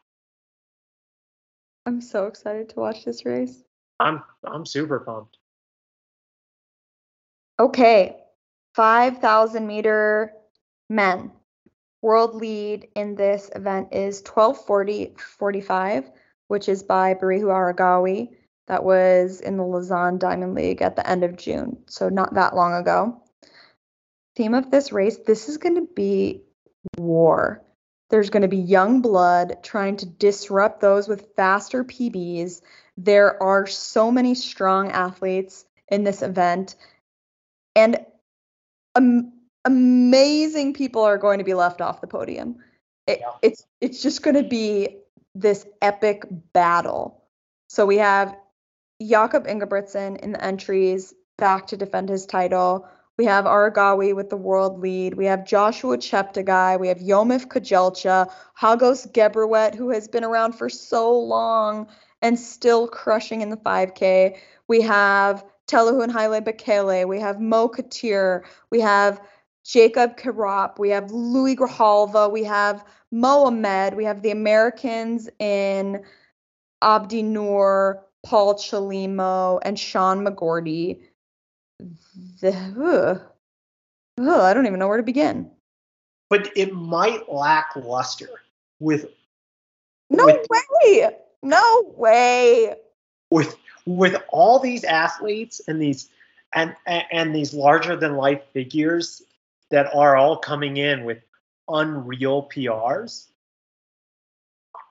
I'm 1.87 2.01
so 2.01 2.27
excited 2.27 2.69
to 2.71 2.81
watch 2.81 3.05
this 3.05 3.25
race. 3.25 3.63
I'm 3.99 4.23
I'm 4.45 4.67
super 4.67 5.01
pumped. 5.01 5.39
Okay, 7.59 8.17
5,000 8.75 9.67
meter 9.67 10.33
men. 10.89 11.31
World 12.01 12.35
lead 12.35 12.89
in 12.97 13.15
this 13.15 13.51
event 13.55 13.89
is 13.93 14.23
1240.45, 14.23 16.11
which 16.53 16.69
is 16.69 16.83
by 16.83 17.15
Berihu 17.15 17.45
Aregawi. 17.45 18.29
That 18.69 18.85
was 18.85 19.41
in 19.41 19.57
the 19.57 19.65
Lausanne 19.65 20.19
Diamond 20.19 20.55
League 20.55 20.83
at 20.83 20.97
the 20.97 21.09
end 21.09 21.25
of 21.25 21.39
June, 21.39 21.79
so 21.89 22.11
not 22.11 22.35
that 22.35 22.55
long 22.55 22.75
ago. 22.75 23.23
Theme 24.37 24.53
of 24.53 24.71
this 24.71 24.93
race 24.93 25.17
this 25.27 25.49
is 25.49 25.57
going 25.57 25.77
to 25.77 25.89
be 25.95 26.43
war. 26.99 27.65
There's 28.11 28.29
going 28.29 28.43
to 28.43 28.49
be 28.49 28.59
young 28.59 29.01
blood 29.01 29.63
trying 29.63 29.97
to 29.97 30.07
disrupt 30.07 30.83
those 30.83 31.09
with 31.09 31.35
faster 31.37 31.85
PBs. 31.85 32.61
There 32.99 33.43
are 33.43 33.67
so 33.67 34.11
many 34.11 34.35
strong 34.35 34.91
athletes 34.91 35.65
in 35.89 36.05
this 36.05 36.21
event, 36.21 36.77
and 37.75 38.05
am- 38.95 39.33
amazing 39.65 40.75
people 40.75 41.03
are 41.03 41.17
going 41.17 41.39
to 41.39 41.45
be 41.45 41.55
left 41.55 41.81
off 41.81 42.03
the 42.03 42.07
podium. 42.07 42.57
It, 43.07 43.21
Yeah. 43.21 43.33
It's 43.41 43.67
it's 43.81 44.03
just 44.03 44.23
going 44.23 44.37
to 44.37 44.49
be 44.49 45.02
this 45.35 45.67
epic 45.81 46.25
battle. 46.53 47.23
So 47.69 47.87
we 47.87 47.99
have 47.99 48.37
Jakob 49.01 49.47
Ingebrigtsen 49.47 50.21
in 50.21 50.33
the 50.33 50.45
entries 50.45 51.15
back 51.39 51.67
to 51.69 51.77
defend 51.77 52.09
his 52.09 52.27
title. 52.27 52.87
We 53.19 53.25
have 53.27 53.45
Aregawi 53.45 54.15
with 54.15 54.31
the 54.31 54.37
world 54.37 54.81
lead. 54.81 55.15
We 55.15 55.27
have 55.27 55.47
Joshua 55.47 55.99
Cheptegei. 55.99 56.79
We 56.79 56.89
have 56.89 56.99
Yomif 56.99 57.47
Kajelcha, 57.47 58.31
Hagos 58.55 59.07
Gebrhiwet, 59.07 59.75
who 59.75 59.91
has 59.91 60.09
been 60.09 60.25
around 60.25 60.53
for 60.53 60.69
so 60.69 61.19
long 61.19 61.89
and 62.23 62.39
still 62.39 62.89
crushing 62.89 63.43
in 63.43 63.51
the 63.51 63.57
5K. 63.57 64.37
We 64.69 64.81
have 64.83 65.45
Telahun 65.67 66.05
and 66.05 66.13
Haile 66.13 66.41
Bekele. 66.41 67.07
We 67.07 67.21
have 67.21 67.41
Mo 67.41 67.69
Katir. 67.69 68.43
We 68.71 68.81
have 68.81 69.21
Jacob 69.65 70.17
Krop. 70.17 70.79
We 70.79 70.91
have 70.91 71.11
Luis 71.11 71.57
Grijalva. 71.57 72.31
We 72.31 72.45
have 72.45 72.85
Mohamed. 73.11 73.95
We 73.95 74.05
have 74.05 74.23
the 74.23 74.31
Americans 74.31 75.29
in 75.39 76.03
Abdi 76.83 77.23
Nur, 77.23 78.05
Paul 78.25 78.55
Chelimo, 78.55 79.61
and 79.63 79.79
Sean 79.79 80.25
McGorty. 80.25 81.01
The, 82.41 82.51
ugh, 82.51 83.21
ugh, 84.19 84.41
I 84.41 84.55
don't 84.55 84.67
even 84.67 84.79
know 84.79 84.89
where 84.89 84.97
to 84.97 85.03
begin. 85.03 85.51
But 86.29 86.51
it 86.57 86.73
might 86.73 87.31
lack 87.31 87.75
luster 87.77 88.29
with 88.81 89.07
No 90.11 90.27
With- 90.27 90.47
way! 90.51 91.11
No 91.43 91.93
way! 91.97 92.75
with 93.33 93.57
with 93.87 94.15
all 94.29 94.59
these 94.61 94.85
athletes 94.85 95.61
and 95.67 95.81
these 95.81 96.09
and 96.55 96.77
and, 96.87 97.05
and 97.11 97.35
these 97.35 97.53
larger 97.53 97.97
than 97.97 98.17
life 98.17 98.43
figures 98.53 99.23
that 99.73 99.93
are 99.95 100.17
all 100.17 100.37
coming 100.37 100.77
in 100.77 101.05
with 101.05 101.19
unreal 101.69 102.49
PRs. 102.55 103.27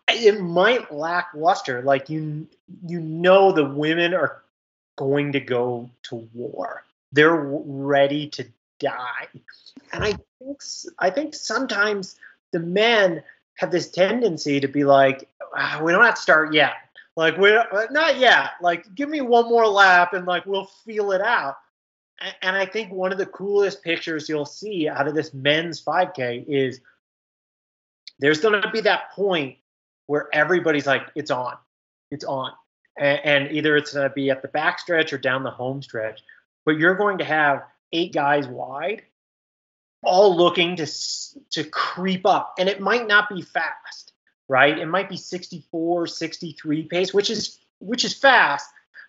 It 0.09 0.41
might 0.41 0.91
lack 0.91 1.29
luster. 1.34 1.82
Like 1.84 2.09
you 2.09 2.47
you 2.86 2.99
know 2.99 3.53
the 3.53 3.63
women 3.63 4.13
are 4.13 4.41
going 4.97 5.32
to 5.32 5.39
go 5.39 5.89
to 6.03 6.15
war. 6.34 6.84
They're 7.13 7.36
ready 7.36 8.27
to 8.29 8.45
die. 8.79 9.27
And 9.93 10.03
I 10.03 10.17
think 10.39 10.61
I 10.99 11.09
think 11.11 11.36
sometimes 11.36 12.17
the 12.51 12.59
men 12.59 13.23
have 13.55 13.71
this 13.71 13.89
tendency 13.89 14.59
to 14.59 14.67
be 14.67 14.84
like, 14.84 15.29
"Ah, 15.55 15.79
we 15.84 15.91
don't 15.91 16.03
have 16.03 16.15
to 16.15 16.21
start 16.21 16.53
yet. 16.53 16.73
Like 17.15 17.38
we're 17.38 17.59
uh, 17.59 17.86
not 17.91 18.17
yet. 18.17 18.51
Like 18.61 18.93
give 18.95 19.09
me 19.09 19.21
one 19.21 19.45
more 19.45 19.67
lap 19.67 20.13
and 20.13 20.25
like 20.25 20.45
we'll 20.47 20.65
feel 20.65 21.11
it 21.11 21.21
out. 21.21 21.57
And 22.41 22.55
I 22.55 22.65
think 22.65 22.91
one 22.91 23.11
of 23.11 23.17
the 23.17 23.26
coolest 23.26 23.84
pictures 23.84 24.30
you'll 24.30 24.45
see 24.45 24.88
out 24.88 25.07
of 25.07 25.15
this 25.15 25.34
men's 25.34 25.84
5K 25.84 26.45
is 26.47 26.82
there's 28.19 28.39
going 28.39 28.61
to 28.61 28.69
be 28.69 28.82
that 28.82 29.11
point 29.11 29.57
where 30.05 30.30
everybody's 30.34 30.86
like, 30.86 31.03
it's 31.15 31.32
on, 31.32 31.55
it's 32.11 32.26
on, 32.26 32.51
and, 32.97 33.19
and 33.24 33.51
either 33.51 33.76
it's 33.76 33.93
going 33.93 34.07
to 34.07 34.13
be 34.13 34.30
at 34.30 34.41
the 34.41 34.47
back 34.49 34.80
stretch 34.80 35.13
or 35.13 35.17
down 35.17 35.43
the 35.43 35.51
home 35.51 35.82
stretch, 35.82 36.22
but 36.65 36.78
you're 36.78 36.95
going 36.95 37.17
to 37.17 37.24
have 37.24 37.63
eight 37.91 38.13
guys 38.13 38.47
wide, 38.47 39.01
all 40.03 40.36
looking 40.36 40.76
to 40.76 40.88
to 41.51 41.63
creep 41.63 42.26
up, 42.26 42.55
and 42.59 42.67
it 42.69 42.80
might 42.80 43.07
not 43.07 43.30
be 43.30 43.41
fast, 43.41 44.13
right? 44.47 44.78
It 44.78 44.88
might 44.88 45.09
be 45.09 45.17
64, 45.17 46.07
63 46.07 46.84
pace, 46.84 47.13
which 47.13 47.30
is 47.30 47.59
which 47.80 48.03
is 48.05 48.13
fast, 48.13 48.67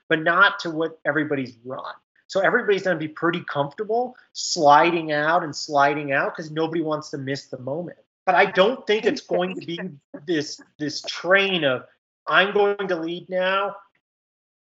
but 0.09 0.23
not 0.23 0.61
to 0.61 0.71
what 0.71 0.99
everybody's 1.05 1.57
run. 1.65 1.95
So 2.33 2.41
everybody's 2.41 2.83
going 2.83 2.97
to 2.97 2.99
be 2.99 3.13
pretty 3.13 3.45
comfortable 3.45 4.17
sliding 4.33 5.13
out 5.13 5.45
and 5.45 5.55
sliding 5.55 6.13
out 6.13 6.35
because 6.35 6.51
nobody 6.51 6.81
wants 6.81 7.11
to 7.11 7.19
miss 7.19 7.49
the 7.49 7.59
moment. 7.59 7.99
But 8.25 8.37
I 8.37 8.47
don't 8.47 8.87
think 8.87 9.05
it's 9.05 9.21
going 9.21 9.61
to 9.61 9.67
be 9.67 9.79
this 10.27 10.59
this 10.79 11.03
train 11.03 11.63
of 11.63 11.85
I'm 12.27 12.55
going 12.55 12.89
to 12.89 12.97
lead 12.97 13.29
now, 13.29 13.77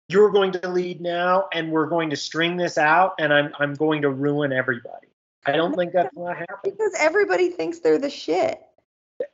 you're 0.07 0.29
going 0.29 0.51
to 0.51 0.69
lead 0.69 1.01
now, 1.01 1.47
and 1.51 1.71
we're 1.71 1.87
going 1.87 2.11
to 2.11 2.15
string 2.15 2.57
this 2.57 2.77
out, 2.77 3.15
and 3.17 3.33
I'm 3.33 3.51
I'm 3.57 3.73
going 3.73 4.03
to 4.03 4.11
ruin 4.11 4.53
everybody. 4.53 5.07
I 5.47 5.53
don't 5.53 5.75
think 5.75 5.93
that's 5.93 6.13
going 6.13 6.35
to 6.35 6.39
happen. 6.39 6.59
Because 6.63 6.93
everybody 6.99 7.49
thinks 7.49 7.79
they're 7.79 7.97
the 7.97 8.11
shit. 8.11 8.61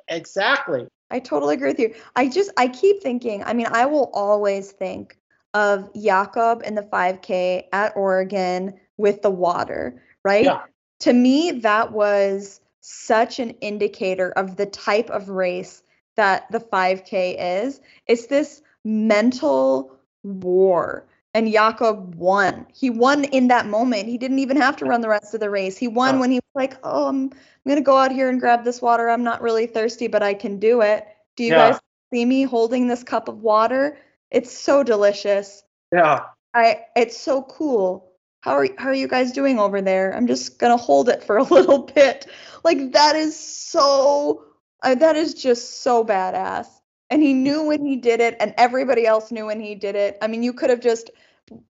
Exactly. 0.08 0.88
I 1.12 1.20
totally 1.20 1.56
agree 1.56 1.72
with 1.72 1.80
you. 1.80 1.94
I 2.16 2.30
just 2.30 2.52
I 2.56 2.70
keep 2.70 3.04
thinking, 3.04 3.44
I 3.44 3.52
mean, 3.52 3.68
I 3.70 3.86
will 3.86 4.10
always 4.14 4.72
think 4.72 5.18
of 5.54 5.90
Jakob 5.94 6.64
in 6.66 6.76
the 6.76 6.84
5K 6.84 7.66
at 7.72 7.96
Oregon 7.96 8.74
with 8.98 9.22
the 9.22 9.32
water, 9.32 10.02
right? 10.24 10.46
Yeah. 10.46 10.64
To 11.00 11.14
me, 11.14 11.52
that 11.52 11.92
was 11.92 12.62
such 12.82 13.40
an 13.40 13.52
indicator 13.62 14.32
of 14.32 14.56
the 14.58 14.66
type 14.66 15.10
of 15.10 15.30
race 15.30 15.84
that 16.16 16.52
the 16.52 16.60
5K 16.60 17.64
is. 17.64 17.82
It's 18.08 18.28
this 18.28 18.62
mental 18.84 19.96
war. 20.24 21.06
And 21.36 21.52
Jakob 21.52 22.14
won. 22.16 22.68
He 22.72 22.92
won 22.92 23.24
in 23.26 23.48
that 23.48 23.66
moment. 23.66 24.08
He 24.08 24.20
didn't 24.20 24.38
even 24.40 24.56
have 24.58 24.76
to 24.78 24.86
run 24.86 25.02
the 25.02 25.10
rest 25.10 25.34
of 25.34 25.40
the 25.40 25.50
race. 25.50 25.78
He 25.78 25.88
won 25.88 26.16
Yeah. 26.16 26.22
when 26.22 26.32
he 26.32 26.38
was 26.38 26.52
like, 26.54 26.78
"Oh, 26.84 27.08
I'm, 27.08 27.32
I'm 27.34 27.68
gonna 27.68 27.82
go 27.82 27.98
out 27.98 28.12
here 28.12 28.30
and 28.30 28.40
grab 28.40 28.64
this 28.64 28.84
water. 28.84 29.10
I'm 29.10 29.24
not 29.24 29.42
really 29.42 29.66
thirsty, 29.66 30.08
but 30.08 30.22
I 30.22 30.36
can 30.36 30.60
do 30.60 30.82
it." 30.82 31.08
Do 31.36 31.44
you 31.44 31.50
Yeah. 31.52 31.72
guys 31.72 31.80
see 32.14 32.24
me 32.24 32.44
holding 32.44 32.88
this 32.88 33.04
cup 33.04 33.28
of 33.28 33.42
water? 33.42 33.98
It's 34.34 34.52
so 34.52 34.84
delicious. 34.84 35.64
Yeah. 35.94 36.26
I 36.54 36.82
it's 36.96 37.18
so 37.18 37.44
cool. 37.44 38.12
How 38.42 38.54
are 38.54 38.68
how 38.78 38.90
are 38.90 38.94
you 38.94 39.08
guys 39.08 39.32
doing 39.32 39.60
over 39.60 39.82
there? 39.82 40.14
I'm 40.14 40.28
just 40.28 40.60
gonna 40.60 40.76
hold 40.76 41.08
it 41.08 41.24
for 41.24 41.38
a 41.38 41.44
little 41.56 41.84
bit. 41.84 42.26
Like 42.64 42.92
that 42.92 43.16
is 43.16 43.40
so 43.40 44.44
uh, 44.82 44.96
that 44.96 45.16
is 45.16 45.36
just 45.36 45.82
so 45.82 46.04
badass. 46.04 46.68
And 47.10 47.22
he 47.22 47.34
knew 47.34 47.64
when 47.64 47.86
he 47.86 47.96
did 47.96 48.20
it, 48.20 48.36
and 48.40 48.54
everybody 48.58 49.06
else 49.06 49.32
knew 49.32 49.46
when 49.46 49.60
he 49.60 49.76
did 49.76 49.96
it. 49.96 50.18
I 50.22 50.28
mean, 50.28 50.42
you 50.42 50.52
could 50.52 50.72
have 50.72 50.80
just, 50.80 51.12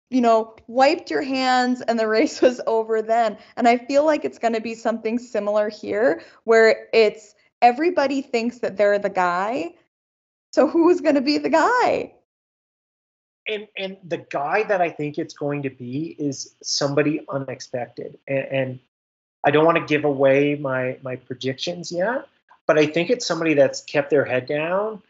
you 0.10 0.22
know, 0.22 0.56
wiped 0.68 1.12
your 1.12 1.22
hands 1.22 1.82
and 1.82 2.00
the 2.00 2.08
race 2.18 2.42
was 2.42 2.62
over 2.66 3.02
then. 3.02 3.38
And 3.58 3.68
I 3.68 3.78
feel 3.78 4.06
like 4.06 4.24
it's 4.24 4.40
going 4.40 4.54
to 4.54 4.62
be 4.62 4.74
something 4.74 5.20
similar 5.20 5.70
here, 5.70 6.24
where 6.46 6.88
it's 6.94 7.36
everybody 7.62 8.22
thinks 8.22 8.60
that 8.60 8.78
they're 8.78 9.00
the 9.00 9.10
guy. 9.10 9.74
So 10.54 10.68
who's 10.68 11.02
going 11.02 11.16
to 11.16 11.22
be 11.22 11.40
the 11.40 11.50
guy? 11.50 12.14
And 13.48 13.68
and 13.78 13.98
the 14.04 14.18
guy 14.18 14.64
that 14.64 14.82
I 14.82 14.90
think 14.90 15.18
it's 15.18 15.34
going 15.34 15.64
to 15.64 15.70
be 15.70 16.16
is 16.18 16.56
somebody 16.64 17.26
unexpected, 17.30 18.18
and, 18.28 18.46
and 18.46 18.80
I 19.44 19.52
don't 19.52 19.66
want 19.66 19.78
to 19.78 19.86
give 19.86 20.06
away 20.06 20.56
my 20.56 20.98
my 21.04 21.18
predictions 21.18 21.92
yet, 21.92 22.28
but 22.68 22.78
I 22.78 22.86
think 22.88 23.10
it's 23.10 23.26
somebody 23.26 23.54
that's 23.54 23.82
kept 23.82 24.10
their 24.10 24.26
head 24.26 24.48
down 24.48 25.02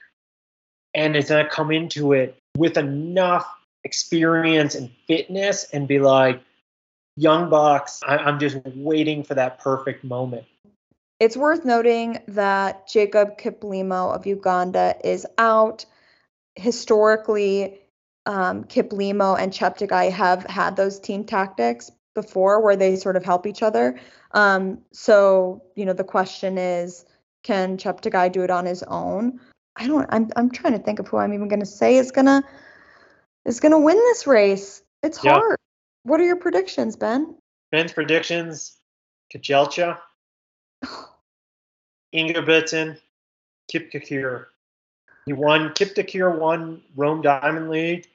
and 0.94 1.16
is 1.16 1.30
going 1.30 1.44
to 1.44 1.50
come 1.50 1.72
into 1.72 2.14
it 2.14 2.38
with 2.58 2.78
enough 2.78 3.48
experience 3.84 4.76
and 4.76 4.92
fitness 5.08 5.66
and 5.74 5.88
be 5.88 6.00
like, 6.00 6.42
young 7.16 7.50
bucks, 7.50 8.02
I, 8.08 8.18
I'm 8.18 8.40
just 8.40 8.58
waiting 8.76 9.24
for 9.24 9.36
that 9.36 9.60
perfect 9.60 10.04
moment. 10.04 10.46
It's 11.20 11.38
worth 11.38 11.64
noting 11.64 12.20
that 12.30 12.88
Jacob 12.88 13.38
Kiplimo 13.38 14.14
of 14.14 14.26
Uganda 14.26 14.96
is 15.04 15.26
out. 15.38 15.86
Historically, 16.56 17.80
um, 18.26 18.64
Kiplimo 18.66 19.38
and 19.38 19.52
Cheptegei 19.52 20.12
have 20.12 20.44
had 20.46 20.76
those 20.76 21.00
team 21.00 21.24
tactics 21.24 21.92
before 22.14 22.62
where 22.62 22.76
they 22.76 22.96
sort 22.96 23.16
of 23.16 23.24
help 23.24 23.46
each 23.48 23.64
other. 23.64 24.00
Um, 24.32 24.80
so, 24.92 25.64
you 25.76 25.86
know, 25.86 25.94
the 25.94 26.04
question 26.04 26.58
is, 26.58 27.06
can 27.44 27.78
Cheptegei 27.78 28.32
do 28.32 28.44
it 28.44 28.50
on 28.50 28.66
his 28.66 28.84
own? 28.84 29.40
I 29.76 29.88
don't. 29.88 30.08
I'm. 30.10 30.30
I'm 30.36 30.52
trying 30.52 30.74
to 30.74 30.80
think 30.80 31.00
of 31.00 31.08
who 31.08 31.18
I'm 31.18 31.34
even 31.34 31.48
going 31.48 31.60
to 31.60 31.66
say 31.66 31.98
is 31.98 32.12
gonna 32.12 32.44
is 33.46 33.60
gonna 33.60 33.80
win 33.80 33.98
this 33.98 34.28
race. 34.28 34.84
It's 35.02 35.18
hard. 35.18 35.58
What 36.04 36.20
are 36.20 36.26
your 36.26 36.36
predictions, 36.36 36.96
Ben? 36.96 37.36
Ben's 37.72 37.92
predictions: 37.92 38.78
Kajelcha, 39.34 39.98
Ingebrigtsen, 42.16 43.00
Kipkorir. 43.72 44.46
He 45.26 45.34
won. 45.34 45.70
Kipkorir 45.70 46.38
won 46.38 46.82
Rome 46.96 47.24
Diamond 47.24 47.72
League. 47.72 48.08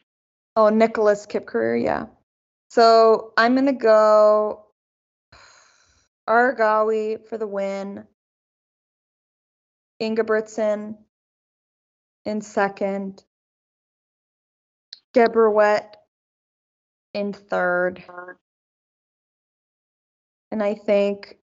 Oh, 0.59 0.71
Nicholas 0.71 1.25
Kipkorir, 1.25 1.81
yeah. 1.81 2.07
So 2.69 3.33
I'm 3.37 3.55
gonna 3.55 3.73
go 3.73 4.65
Aregawi 6.29 7.25
for 7.29 7.39
the 7.39 7.47
win. 7.47 8.05
Ingebrigtsen 10.03 10.97
in 12.25 12.41
second. 12.41 13.23
Gebrhiwet 15.15 15.95
in 17.15 17.33
third. 17.33 18.03
And 20.51 20.61
I 20.61 20.75
think 20.75 21.39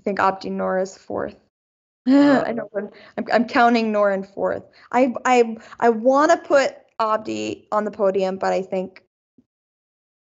I 0.00 0.02
think 0.02 0.18
Abdi 0.18 0.50
Nur 0.50 0.80
is 0.80 0.98
fourth. 0.98 1.36
I 2.08 2.50
know 2.50 2.68
I'm, 3.16 3.26
I'm 3.32 3.44
counting 3.44 3.92
Nora 3.92 4.14
in 4.14 4.24
fourth. 4.24 4.64
I 4.90 5.14
I 5.24 5.56
I 5.78 5.90
want 5.90 6.32
to 6.32 6.36
put 6.36 6.74
Abdi 7.00 7.66
on 7.72 7.84
the 7.84 7.90
podium, 7.90 8.36
but 8.36 8.52
I 8.52 8.62
think 8.62 9.02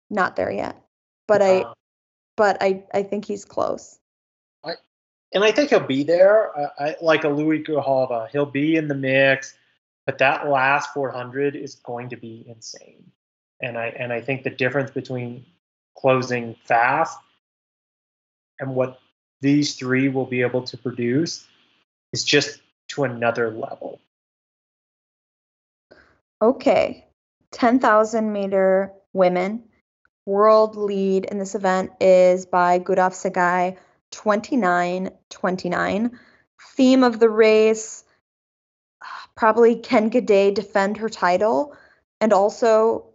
not 0.09 0.35
there 0.35 0.51
yet. 0.51 0.81
But 1.27 1.41
I 1.41 1.61
Uh, 1.61 1.73
but 2.35 2.57
I 2.61 2.83
I 2.93 3.03
think 3.03 3.25
he's 3.25 3.45
close. 3.45 3.99
and 5.33 5.43
I 5.43 5.51
think 5.51 5.69
he'll 5.69 5.79
be 5.79 6.03
there. 6.03 6.57
I, 6.57 6.85
I, 6.85 6.95
like 7.01 7.23
a 7.23 7.29
Luis 7.29 7.65
Grijalva, 7.67 8.29
he'll 8.29 8.45
be 8.45 8.75
in 8.75 8.87
the 8.87 8.95
mix. 8.95 9.55
But 10.05 10.19
that 10.19 10.47
last 10.47 10.93
400 10.93 11.55
is 11.55 11.75
going 11.75 12.09
to 12.09 12.15
be 12.15 12.45
insane. 12.47 13.11
And 13.61 13.77
I 13.77 13.87
and 13.87 14.13
I 14.13 14.21
think 14.21 14.43
the 14.43 14.49
difference 14.49 14.91
between 14.91 15.45
closing 15.97 16.55
fast 16.65 17.17
and 18.59 18.75
what 18.75 18.99
these 19.41 19.75
three 19.75 20.09
will 20.09 20.25
be 20.25 20.41
able 20.41 20.63
to 20.63 20.77
produce 20.77 21.45
is 22.13 22.23
just 22.23 22.61
to 22.89 23.03
another 23.03 23.49
level. 23.49 23.99
Okay. 26.45 27.07
10,000 27.53 28.31
meter 28.31 28.93
women. 29.13 29.63
World 30.27 30.75
lead 30.75 31.25
in 31.25 31.39
this 31.39 31.55
event 31.55 31.93
is 31.99 32.45
by 32.45 32.77
Gudaf 32.77 33.13
Tsegay, 33.13 33.77
29 34.11 35.09
29. 35.31 36.19
Theme 36.75 37.03
of 37.03 37.19
the 37.19 37.29
race 37.31 38.03
probably 39.35 39.77
can 39.77 40.11
Gidey 40.11 40.53
defend 40.53 40.97
her 40.97 41.09
title. 41.09 41.75
And 42.21 42.31
also, 42.31 43.07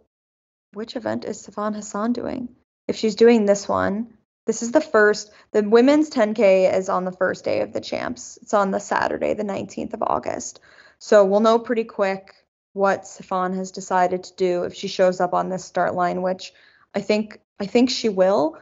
which 0.73 0.97
event 0.97 1.23
is 1.23 1.41
Sifan 1.41 1.73
Hassan 1.73 2.11
doing? 2.11 2.49
If 2.89 2.97
she's 2.97 3.15
doing 3.15 3.45
this 3.45 3.65
one, 3.65 4.13
this 4.45 4.61
is 4.61 4.73
the 4.73 4.81
first. 4.81 5.31
The 5.53 5.63
women's 5.63 6.09
10K 6.09 6.73
is 6.73 6.89
on 6.89 7.05
the 7.05 7.13
first 7.13 7.45
day 7.45 7.61
of 7.61 7.71
the 7.71 7.79
champs. 7.79 8.37
It's 8.41 8.53
on 8.53 8.71
the 8.71 8.79
Saturday, 8.81 9.35
the 9.35 9.43
19th 9.43 9.93
of 9.93 10.03
August. 10.03 10.59
So 10.99 11.23
we'll 11.23 11.39
know 11.39 11.57
pretty 11.57 11.85
quick 11.85 12.35
what 12.73 13.03
Sifan 13.03 13.55
has 13.55 13.71
decided 13.71 14.23
to 14.23 14.35
do 14.35 14.63
if 14.63 14.73
she 14.73 14.87
shows 14.87 15.19
up 15.19 15.33
on 15.33 15.49
this 15.49 15.65
start 15.65 15.93
line, 15.93 16.21
which 16.21 16.53
I 16.95 17.01
think 17.01 17.39
I 17.59 17.65
think 17.65 17.89
she 17.89 18.09
will. 18.09 18.57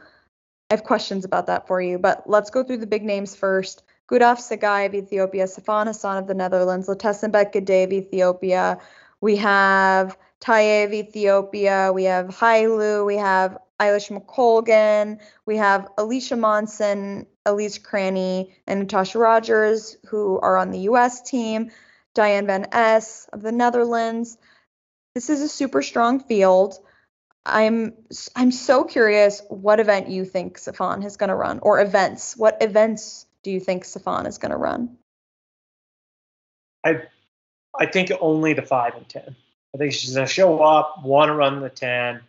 I 0.70 0.74
have 0.74 0.84
questions 0.84 1.24
about 1.24 1.46
that 1.46 1.66
for 1.66 1.80
you, 1.80 1.98
but 1.98 2.28
let's 2.28 2.50
go 2.50 2.62
through 2.62 2.78
the 2.78 2.86
big 2.86 3.04
names 3.04 3.34
first. 3.34 3.82
Gudaf 4.10 4.38
Tsegay 4.38 4.86
of 4.86 4.94
Ethiopia, 4.94 5.44
Sifan 5.44 5.86
Hassan 5.86 6.18
of 6.18 6.26
the 6.26 6.34
Netherlands, 6.34 6.88
Letesenbet 6.88 7.52
Gidey 7.52 7.84
of 7.84 7.92
Ethiopia. 7.92 8.78
We 9.20 9.36
have 9.36 10.16
Taye 10.40 10.84
of 10.84 10.92
Ethiopia. 10.92 11.92
We 11.92 12.04
have 12.04 12.28
Hailu. 12.28 13.06
We 13.06 13.16
have 13.16 13.58
Eilish 13.78 14.10
McColgan. 14.10 15.20
We 15.46 15.56
have 15.56 15.88
Alicia 15.98 16.36
Monson, 16.36 17.26
Elise 17.46 17.78
Cranny, 17.78 18.54
and 18.66 18.80
Natasha 18.80 19.18
Rogers, 19.18 19.96
who 20.06 20.38
are 20.40 20.56
on 20.56 20.70
the 20.70 20.80
US 20.80 21.22
team. 21.22 21.70
Diane 22.14 22.46
Van 22.46 22.66
Es 22.72 23.28
of 23.32 23.42
the 23.42 23.52
Netherlands. 23.52 24.38
This 25.14 25.30
is 25.30 25.42
a 25.42 25.48
super 25.48 25.82
strong 25.82 26.20
field. 26.20 26.78
I'm 27.46 27.94
I'm 28.36 28.52
so 28.52 28.84
curious 28.84 29.42
what 29.48 29.80
event 29.80 30.08
you 30.08 30.24
think 30.24 30.58
Sifan 30.58 31.04
is 31.04 31.16
going 31.16 31.28
to 31.28 31.34
run 31.34 31.58
or 31.60 31.80
events. 31.80 32.36
What 32.36 32.58
events 32.60 33.26
do 33.42 33.50
you 33.50 33.60
think 33.60 33.84
Sifan 33.84 34.26
is 34.26 34.38
going 34.38 34.50
to 34.50 34.56
run? 34.56 34.96
I 36.84 37.02
I 37.78 37.86
think 37.86 38.12
only 38.20 38.52
the 38.52 38.62
5 38.62 38.94
and 38.94 39.08
10. 39.08 39.36
I 39.74 39.78
think 39.78 39.92
she's 39.92 40.14
going 40.14 40.26
to 40.26 40.32
show 40.32 40.60
up, 40.60 41.04
want 41.04 41.28
to 41.28 41.34
run 41.34 41.60
the 41.60 41.70
10, 41.70 42.20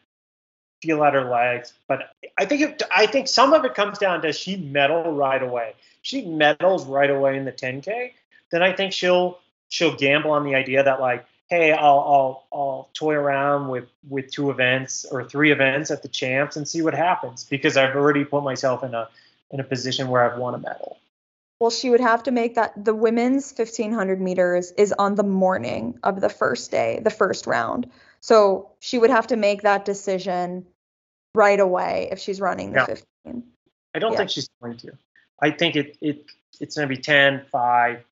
feel 0.82 1.04
out 1.04 1.14
her 1.14 1.30
legs, 1.30 1.74
but 1.88 2.12
I 2.38 2.46
think 2.46 2.62
it, 2.62 2.84
I 2.96 3.08
think 3.08 3.28
some 3.28 3.54
of 3.54 3.66
it 3.66 3.74
comes 3.74 3.98
down 3.98 4.22
to 4.22 4.32
she 4.32 4.58
medal 4.58 5.12
right 5.12 5.42
away. 5.42 5.74
She 6.04 6.26
medals 6.26 6.86
right 6.86 7.10
away 7.10 7.38
in 7.38 7.46
the 7.46 7.52
10k, 7.52 8.12
then 8.52 8.62
I 8.62 8.74
think 8.74 8.94
she'll 8.94 9.40
she'll 9.72 9.96
gamble 9.96 10.32
on 10.32 10.44
the 10.44 10.54
idea 10.54 10.84
that 10.84 11.02
like 11.02 11.26
hey, 11.52 11.74
I'll 11.74 12.00
I'll 12.00 12.48
I'll 12.52 12.90
toy 12.94 13.14
around 13.14 13.68
with 13.68 13.90
with 14.10 14.32
two 14.32 14.50
events 14.50 15.06
or 15.06 15.24
three 15.24 15.52
events 15.52 15.92
at 15.92 16.02
the 16.02 16.08
champs 16.08 16.56
and 16.56 16.68
see 16.68 16.82
what 16.82 16.96
happens 16.96 17.44
because 17.44 17.78
I've 17.78 17.96
already 17.96 18.24
put 18.24 18.44
myself 18.44 18.84
in 18.84 18.96
a 18.96 19.10
in 19.52 19.60
a 19.60 19.64
position 19.64 20.08
where 20.08 20.24
I've 20.24 20.40
won 20.40 20.56
a 20.56 20.58
medal. 20.58 20.98
Well, 21.60 21.70
she 21.70 21.92
would 21.92 22.00
have 22.00 22.24
to 22.24 22.32
make 22.32 22.56
that 22.56 22.74
the 22.84 22.96
women's 22.96 23.54
1500 23.56 24.20
meters 24.20 24.72
is 24.78 24.92
on 24.98 25.14
the 25.14 25.24
morning 25.24 26.00
of 26.02 26.20
the 26.20 26.30
first 26.30 26.72
day, 26.72 27.02
the 27.04 27.12
first 27.12 27.46
round. 27.46 27.88
So 28.20 28.72
she 28.80 28.98
would 28.98 29.12
have 29.12 29.28
to 29.28 29.36
make 29.36 29.62
that 29.62 29.86
decision 29.86 30.66
right 31.36 31.60
away 31.60 32.10
if 32.12 32.18
she's 32.18 32.42
running 32.42 32.72
the 32.72 32.80
yeah. 32.80 32.86
15. 32.86 33.44
I 33.94 34.00
don't 34.00 34.14
yeah. 34.14 34.18
think 34.18 34.30
she's 34.32 34.50
going 34.60 34.78
to. 34.78 34.94
I 35.40 35.52
think 35.52 35.76
it 35.76 35.98
it 36.02 36.26
it's 36.60 36.78
going 36.78 36.88
to 36.88 36.96
be 36.96 37.02
10, 37.02 37.44
5, 37.52 38.04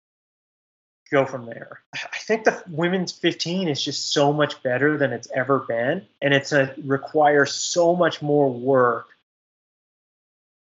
go 1.10 1.26
from 1.26 1.46
there. 1.46 1.82
I 1.94 2.18
think 2.20 2.44
the 2.44 2.64
women's 2.70 3.12
15 3.12 3.68
is 3.68 3.84
just 3.84 4.14
so 4.14 4.32
much 4.32 4.62
better 4.64 4.98
than 4.98 5.12
it's 5.12 5.30
ever 5.34 5.60
been, 5.60 6.06
and 6.22 6.34
it's 6.34 6.52
a 6.52 6.74
requires 6.84 7.54
so 7.54 7.96
much 7.96 8.22
more 8.22 8.52
work 8.52 9.08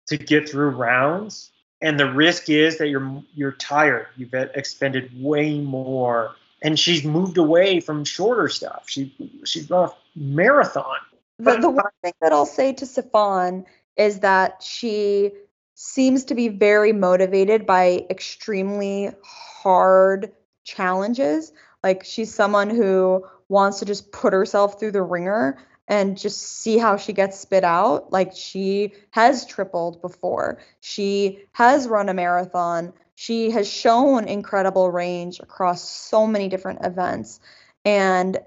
to 0.09 0.17
get 0.17 0.49
through 0.49 0.71
rounds. 0.71 1.51
And 1.81 2.01
the 2.01 2.11
risk 2.11 2.49
is 2.49 2.79
that 2.79 2.89
you're 2.89 3.23
you're 3.35 3.53
tired. 3.53 4.07
You've 4.17 4.35
expended 4.35 5.11
way 5.23 5.61
more, 5.61 6.35
and 6.63 6.79
she's 6.79 7.05
moved 7.05 7.39
away 7.39 7.81
from 7.81 8.05
shorter 8.05 8.49
stuff. 8.49 8.85
She 8.87 9.15
she's 9.45 9.71
marathon. 10.15 10.97
The, 11.39 11.59
the 11.59 11.69
one 11.69 11.85
thing 12.03 12.15
that 12.23 12.33
I'll 12.33 12.47
say 12.47 12.73
to 12.73 12.87
Sifan 12.87 13.67
is 13.97 14.21
that 14.21 14.63
she 14.63 15.33
seems 15.79 16.25
to 16.25 16.35
be 16.35 16.49
very 16.49 16.93
motivated 16.93 17.67
by 17.67 18.07
extremely 18.09 19.11
hard 19.23 20.33
challenges. 20.65 21.53
Like 21.85 22.03
she's 22.03 22.35
someone 22.35 22.71
who 22.71 23.27
wants 23.51 23.81
to 23.81 23.85
just 23.85 24.11
put 24.11 24.33
herself 24.33 24.81
through 24.81 24.93
the 24.93 25.03
ringer 25.03 25.59
and 25.87 26.19
just 26.19 26.41
see 26.41 26.79
how 26.79 26.97
she 26.97 27.13
gets 27.13 27.39
spit 27.39 27.63
out. 27.63 28.11
Like 28.11 28.33
she 28.35 28.95
has 29.11 29.45
tripled 29.45 30.01
before. 30.01 30.61
She 30.81 31.45
has 31.53 31.87
run 31.87 32.09
a 32.09 32.15
marathon. 32.15 32.95
She 33.15 33.51
has 33.51 33.71
shown 33.71 34.29
incredible 34.29 34.91
range 34.91 35.41
across 35.41 35.87
so 35.87 36.27
many 36.27 36.49
different 36.49 36.87
events. 36.87 37.39
And 37.85 38.39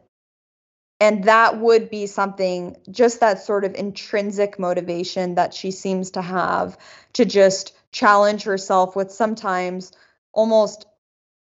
and 1.00 1.24
that 1.26 1.60
would 1.60 1.90
be 1.90 2.06
something 2.06 2.76
just 2.92 3.22
that 3.22 3.42
sort 3.42 3.64
of 3.64 3.76
intrinsic 3.76 4.60
motivation 4.60 5.36
that 5.36 5.54
she 5.54 5.72
seems 5.72 6.12
to 6.12 6.22
have 6.22 6.78
to 7.14 7.26
just 7.26 7.74
challenge 7.92 8.44
herself 8.44 8.96
with 8.96 9.12
sometimes 9.12 9.92
almost 10.34 10.86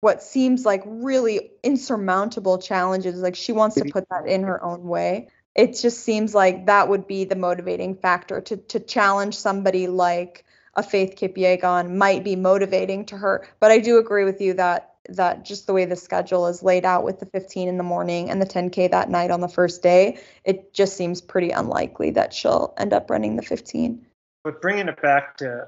what 0.01 0.23
seems 0.23 0.65
like 0.65 0.83
really 0.87 1.51
insurmountable 1.63 2.59
challenges 2.59 3.17
like 3.17 3.35
she 3.35 3.53
wants 3.53 3.77
to 3.77 3.85
put 3.87 4.09
that 4.11 4.27
in 4.27 4.45
her 4.45 4.63
own 4.63 4.85
way. 4.85 5.29
It 5.55 5.79
just 5.81 6.01
seems 6.01 6.35
like 6.35 6.67
that 6.67 6.89
would 6.89 7.07
be 7.07 7.25
the 7.25 7.35
motivating 7.35 7.97
factor 7.97 8.43
to 8.43 8.57
to 8.59 8.79
challenge 8.81 9.37
somebody 9.37 9.87
like 9.87 10.45
a 10.75 10.83
Faith 10.83 11.15
Kipyegon 11.17 11.97
might 11.97 12.23
be 12.23 12.37
motivating 12.37 13.07
to 13.07 13.17
her. 13.17 13.49
But 13.59 13.71
I 13.71 13.79
do 13.79 13.97
agree 13.97 14.25
with 14.25 14.43
you 14.43 14.55
that 14.55 14.96
that 15.11 15.45
just 15.45 15.67
the 15.67 15.73
way 15.73 15.85
the 15.85 15.97
schedule 15.97 16.47
is 16.47 16.63
laid 16.63 16.85
out 16.85 17.05
with 17.05 17.21
the 17.21 17.27
15 17.27 17.69
in 17.69 17.77
the 17.77 17.83
morning 17.83 18.31
and 18.31 18.41
the 18.41 18.47
10k 18.47 18.91
that 18.91 19.11
night 19.11 19.31
on 19.31 19.41
the 19.41 19.49
first 19.49 19.83
day 19.83 20.19
it 20.45 20.73
just 20.73 20.97
seems 20.97 21.21
pretty 21.21 21.51
unlikely 21.51 22.11
that 22.11 22.33
she'll 22.33 22.75
end 22.77 22.93
up 22.93 23.11
running 23.11 23.37
the 23.37 23.43
15 23.43 24.05
but 24.45 24.61
bringing 24.61 24.89
it 24.89 25.01
back 25.03 25.37
to 25.37 25.67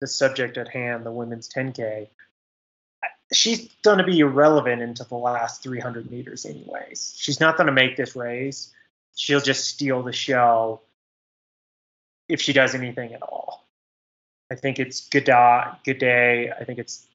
the 0.00 0.06
subject 0.06 0.56
at 0.56 0.68
hand 0.68 1.06
the 1.06 1.12
women's 1.12 1.48
10k 1.48 2.08
she's 3.32 3.68
going 3.82 3.98
to 3.98 4.04
be 4.04 4.20
irrelevant 4.20 4.82
into 4.82 5.04
the 5.04 5.16
last 5.16 5.62
300 5.62 6.10
meters 6.10 6.46
anyways. 6.46 7.14
She's 7.16 7.40
not 7.40 7.56
going 7.56 7.66
to 7.66 7.72
make 7.72 7.96
this 7.96 8.14
race. 8.14 8.72
She'll 9.16 9.40
just 9.40 9.66
steal 9.66 10.02
the 10.02 10.12
show 10.12 10.80
if 12.28 12.40
she 12.40 12.52
does 12.52 12.74
anything 12.74 13.14
at 13.14 13.22
all. 13.22 13.66
I 14.50 14.54
think 14.54 14.78
it's 14.78 15.08
good 15.08 15.24
day. 15.24 16.52
I 16.58 16.64
think 16.64 16.78
it's 16.78 17.06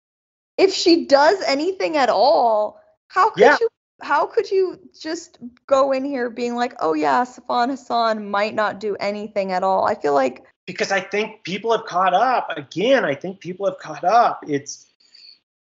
if 0.57 0.73
she 0.73 1.05
does 1.05 1.41
anything 1.43 1.97
at 1.97 2.09
all, 2.09 2.81
how 3.07 3.29
could 3.29 3.41
yeah. 3.41 3.57
you 3.59 3.69
how 4.01 4.27
could 4.27 4.49
you 4.51 4.79
just 4.99 5.39
go 5.65 5.91
in 5.91 6.05
here 6.05 6.29
being 6.29 6.55
like, 6.55 6.75
oh 6.79 6.93
yeah, 6.93 7.23
Sifan 7.23 7.69
Hassan 7.69 8.29
might 8.29 8.53
not 8.53 8.79
do 8.79 8.95
anything 8.99 9.51
at 9.51 9.63
all? 9.63 9.85
I 9.85 9.95
feel 9.95 10.13
like 10.13 10.45
because 10.65 10.91
I 10.91 10.99
think 10.99 11.43
people 11.43 11.71
have 11.71 11.85
caught 11.85 12.13
up. 12.13 12.55
Again, 12.55 13.05
I 13.05 13.15
think 13.15 13.39
people 13.39 13.65
have 13.65 13.79
caught 13.79 14.03
up. 14.03 14.43
It's 14.47 14.85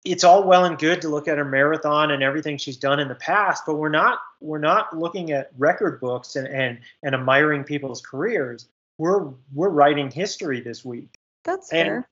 it's 0.05 0.25
all 0.25 0.45
well 0.45 0.65
and 0.65 0.79
good 0.79 1.03
to 1.03 1.09
look 1.09 1.29
at 1.29 1.39
her 1.39 1.45
marathon 1.45 2.11
and 2.11 2.23
everything 2.23 2.59
she's 2.59 2.77
done 2.77 3.01
in 3.01 3.09
the 3.09 3.15
past, 3.15 3.65
but 3.67 3.75
we're 3.75 3.89
not 3.89 4.19
we're 4.41 4.59
not 4.59 4.97
looking 4.97 5.33
at 5.33 5.51
record 5.57 6.01
books 6.01 6.37
and 6.37 6.47
and, 6.47 6.79
and 7.03 7.15
admiring 7.15 7.65
people's 7.65 8.01
careers. 8.01 8.69
We're 8.99 9.31
we're 9.53 9.69
writing 9.69 10.11
history 10.11 10.61
this 10.61 10.85
week. 10.85 11.15
That's 11.45 11.73
and, 11.73 11.87
fair. 11.87 12.09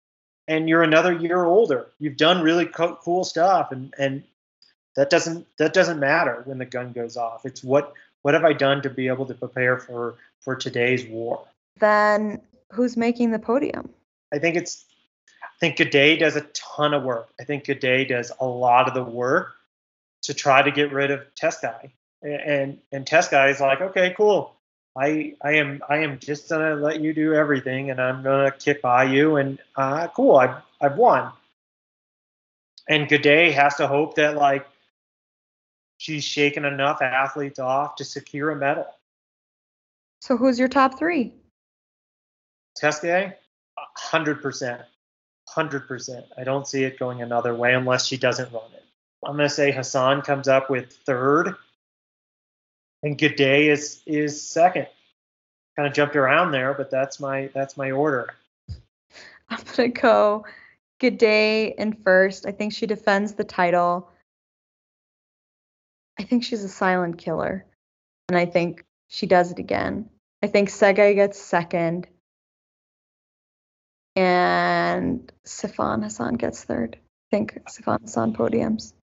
And 0.47 0.69
you're 0.69 0.83
another 0.83 1.13
year 1.13 1.45
older. 1.45 1.87
You've 1.99 2.17
done 2.17 2.43
really 2.43 2.67
co- 2.67 2.97
cool 2.97 3.25
stuff, 3.25 3.73
and 3.73 3.95
and 3.99 4.23
that 4.97 5.11
doesn't 5.11 5.47
that 5.59 5.73
doesn't 5.73 5.99
matter 5.99 6.43
when 6.45 6.59
the 6.59 6.67
gun 6.67 6.93
goes 6.93 7.17
off. 7.17 7.47
It's 7.47 7.65
what 7.65 7.93
what 8.23 8.35
have 8.35 8.45
I 8.45 8.53
done 8.53 8.83
to 8.83 8.91
be 8.91 9.09
able 9.09 9.27
to 9.27 9.35
prepare 9.35 9.79
for 9.79 10.17
for 10.41 10.55
today's 10.55 11.07
war. 11.07 11.47
Then 11.79 12.41
who's 12.73 12.97
making 12.97 13.31
the 13.31 13.39
podium? 13.39 13.91
I 14.33 14.39
think 14.39 14.57
it's 14.57 14.85
I 15.43 15.59
think 15.61 15.77
Gidey 15.77 16.19
does 16.19 16.37
a 16.37 16.43
ton 16.53 16.95
of 16.95 17.03
work. 17.05 17.29
I 17.41 17.45
think 17.45 17.65
Gidey 17.65 18.09
does 18.09 18.33
a 18.41 18.47
lot 18.47 18.89
of 18.89 18.95
the 18.95 19.05
work 19.05 19.55
to 20.23 20.35
try 20.35 20.63
to 20.63 20.71
get 20.71 20.93
rid 20.93 21.11
of 21.11 21.23
Tsegay. 21.35 21.91
And 22.23 22.79
and 22.93 23.07
Tsegay 23.07 23.51
is 23.51 23.61
like, 23.61 23.81
okay, 23.81 24.15
cool. 24.17 24.54
I 24.97 25.35
I 25.43 25.53
am 25.55 25.83
I 25.89 25.99
am 25.99 26.19
just 26.19 26.49
gonna 26.49 26.77
let 26.77 27.01
you 27.01 27.13
do 27.13 27.35
everything, 27.35 27.91
and 27.91 28.01
I'm 28.01 28.23
gonna 28.23 28.51
kick 28.53 28.83
by 28.83 29.05
you, 29.05 29.37
and 29.37 29.59
uh, 29.77 30.09
cool. 30.09 30.37
I've 30.37 30.63
I've 30.81 30.97
won. 30.97 31.33
And 32.89 33.09
Gidey 33.09 33.53
has 33.53 33.77
to 33.77 33.87
hope 33.87 34.17
that 34.17 34.37
like 34.37 34.67
she's 35.99 36.25
shaken 36.25 36.65
enough 36.65 37.03
athletes 37.03 37.59
off 37.59 37.97
to 37.97 38.05
secure 38.05 38.51
a 38.51 38.57
medal. 38.57 38.87
So 40.21 40.37
who's 40.37 40.59
your 40.59 40.69
top 40.69 40.99
three? 40.99 41.33
Tsegay, 42.81 43.35
hundred 43.97 44.43
percent. 44.43 44.83
100%. 45.55 46.25
I 46.39 46.45
don't 46.45 46.67
see 46.67 46.85
it 46.85 46.99
going 46.99 47.23
another 47.23 47.55
way 47.55 47.75
unless 47.75 48.07
she 48.07 48.17
doesn't 48.17 48.53
run 48.53 48.71
it. 48.75 48.83
I'm 49.25 49.39
to 49.39 49.49
say 49.49 49.73
Hassan 49.73 50.23
comes 50.23 50.49
up 50.49 50.69
with 50.69 50.93
third, 51.07 51.57
and 53.05 53.19
Gidey 53.19 53.67
is 53.67 54.03
is 54.07 54.43
second. 54.43 54.89
Kind 55.77 55.87
of 55.87 55.95
jumped 55.95 56.17
around 56.17 56.53
there, 56.53 56.75
but 56.75 56.91
that's 56.91 57.21
my 57.21 57.51
that's 57.55 57.77
my 57.77 57.91
order. 57.91 58.35
I'm 59.49 59.61
gonna 59.77 59.89
go 59.91 60.45
Gidey 61.01 61.75
in 61.77 61.93
first. 61.93 62.47
I 62.47 62.53
think 62.53 62.73
she 62.73 62.87
defends 62.87 63.35
the 63.35 63.45
title. 63.45 64.11
I 66.19 66.23
think 66.23 66.45
she's 66.45 66.65
a 66.65 66.69
silent 66.69 67.19
killer. 67.19 67.67
And 68.29 68.39
I 68.39 68.47
think 68.47 68.85
she 69.09 69.27
does 69.27 69.53
it 69.53 69.59
again. 69.59 70.09
I 70.43 70.47
think 70.47 70.71
Tsegay 70.71 71.15
gets 71.15 71.39
second. 71.39 72.07
And 74.17 75.31
Sifan 75.45 76.03
Hassan 76.03 76.35
gets 76.35 76.65
third. 76.65 76.97
I 76.97 77.37
think 77.37 77.61
Sifan 77.69 78.01
Hassan 78.03 78.33
podiums. 78.35 78.95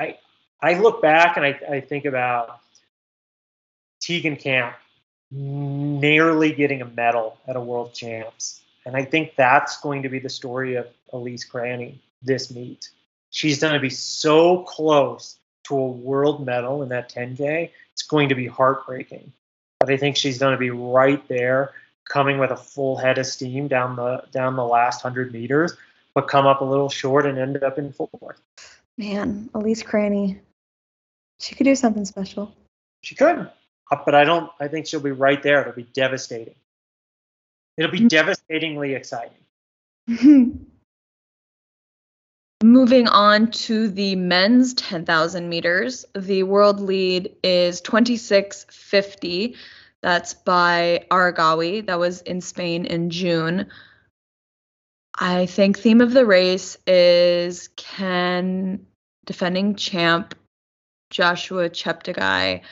I 0.00 0.18
I 0.60 0.78
look 0.78 1.02
back 1.02 1.36
and 1.36 1.44
I, 1.44 1.60
I 1.70 1.80
think 1.80 2.06
about 2.06 2.58
Tegan 4.06 4.36
Camp 4.36 4.76
nearly 5.32 6.52
getting 6.52 6.80
a 6.80 6.84
medal 6.84 7.38
at 7.48 7.56
a 7.56 7.60
world 7.60 7.92
champs. 7.92 8.60
And 8.84 8.96
I 8.96 9.04
think 9.04 9.34
that's 9.34 9.80
going 9.80 10.04
to 10.04 10.08
be 10.08 10.20
the 10.20 10.28
story 10.28 10.76
of 10.76 10.86
Elise 11.12 11.44
Cranny 11.44 12.00
this 12.22 12.54
meet. 12.54 12.88
She's 13.30 13.58
going 13.58 13.74
to 13.74 13.80
be 13.80 13.90
so 13.90 14.62
close 14.62 15.36
to 15.64 15.76
a 15.76 15.88
world 15.88 16.46
medal 16.46 16.84
in 16.84 16.90
that 16.90 17.12
10K. 17.12 17.70
It's 17.94 18.02
going 18.04 18.28
to 18.28 18.36
be 18.36 18.46
heartbreaking. 18.46 19.32
But 19.80 19.90
I 19.90 19.96
think 19.96 20.16
she's 20.16 20.38
going 20.38 20.52
to 20.52 20.58
be 20.58 20.70
right 20.70 21.26
there, 21.26 21.72
coming 22.08 22.38
with 22.38 22.52
a 22.52 22.56
full 22.56 22.96
head 22.96 23.18
of 23.18 23.26
steam 23.26 23.66
down 23.66 23.96
the 23.96 24.22
down 24.30 24.54
the 24.54 24.64
last 24.64 25.02
hundred 25.02 25.32
meters, 25.32 25.76
but 26.14 26.28
come 26.28 26.46
up 26.46 26.60
a 26.60 26.64
little 26.64 26.88
short 26.88 27.26
and 27.26 27.38
end 27.38 27.62
up 27.62 27.76
in 27.76 27.92
fourth. 27.92 28.40
Man, 28.96 29.50
Elise 29.52 29.82
Cranny, 29.82 30.38
she 31.40 31.56
could 31.56 31.64
do 31.64 31.74
something 31.74 32.04
special. 32.04 32.54
She 33.02 33.16
could, 33.16 33.50
Uh, 33.90 33.96
but 34.04 34.14
I 34.14 34.24
don't. 34.24 34.50
I 34.60 34.68
think 34.68 34.86
she'll 34.86 35.00
be 35.00 35.12
right 35.12 35.42
there. 35.42 35.60
It'll 35.60 35.72
be 35.72 35.84
devastating. 35.84 36.54
It'll 37.76 37.90
be 37.90 37.98
mm-hmm. 37.98 38.08
devastatingly 38.08 38.94
exciting. 38.94 39.38
Moving 42.62 43.06
on 43.08 43.50
to 43.50 43.88
the 43.88 44.16
men's 44.16 44.72
10,000 44.74 45.48
meters, 45.48 46.06
the 46.14 46.42
world 46.44 46.80
lead 46.80 47.36
is 47.42 47.82
26.50. 47.82 49.56
That's 50.02 50.32
by 50.32 51.04
Aregawi. 51.10 51.84
That 51.86 51.98
was 51.98 52.22
in 52.22 52.40
Spain 52.40 52.86
in 52.86 53.10
June. 53.10 53.66
I 55.18 55.46
think 55.46 55.78
theme 55.78 56.00
of 56.00 56.12
the 56.12 56.24
race 56.24 56.78
is 56.86 57.68
can 57.76 58.86
defending 59.26 59.74
champ 59.74 60.34
Joshua 61.10 61.68
Cheptegei 61.68 62.62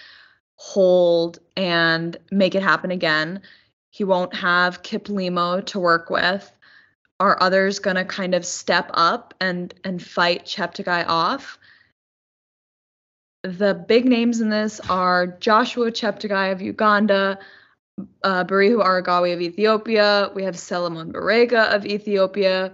hold 0.56 1.38
and 1.56 2.16
make 2.30 2.54
it 2.54 2.62
happen 2.62 2.90
again. 2.90 3.42
He 3.90 4.04
won't 4.04 4.34
have 4.34 4.82
Kiplimo 4.82 5.64
to 5.66 5.78
work 5.78 6.10
with 6.10 6.50
are 7.20 7.40
others 7.40 7.78
going 7.78 7.96
to 7.96 8.04
kind 8.04 8.34
of 8.34 8.44
step 8.44 8.90
up 8.92 9.34
and 9.40 9.72
and 9.84 10.02
fight 10.02 10.44
Cheptegei 10.44 11.04
off? 11.06 11.58
The 13.42 13.74
big 13.74 14.06
names 14.06 14.40
in 14.40 14.48
this 14.48 14.80
are 14.88 15.26
Joshua 15.26 15.90
Cheptegei 15.90 16.52
of 16.52 16.62
Uganda, 16.62 17.38
uh, 18.22 18.44
Berihu 18.44 18.82
Aregawi 18.82 19.34
of 19.34 19.40
Ethiopia. 19.40 20.30
We 20.34 20.44
have 20.44 20.54
Selemon 20.54 21.12
Barega 21.12 21.74
of 21.74 21.86
Ethiopia. 21.86 22.72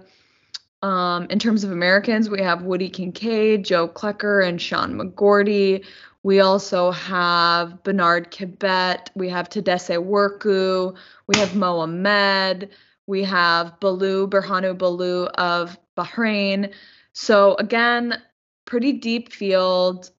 Um, 0.81 1.27
in 1.29 1.37
terms 1.37 1.63
of 1.63 1.71
Americans, 1.71 2.29
we 2.29 2.41
have 2.41 2.63
Woody 2.63 2.89
Kincaid, 2.89 3.63
Joe 3.63 3.87
Klecker, 3.87 4.47
and 4.47 4.59
Sean 4.59 4.95
McGorty. 4.95 5.85
We 6.23 6.39
also 6.39 6.91
have 6.91 7.81
Bernard 7.83 8.31
Kibet. 8.31 9.09
We 9.15 9.29
have 9.29 9.49
Tadesse 9.49 9.97
Worku. 9.97 10.95
We 11.27 11.39
have 11.39 11.55
Mohamed. 11.55 12.69
We 13.07 13.23
have 13.23 13.79
Balew, 13.79 14.29
Berhanu 14.29 14.77
Balew 14.77 15.27
of 15.35 15.79
Bahrain. 15.97 16.71
So 17.13 17.55
again, 17.55 18.21
pretty 18.65 18.93
deep 18.93 19.33
field 19.33 20.11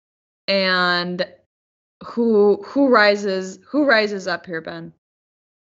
and 0.49 1.27
who 2.05 2.63
who 2.65 2.89
rises 2.89 3.59
who 3.67 3.85
rises 3.85 4.27
up 4.27 4.45
here, 4.45 4.61
Ben? 4.61 4.93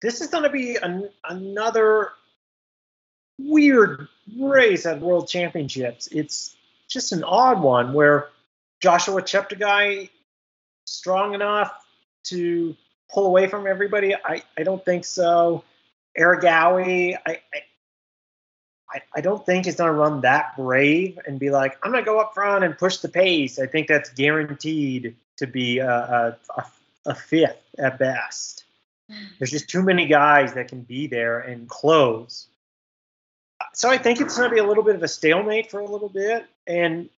This 0.02 0.22
is 0.22 0.28
going 0.28 0.44
to 0.44 0.50
be 0.50 0.78
an, 0.78 1.10
another 1.30 2.10
weird 3.38 4.08
race 4.40 4.86
at 4.86 5.02
World 5.02 5.28
Championships. 5.28 6.08
It's 6.12 6.56
just 6.88 7.12
an 7.12 7.24
odd 7.24 7.62
one 7.62 7.94
where 7.94 8.30
Joshua 8.84 9.22
Cheptegei 9.22 10.10
strong 10.86 11.36
enough 11.36 11.72
to 12.26 12.76
pull 13.10 13.28
away 13.28 13.48
from 13.48 13.66
everybody. 13.66 14.14
I, 14.14 14.44
I 14.58 14.64
don't 14.64 14.84
think 14.84 15.06
so. 15.06 15.64
Aregawi, 16.20 17.16
I, 17.26 17.40
I, 18.92 19.02
I 19.16 19.22
don't 19.22 19.46
think 19.46 19.68
he's 19.68 19.78
going 19.78 19.88
to 19.88 19.94
run 19.94 20.20
that 20.22 20.58
brave 20.58 21.18
and 21.26 21.40
be 21.40 21.50
like, 21.50 21.78
I'm 21.82 21.92
going 21.94 22.04
to 22.04 22.06
go 22.06 22.20
up 22.20 22.34
front 22.34 22.66
and 22.66 22.78
push 22.78 22.98
the 22.98 23.08
pace. 23.08 23.58
I 23.58 23.68
think 23.68 23.88
that's 23.88 24.10
guaranteed 24.10 25.16
to 25.38 25.48
be 25.48 25.80
a, 25.80 26.38
a, 26.58 26.66
a 27.06 27.16
fifth 27.16 27.64
at 27.80 27.98
best. 27.98 28.66
There's 29.40 29.52
just 29.52 29.70
too 29.70 29.82
many 29.82 30.08
guys 30.08 30.56
that 30.56 30.68
can 30.68 30.82
be 30.82 31.08
there 31.08 31.40
and 31.40 31.70
close. 31.70 32.48
So 33.74 33.90
I 33.90 33.98
think 33.98 34.20
it's 34.20 34.36
going 34.38 34.50
to 34.50 34.54
be 34.54 34.60
a 34.60 34.68
little 34.68 34.84
bit 34.84 34.96
of 34.96 35.04
a 35.04 35.08
stalemate 35.08 35.72
for 35.72 35.80
a 35.80 35.90
little 35.90 36.10
bit, 36.10 36.46
and 36.68 37.10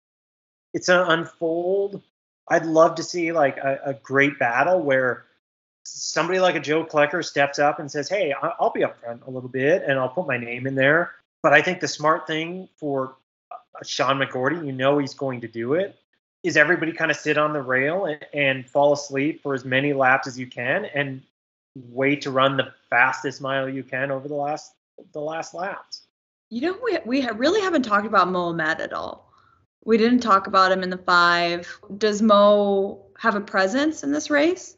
it's 0.74 0.86
to 0.86 1.08
unfold. 1.08 2.02
I'd 2.48 2.66
love 2.66 2.96
to 2.96 3.02
see 3.02 3.32
like 3.32 3.56
a, 3.56 3.80
a 3.86 3.94
great 3.94 4.38
battle 4.38 4.82
where 4.82 5.24
somebody 5.84 6.40
like 6.40 6.56
a 6.56 6.60
Joe 6.60 6.84
Klecker 6.84 7.24
steps 7.24 7.58
up 7.58 7.78
and 7.78 7.90
says, 7.90 8.08
"Hey, 8.08 8.34
I'll 8.60 8.72
be 8.72 8.84
up 8.84 9.00
front 9.00 9.22
a 9.26 9.30
little 9.30 9.48
bit 9.48 9.84
and 9.86 9.98
I'll 9.98 10.08
put 10.10 10.26
my 10.26 10.36
name 10.36 10.66
in 10.66 10.74
there." 10.74 11.12
But 11.42 11.54
I 11.54 11.62
think 11.62 11.80
the 11.80 11.88
smart 11.88 12.26
thing 12.26 12.68
for 12.76 13.16
uh, 13.50 13.56
Sean 13.84 14.18
McGorty, 14.18 14.66
you 14.66 14.72
know 14.72 14.98
he's 14.98 15.14
going 15.14 15.40
to 15.42 15.48
do 15.48 15.74
it, 15.74 15.96
is 16.42 16.56
everybody 16.56 16.92
kind 16.92 17.10
of 17.10 17.16
sit 17.16 17.38
on 17.38 17.52
the 17.52 17.62
rail 17.62 18.06
and, 18.06 18.26
and 18.34 18.68
fall 18.68 18.92
asleep 18.92 19.42
for 19.42 19.54
as 19.54 19.64
many 19.64 19.92
laps 19.92 20.26
as 20.26 20.38
you 20.38 20.46
can 20.46 20.86
and 20.86 21.22
wait 21.74 22.22
to 22.22 22.30
run 22.30 22.56
the 22.56 22.72
fastest 22.90 23.40
mile 23.40 23.68
you 23.68 23.82
can 23.82 24.10
over 24.10 24.28
the 24.28 24.34
last 24.34 24.74
the 25.12 25.20
last 25.20 25.54
laps. 25.54 26.02
You 26.50 26.60
know, 26.60 26.78
we 26.82 26.98
we 27.04 27.28
really 27.30 27.60
haven't 27.60 27.82
talked 27.82 28.06
about 28.06 28.28
Mohamed 28.28 28.80
at 28.80 28.92
all. 28.92 29.23
We 29.84 29.98
didn't 29.98 30.20
talk 30.20 30.46
about 30.46 30.72
him 30.72 30.82
in 30.82 30.90
the 30.90 30.98
five. 30.98 31.78
Does 31.96 32.22
Mo 32.22 33.04
have 33.18 33.34
a 33.34 33.40
presence 33.40 34.02
in 34.02 34.12
this 34.12 34.30
race? 34.30 34.76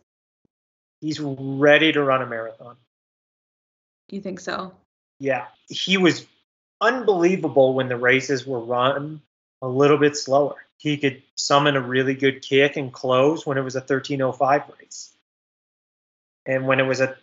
He's 1.00 1.20
ready 1.20 1.92
to 1.92 2.02
run 2.02 2.22
a 2.22 2.26
marathon. 2.26 2.76
Do 4.08 4.16
you 4.16 4.22
think 4.22 4.40
so? 4.40 4.72
Yeah. 5.18 5.46
He 5.68 5.96
was 5.96 6.26
unbelievable 6.80 7.74
when 7.74 7.88
the 7.88 7.96
races 7.96 8.46
were 8.46 8.60
run 8.60 9.20
a 9.62 9.68
little 9.68 9.98
bit 9.98 10.16
slower. 10.16 10.56
He 10.78 10.96
could 10.98 11.22
summon 11.34 11.76
a 11.76 11.80
really 11.80 12.14
good 12.14 12.42
kick 12.42 12.76
and 12.76 12.92
close 12.92 13.46
when 13.46 13.58
it 13.58 13.62
was 13.62 13.76
a 13.76 13.80
1305 13.80 14.62
race. 14.78 15.12
And 16.44 16.66
when 16.66 16.80
it 16.80 16.84
was 16.84 17.00
a 17.00 17.16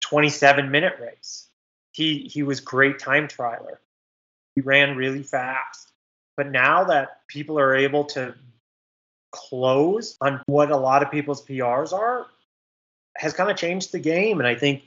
27 0.00 0.70
minute 0.70 0.94
race, 1.00 1.48
he 1.92 2.28
he 2.32 2.42
was 2.42 2.60
great 2.60 2.98
time 2.98 3.28
trialer. 3.28 3.76
He 4.54 4.60
ran 4.60 4.96
really 4.96 5.22
fast. 5.22 5.92
But 6.36 6.50
now 6.50 6.84
that 6.84 7.26
people 7.28 7.58
are 7.58 7.74
able 7.74 8.04
to 8.06 8.34
close 9.32 10.16
on 10.20 10.40
what 10.46 10.70
a 10.70 10.76
lot 10.76 11.02
of 11.02 11.10
people's 11.10 11.44
PRs 11.44 11.92
are, 11.92 12.26
has 13.16 13.32
kind 13.32 13.50
of 13.50 13.56
changed 13.56 13.92
the 13.92 13.98
game. 13.98 14.38
And 14.38 14.46
I 14.46 14.54
think 14.54 14.84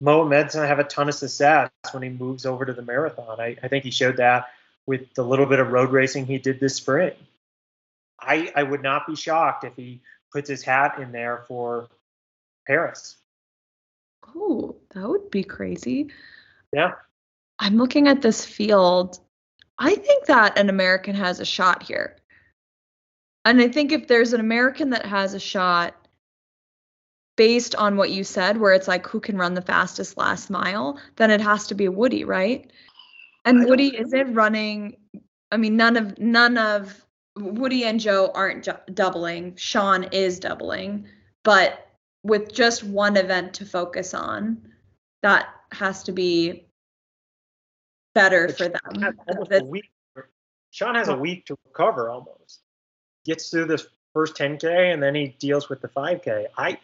Mohamed's 0.00 0.54
going 0.54 0.64
to 0.64 0.68
have 0.68 0.78
a 0.78 0.84
ton 0.84 1.08
of 1.08 1.14
success 1.14 1.70
when 1.92 2.02
he 2.02 2.08
moves 2.08 2.46
over 2.46 2.64
to 2.64 2.72
the 2.72 2.82
marathon. 2.82 3.40
I, 3.40 3.56
I 3.62 3.68
think 3.68 3.84
he 3.84 3.90
showed 3.90 4.16
that 4.18 4.48
with 4.86 5.12
the 5.14 5.22
little 5.22 5.46
bit 5.46 5.60
of 5.60 5.70
road 5.70 5.90
racing 5.90 6.26
he 6.26 6.38
did 6.38 6.60
this 6.60 6.76
spring. 6.76 7.12
I, 8.20 8.52
I 8.54 8.62
would 8.62 8.82
not 8.82 9.06
be 9.06 9.16
shocked 9.16 9.64
if 9.64 9.74
he 9.76 10.00
puts 10.32 10.48
his 10.48 10.62
hat 10.62 10.98
in 10.98 11.12
there 11.12 11.44
for 11.48 11.88
Paris. 12.66 13.16
Oh, 14.34 14.76
that 14.94 15.08
would 15.08 15.30
be 15.30 15.42
crazy. 15.42 16.10
Yeah. 16.72 16.92
I'm 17.58 17.76
looking 17.76 18.08
at 18.08 18.22
this 18.22 18.44
field. 18.44 19.20
I 19.78 19.94
think 19.94 20.26
that 20.26 20.58
an 20.58 20.68
American 20.68 21.14
has 21.14 21.40
a 21.40 21.44
shot 21.44 21.82
here. 21.82 22.16
And 23.44 23.60
I 23.60 23.68
think 23.68 23.92
if 23.92 24.06
there's 24.06 24.32
an 24.32 24.40
American 24.40 24.90
that 24.90 25.06
has 25.06 25.34
a 25.34 25.40
shot, 25.40 25.96
based 27.36 27.74
on 27.74 27.96
what 27.96 28.10
you 28.10 28.24
said, 28.24 28.58
where 28.58 28.72
it's 28.72 28.88
like 28.88 29.06
who 29.06 29.20
can 29.20 29.36
run 29.36 29.54
the 29.54 29.62
fastest 29.62 30.16
last 30.16 30.50
mile, 30.50 30.98
then 31.16 31.30
it 31.30 31.40
has 31.40 31.66
to 31.68 31.74
be 31.74 31.88
Woody, 31.88 32.24
right? 32.24 32.70
And 33.44 33.64
Woody 33.66 33.88
is 33.88 34.12
it 34.12 34.28
running? 34.28 34.96
I 35.50 35.56
mean, 35.56 35.76
none 35.76 35.96
of 35.96 36.18
none 36.18 36.56
of 36.58 37.04
Woody 37.36 37.84
and 37.84 37.98
Joe 37.98 38.30
aren't 38.34 38.64
ju- 38.64 38.92
doubling. 38.94 39.56
Sean 39.56 40.04
is 40.04 40.38
doubling, 40.38 41.06
but 41.42 41.88
with 42.22 42.52
just 42.52 42.84
one 42.84 43.16
event 43.16 43.54
to 43.54 43.64
focus 43.64 44.14
on, 44.14 44.62
that 45.22 45.48
has 45.72 46.04
to 46.04 46.12
be 46.12 46.68
better 48.14 48.48
for 48.48 48.68
them. 48.68 48.80
Sean 50.70 50.94
has 50.94 51.08
a 51.08 51.16
week 51.16 51.46
to 51.46 51.56
recover 51.66 52.10
almost. 52.10 52.60
Gets 53.24 53.50
through 53.50 53.66
this 53.66 53.86
first 54.14 54.36
10K 54.36 54.92
and 54.92 55.02
then 55.02 55.14
he 55.14 55.28
deals 55.38 55.68
with 55.68 55.80
the 55.80 55.88
5K. 55.88 56.46
I 56.56 56.78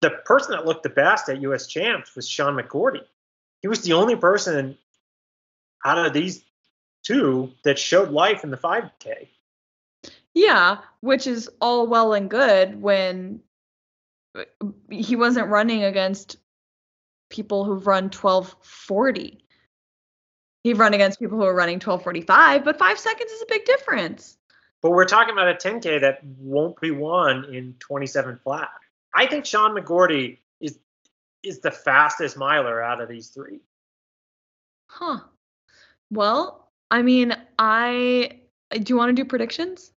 the 0.00 0.10
person 0.10 0.52
that 0.52 0.64
looked 0.64 0.84
the 0.84 0.90
best 0.90 1.28
at 1.28 1.40
US 1.42 1.66
champs 1.66 2.14
was 2.14 2.28
Sean 2.28 2.56
McGorty. 2.56 3.02
He 3.62 3.68
was 3.68 3.82
the 3.82 3.94
only 3.94 4.14
person 4.14 4.78
out 5.84 6.06
of 6.06 6.12
these 6.12 6.44
two 7.02 7.52
that 7.64 7.78
showed 7.78 8.10
life 8.10 8.44
in 8.44 8.50
the 8.50 8.56
5K. 8.56 9.28
Yeah, 10.34 10.78
which 11.00 11.26
is 11.26 11.50
all 11.60 11.86
well 11.88 12.12
and 12.12 12.30
good 12.30 12.80
when 12.80 13.40
uh, 14.36 14.44
he 14.90 15.16
wasn't 15.16 15.48
running 15.48 15.82
against 15.82 16.36
people 17.28 17.64
who've 17.64 17.86
run 17.86 18.04
1240. 18.04 19.44
He'd 20.68 20.76
run 20.76 20.92
against 20.92 21.18
people 21.18 21.38
who 21.38 21.44
are 21.44 21.54
running 21.54 21.76
1245, 21.76 22.62
but 22.62 22.78
five 22.78 22.98
seconds 22.98 23.32
is 23.32 23.40
a 23.40 23.46
big 23.48 23.64
difference. 23.64 24.36
But 24.82 24.90
we're 24.90 25.06
talking 25.06 25.32
about 25.32 25.48
a 25.48 25.54
10K 25.54 25.98
that 26.02 26.22
won't 26.38 26.78
be 26.78 26.90
won 26.90 27.46
in 27.54 27.74
27 27.78 28.38
flat. 28.44 28.68
I 29.14 29.24
think 29.24 29.46
Sean 29.46 29.74
McGorty 29.74 30.36
is 30.60 30.78
is 31.42 31.60
the 31.60 31.70
fastest 31.70 32.36
miler 32.36 32.82
out 32.82 33.00
of 33.00 33.08
these 33.08 33.28
three. 33.28 33.60
Huh. 34.88 35.20
Well, 36.10 36.68
I 36.90 37.00
mean, 37.00 37.34
I 37.58 38.40
do 38.70 38.84
you 38.92 38.96
want 38.98 39.08
to 39.08 39.22
do 39.22 39.26
predictions? 39.26 39.92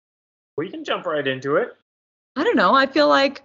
We 0.57 0.71
can 0.71 0.85
jump 0.85 1.05
right 1.05 1.27
into 1.27 1.57
it. 1.57 1.77
I 2.37 2.45
don't 2.45 2.57
know. 2.57 2.75
I 2.75 2.87
feel 2.87 3.09
like 3.09 3.43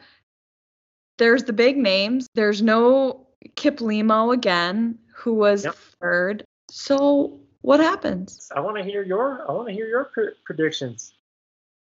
there's 1.18 1.44
the 1.46 1.54
big 1.54 1.76
names. 1.76 2.28
There's 2.36 2.62
no 2.62 3.26
Kiplimo 3.56 4.32
again, 4.32 5.00
who 5.12 5.34
was 5.34 5.66
Yep. 5.66 5.76
third. 6.00 6.45
So 6.78 7.40
what 7.62 7.80
happens? 7.80 8.52
I 8.54 8.60
want 8.60 8.76
to 8.76 8.84
hear 8.84 9.02
your 9.02 9.50
I 9.50 9.54
want 9.54 9.70
to 9.70 9.74
hear 9.74 9.88
your 9.88 10.04
pr- 10.14 10.36
predictions. 10.44 11.14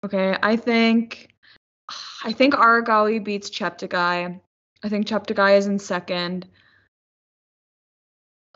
Okay, 0.07 0.35
I 0.43 0.57
think 0.57 1.35
I 2.25 2.33
think 2.33 2.55
Aregawi 2.55 3.23
beats 3.23 3.51
Cheptegei. 3.51 4.41
I 4.83 4.89
think 4.89 5.07
Cheptegei 5.07 5.59
is 5.59 5.67
in 5.67 5.79
second. 5.79 6.49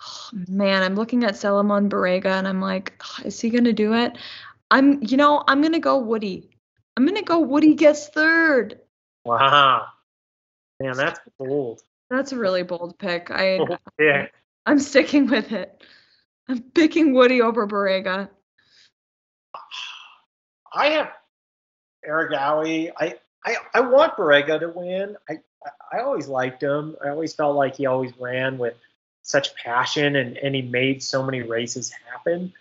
Oh, 0.00 0.30
man, 0.48 0.82
I'm 0.82 0.96
looking 0.96 1.24
at 1.24 1.34
Selemon 1.34 1.90
Barega 1.90 2.38
and 2.38 2.48
I'm 2.48 2.62
like, 2.62 2.98
is 3.22 3.38
he 3.38 3.50
gonna 3.50 3.74
do 3.74 3.92
it? 3.92 4.16
I'm 4.70 5.02
you 5.02 5.18
know, 5.18 5.44
I'm 5.46 5.60
gonna 5.60 5.78
go 5.78 5.98
Woody. 5.98 6.56
I'm 6.96 7.04
gonna 7.04 7.22
go 7.22 7.40
Woody 7.40 7.74
gets 7.74 8.08
third. 8.08 8.80
Wow. 9.26 9.88
Man, 10.80 10.96
that's 10.96 11.20
bold. 11.38 11.82
That's 12.08 12.32
a 12.32 12.38
really 12.38 12.62
bold 12.62 12.98
pick. 12.98 13.30
I 13.30 13.60
Yeah. 14.00 14.28
I'm 14.64 14.78
sticking 14.78 15.26
with 15.26 15.52
it. 15.52 15.84
I'm 16.48 16.62
picking 16.62 17.14
Woody 17.14 17.40
over 17.40 17.66
Barega. 17.66 18.28
I 20.72 20.86
have 20.88 21.12
Aregawi. 22.06 22.90
I, 22.96 23.14
I 23.44 23.56
I 23.74 23.80
want 23.80 24.16
Barega 24.16 24.60
to 24.60 24.68
win. 24.68 25.16
I 25.28 25.38
I 25.92 26.00
always 26.00 26.28
liked 26.28 26.62
him. 26.62 26.96
I 27.04 27.08
always 27.08 27.34
felt 27.34 27.56
like 27.56 27.76
he 27.76 27.86
always 27.86 28.12
ran 28.18 28.58
with 28.58 28.74
such 29.22 29.54
passion 29.54 30.16
and, 30.16 30.36
and 30.36 30.54
he 30.54 30.62
made 30.62 31.02
so 31.02 31.22
many 31.22 31.42
races 31.42 31.92
happen. 32.10 32.52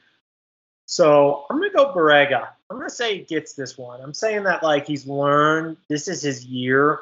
So 0.86 1.45
I'm 1.49 1.59
gonna 1.59 1.73
go 1.73 1.93
Barega. 1.93 2.49
I'm 2.69 2.77
gonna 2.77 2.89
say 2.89 3.17
he 3.17 3.23
gets 3.23 3.53
this 3.53 3.77
one. 3.77 4.01
I'm 4.01 4.13
saying 4.13 4.43
that 4.43 4.63
like 4.63 4.86
he's 4.86 5.05
learned 5.05 5.77
this 5.89 6.07
is 6.07 6.21
his 6.21 6.45
year. 6.45 6.99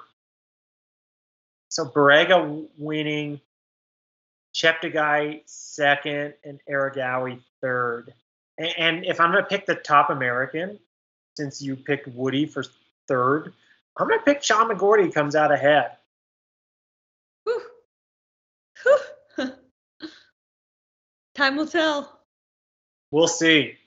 So 1.69 1.86
Barega 1.86 2.67
winning, 2.77 3.39
Cheptegei 4.54 5.41
second, 5.45 6.34
and 6.43 6.60
Aregawi 6.70 7.41
third. 7.62 8.14
And, 8.58 8.74
and 8.78 9.06
if 9.06 9.20
I'm 9.20 9.32
gonna 9.32 9.45
pick 9.45 9.66
the 9.66 9.76
top 9.76 10.10
American, 10.10 10.80
since 11.38 11.62
you 11.62 11.76
picked 11.76 12.08
Woody 12.08 12.45
for 12.45 12.64
third, 13.08 13.54
I'm 13.97 14.08
gonna 14.08 14.22
pick 14.22 14.43
Sean 14.43 14.70
McGorty 14.70 15.14
comes 15.14 15.36
out 15.36 15.52
ahead. 15.52 15.91
Whew. 17.43 17.62
Whew. 18.84 19.52
Time 21.36 21.56
will 21.56 21.68
tell. 21.68 22.20
We'll 23.12 23.28
see. 23.28 23.78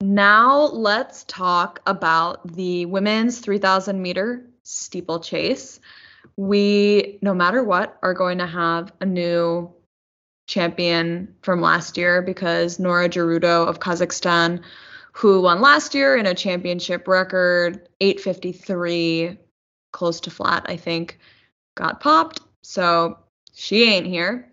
Now 0.00 0.66
let's 0.66 1.24
talk 1.24 1.80
about 1.86 2.54
the 2.54 2.86
women's 2.86 3.40
3000 3.40 4.00
meter 4.00 4.46
steeplechase. 4.62 5.80
We, 6.38 7.18
no 7.20 7.34
matter 7.34 7.62
what, 7.64 7.98
are 8.00 8.14
going 8.14 8.38
to 8.38 8.46
have 8.46 8.92
a 9.00 9.04
new 9.04 9.74
champion 10.46 11.34
from 11.42 11.60
last 11.60 11.96
year 11.96 12.22
because 12.22 12.78
Norah 12.78 13.08
Jeruto 13.08 13.66
of 13.66 13.80
Kazakhstan, 13.80 14.62
who 15.10 15.40
won 15.40 15.60
last 15.60 15.96
year 15.96 16.16
in 16.16 16.26
a 16.26 16.34
championship 16.34 17.08
record, 17.08 17.88
853, 18.00 19.36
close 19.92 20.20
to 20.20 20.30
flat, 20.30 20.64
I 20.68 20.76
think, 20.76 21.18
got 21.76 21.98
popped. 21.98 22.38
So 22.62 23.18
she 23.52 23.90
ain't 23.90 24.06
here. 24.06 24.48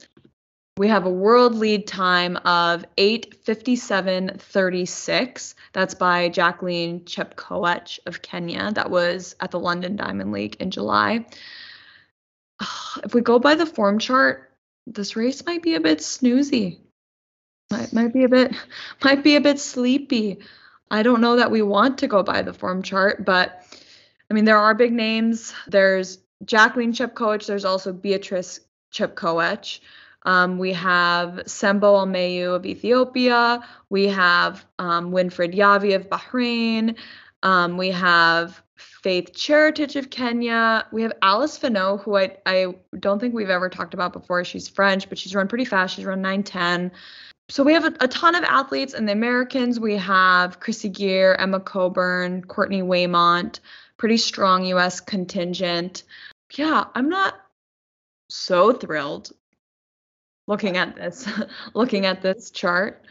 We 0.78 0.88
have 0.88 1.06
a 1.06 1.12
world 1.12 1.54
lead 1.54 1.86
time 1.86 2.38
of 2.38 2.84
8:57.36. 2.98 5.54
That's 5.72 5.94
by 5.94 6.30
Jacqueline 6.30 7.02
Chepkoech 7.02 8.00
of 8.08 8.24
Kenya. 8.24 8.72
That 8.74 8.90
was 8.90 9.36
at 9.40 9.52
the 9.52 9.60
London 9.60 9.96
Diamond 9.96 10.32
League 10.32 10.56
in 10.60 10.72
July. 10.72 11.28
If 13.04 13.14
we 13.14 13.22
go 13.22 13.40
by 13.40 13.56
the 13.56 13.66
form 13.66 14.00
chart, 14.00 14.52
this 14.88 15.16
race 15.16 15.46
might 15.46 15.62
be 15.62 15.76
a 15.76 15.82
bit 15.82 16.00
snoozy. 16.00 16.80
Might 17.72 17.94
might 17.94 18.14
be 18.14 18.24
a 18.24 18.30
bit 18.30 18.54
might 19.04 19.24
be 19.24 19.36
a 19.36 19.42
bit 19.42 19.60
sleepy. 19.60 20.40
I 20.92 21.04
don't 21.04 21.22
know 21.22 21.38
that 21.38 21.52
we 21.52 21.62
want 21.62 21.98
to 22.00 22.08
go 22.08 22.24
by 22.24 22.42
the 22.42 22.54
form 22.54 22.84
chart, 22.84 23.26
but 23.26 23.64
I 24.30 24.34
mean 24.34 24.46
there 24.46 24.58
are 24.58 24.74
big 24.76 24.94
names. 24.94 25.54
There's 25.68 26.20
Jacqueline 26.44 26.94
Chepkoech. 26.94 27.48
There's 27.48 27.66
also 27.66 27.92
Beatrice 27.92 28.60
Chepkoech. 28.94 29.80
Um, 30.24 30.58
we 30.58 30.74
have 30.74 31.44
Sembo 31.46 32.04
Almayew 32.04 32.56
of 32.56 32.66
Ethiopia. 32.66 33.62
We 33.90 34.08
have 34.08 34.66
um, 34.80 35.12
Winfred 35.12 35.56
Yavi 35.56 35.96
of 35.96 36.10
Bahrain. 36.10 36.96
Um, 37.44 37.78
we 37.78 37.92
have 37.92 38.62
Faith 39.06 39.34
Cherotich 39.34 39.96
of 39.96 40.10
Kenya. 40.10 40.88
We 40.92 41.04
have 41.04 41.14
Alice 41.22 41.60
Finot, 41.60 42.02
who 42.02 42.18
I, 42.18 42.38
I 42.48 42.74
don't 43.00 43.20
think 43.20 43.36
we've 43.36 43.52
ever 43.52 43.70
talked 43.70 43.94
about 43.94 44.14
before. 44.14 44.44
She's 44.44 44.68
French, 44.68 45.08
but 45.10 45.20
she's 45.20 45.36
run 45.36 45.48
pretty 45.48 45.64
fast. 45.64 45.96
She's 45.96 46.06
run 46.06 46.24
910. 46.24 46.92
So 47.48 47.64
we 47.64 47.74
have 47.74 47.86
a, 47.86 47.94
a 48.00 48.08
ton 48.08 48.34
of 48.34 48.44
athletes. 48.44 48.96
And 48.96 49.08
the 49.08 49.12
Americans, 49.12 49.80
we 49.80 49.96
have 49.98 50.60
Krissy 50.60 50.92
Gear, 50.92 51.36
Emma 51.36 51.60
Coburn, 51.60 52.46
Courtney 52.46 52.82
Wayment, 52.82 53.60
pretty 53.98 54.18
strong 54.18 54.66
U.S. 54.66 55.02
contingent. 55.02 56.02
Yeah, 56.56 56.86
I'm 56.96 57.08
not 57.08 57.36
so 58.32 58.74
thrilled 58.74 59.34
looking 60.48 60.78
at 60.78 60.96
this 60.96 61.30
looking 61.76 62.08
at 62.08 62.24
this 62.24 62.50
chart 62.50 63.06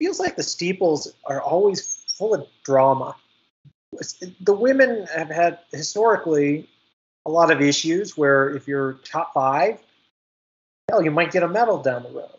Feels 0.00 0.18
like 0.18 0.34
the 0.34 0.42
steeples 0.42 1.12
are 1.24 1.40
always 1.40 2.04
full 2.16 2.34
of 2.34 2.46
drama. 2.64 3.16
The 4.40 4.52
women 4.54 5.06
have 5.14 5.28
had 5.30 5.58
historically 5.72 6.68
a 7.26 7.30
lot 7.30 7.50
of 7.50 7.60
issues 7.60 8.16
where 8.16 8.50
if 8.54 8.68
you're 8.68 8.94
top 9.04 9.32
five, 9.34 9.78
hell, 10.90 11.02
you 11.02 11.10
might 11.10 11.32
get 11.32 11.42
a 11.42 11.48
medal 11.48 11.82
down 11.82 12.02
the 12.02 12.10
road. 12.10 12.30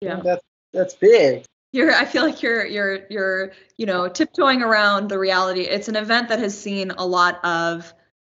yeah 0.00 0.20
That's 0.22 0.42
that's 0.72 0.94
big. 0.94 1.44
you're 1.72 1.92
i 1.94 2.04
feel 2.04 2.22
like 2.22 2.42
you're 2.42 2.64
you're 2.66 3.00
you're 3.10 3.52
you 3.76 3.86
know 3.86 4.08
tiptoeing 4.08 4.62
around 4.62 5.08
the 5.08 5.18
reality 5.18 5.62
it's 5.62 5.88
an 5.88 5.96
event 5.96 6.28
that 6.30 6.38
has 6.38 6.58
seen 6.58 6.90
a 6.90 7.06
lot 7.06 7.42
of 7.44 7.92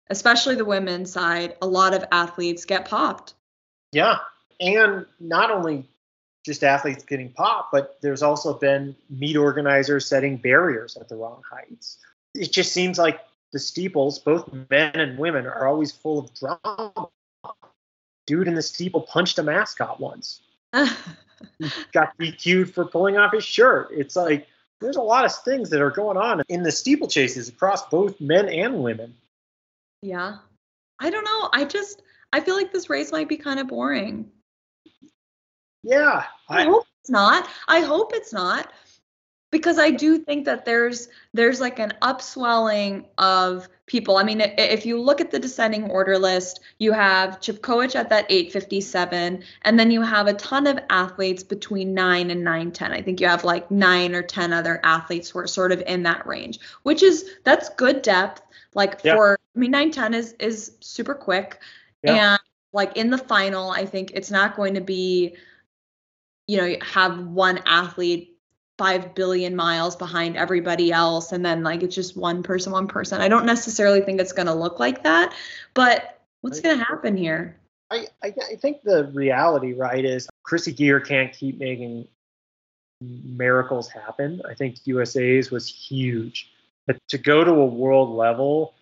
especially 0.10 0.56
the 0.56 0.66
women's 0.66 1.12
side 1.12 1.56
a 1.62 1.68
lot 1.68 1.94
of 1.94 2.04
athletes 2.12 2.66
get 2.66 2.86
popped 2.90 3.34
Yeah. 3.92 4.18
And 4.62 5.06
not 5.20 5.52
only 5.52 5.88
just 6.46 6.64
athletes 6.64 7.04
getting 7.04 7.32
popped, 7.32 7.72
but 7.72 7.98
there's 8.02 8.22
also 8.24 8.54
been 8.54 8.96
meet 9.10 9.38
organizers 9.38 10.06
setting 10.06 10.36
barriers 10.38 10.98
at 10.98 11.08
the 11.08 11.16
wrong 11.16 11.42
heights. 11.50 11.98
It 12.40 12.52
just 12.52 12.72
seems 12.72 12.98
like 12.98 13.20
the 13.52 13.60
steeples, 13.60 14.20
both 14.20 14.50
men 14.70 14.96
and 14.96 15.18
women, 15.18 15.46
are 15.46 15.68
always 15.68 15.92
full 15.92 16.20
of 16.20 16.34
drama. 16.34 17.10
Dude 18.26 18.48
in 18.48 18.54
the 18.56 18.62
steeple 18.62 19.02
punched 19.02 19.38
a 19.40 19.44
mascot 19.44 20.00
once. 20.00 20.42
Got 20.74 22.18
DQ'd 22.18 22.74
for 22.74 22.86
pulling 22.86 23.18
off 23.18 23.34
his 23.34 23.44
shirt. 23.44 23.90
It's 23.92 24.16
like 24.16 24.48
there's 24.82 24.96
a 24.96 25.02
lot 25.02 25.26
of 25.26 25.36
things 25.44 25.70
that 25.72 25.82
are 25.82 25.92
going 25.92 26.18
on 26.18 26.42
in 26.48 26.64
the 26.64 26.70
steeplechases 26.72 27.50
across 27.50 27.88
both 27.90 28.20
men 28.22 28.48
and 28.48 28.82
women. 28.82 29.14
yeah 30.02 30.38
i 31.00 31.10
don't 31.10 31.26
know 31.26 31.50
i 31.54 31.66
just 31.66 32.02
i 32.32 32.40
feel 32.40 32.56
like 32.56 32.72
this 32.72 32.90
race 32.90 33.12
might 33.12 33.28
be 33.28 33.36
kind 33.38 33.60
of 33.60 33.68
boring 33.68 34.30
Yeah. 35.84 36.24
I 36.50 36.62
I, 36.62 36.64
hope 36.66 36.86
it's 37.02 37.10
not. 37.10 37.48
I 37.68 37.82
hope 37.82 38.12
it's 38.14 38.34
not 38.34 38.72
because 39.52 39.80
I 39.80 39.90
do 39.90 40.18
think 40.20 40.46
that 40.46 40.66
there's 40.66 41.10
there's 41.34 41.60
like 41.60 41.80
an 41.80 41.94
upswelling 42.02 43.06
of 43.18 43.68
people. 43.88 44.18
I 44.18 44.24
mean, 44.24 44.42
if 44.42 44.86
you 44.86 45.02
look 45.02 45.20
at 45.20 45.32
the 45.32 45.40
descending 45.40 45.90
order 45.90 46.18
list, 46.18 46.60
you 46.78 46.92
have 46.92 47.40
Chepkoech 47.40 47.96
at 47.96 48.10
that 48.10 48.26
857, 48.30 49.44
and 49.64 49.80
then 49.80 49.90
you 49.92 50.02
have 50.02 50.28
a 50.28 50.34
ton 50.34 50.68
of 50.68 50.80
athletes 50.90 51.44
between 51.44 51.94
9 51.94 52.30
and 52.30 52.44
910. 52.44 52.92
I 52.92 53.02
think 53.02 53.20
you 53.20 53.28
have 53.28 53.44
like 53.44 53.70
9 53.72 54.14
or 54.14 54.22
10 54.22 54.54
other 54.54 54.80
athletes 54.84 55.30
who 55.30 55.40
are 55.40 55.48
sort 55.48 55.72
of 55.72 55.82
in 55.82 56.04
that 56.04 56.26
range, 56.28 56.60
which 56.84 57.02
is 57.02 57.30
that's 57.44 57.70
good 57.70 58.02
depth. 58.02 58.42
Like 58.76 59.00
Yeah. 59.04 59.16
for 59.16 59.40
I 59.56 59.60
mean 59.60 59.72
910 59.72 60.14
is 60.14 60.34
is 60.40 60.72
super 60.80 61.16
quick. 61.16 61.60
Yeah. 62.04 62.34
And 62.34 62.40
like 62.72 62.96
in 62.96 63.10
the 63.10 63.18
final, 63.18 63.72
I 63.72 63.86
think 63.86 64.12
it's 64.14 64.30
not 64.30 64.56
going 64.56 64.76
to 64.76 64.82
be 64.82 65.36
you 66.48 66.58
know 66.58 66.76
have 66.82 67.20
one 67.28 67.60
athlete 67.66 68.29
5 68.80 69.14
billion 69.14 69.58
miles 69.58 69.98
behind 69.98 70.38
everybody 70.38 70.90
else 70.94 71.34
and 71.34 71.46
then 71.46 71.64
like 71.64 71.84
it's 71.84 71.94
just 71.94 72.16
one 72.16 72.44
person 72.44 72.72
one 72.72 72.88
person. 72.88 73.20
I 73.20 73.28
don't 73.28 73.46
necessarily 73.46 74.00
think 74.00 74.22
it's 74.22 74.32
going 74.32 74.48
to 74.48 74.54
look 74.54 74.80
like 74.80 75.04
that 75.04 75.36
but 75.74 76.22
what's 76.40 76.62
going 76.62 76.78
to 76.78 76.84
happen 76.86 77.18
here? 77.18 77.58
I, 77.92 78.08
I, 78.24 78.34
I 78.52 78.56
think 78.56 78.84
the 78.84 79.12
reality 79.14 79.74
right 79.74 80.06
is 80.06 80.30
Krissy 80.48 80.74
Gear 80.74 81.02
can't 81.02 81.34
keep 81.34 81.60
making 81.60 82.08
miracles 83.02 83.90
happen. 83.90 84.42
I 84.50 84.54
think 84.54 84.78
usa's 84.86 85.52
was 85.52 85.68
huge. 85.68 86.52
But 86.88 86.98
to 87.10 87.18
go 87.18 87.44
to 87.44 87.52
a 87.52 87.66
world 87.66 88.12
level 88.12 88.76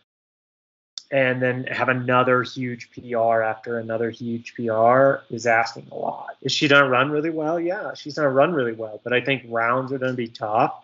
and 1.11 1.41
then 1.41 1.63
have 1.65 1.89
another 1.89 2.43
huge 2.43 2.89
PR 2.91 3.41
after 3.41 3.79
another 3.79 4.09
huge 4.09 4.55
PR 4.55 5.15
is 5.33 5.45
asking 5.45 5.87
a 5.91 5.95
lot. 5.95 6.35
Is 6.41 6.51
she 6.51 6.67
going 6.67 6.83
to 6.83 6.89
run 6.89 7.09
really 7.09 7.29
well? 7.29 7.59
Yeah, 7.59 7.93
she's 7.93 8.15
going 8.15 8.25
to 8.25 8.31
run 8.31 8.53
really 8.53 8.73
well, 8.73 8.99
but 9.03 9.13
I 9.13 9.21
think 9.21 9.43
rounds 9.47 9.91
are 9.91 9.97
going 9.97 10.11
to 10.11 10.17
be 10.17 10.27
tough. 10.27 10.83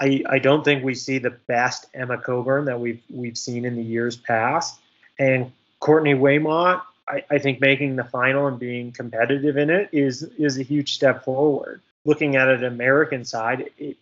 I, 0.00 0.22
I 0.28 0.38
don't 0.38 0.64
think 0.64 0.84
we 0.84 0.94
see 0.94 1.18
the 1.18 1.30
best 1.30 1.86
Emma 1.94 2.18
Coburn 2.18 2.64
that 2.66 2.80
we've 2.80 3.02
we've 3.08 3.38
seen 3.38 3.64
in 3.64 3.76
the 3.76 3.82
years 3.82 4.16
past. 4.16 4.78
And 5.18 5.52
Courtney 5.80 6.14
Wayment, 6.14 6.80
I, 7.08 7.24
I 7.30 7.38
think 7.38 7.60
making 7.60 7.96
the 7.96 8.04
final 8.04 8.46
and 8.46 8.58
being 8.58 8.92
competitive 8.92 9.56
in 9.56 9.70
it 9.70 9.90
is 9.92 10.22
is 10.22 10.58
a 10.58 10.62
huge 10.62 10.94
step 10.94 11.24
forward. 11.24 11.80
Looking 12.04 12.34
at 12.34 12.48
it 12.48 12.64
American 12.64 13.24
side, 13.24 13.70
it, 13.78 13.96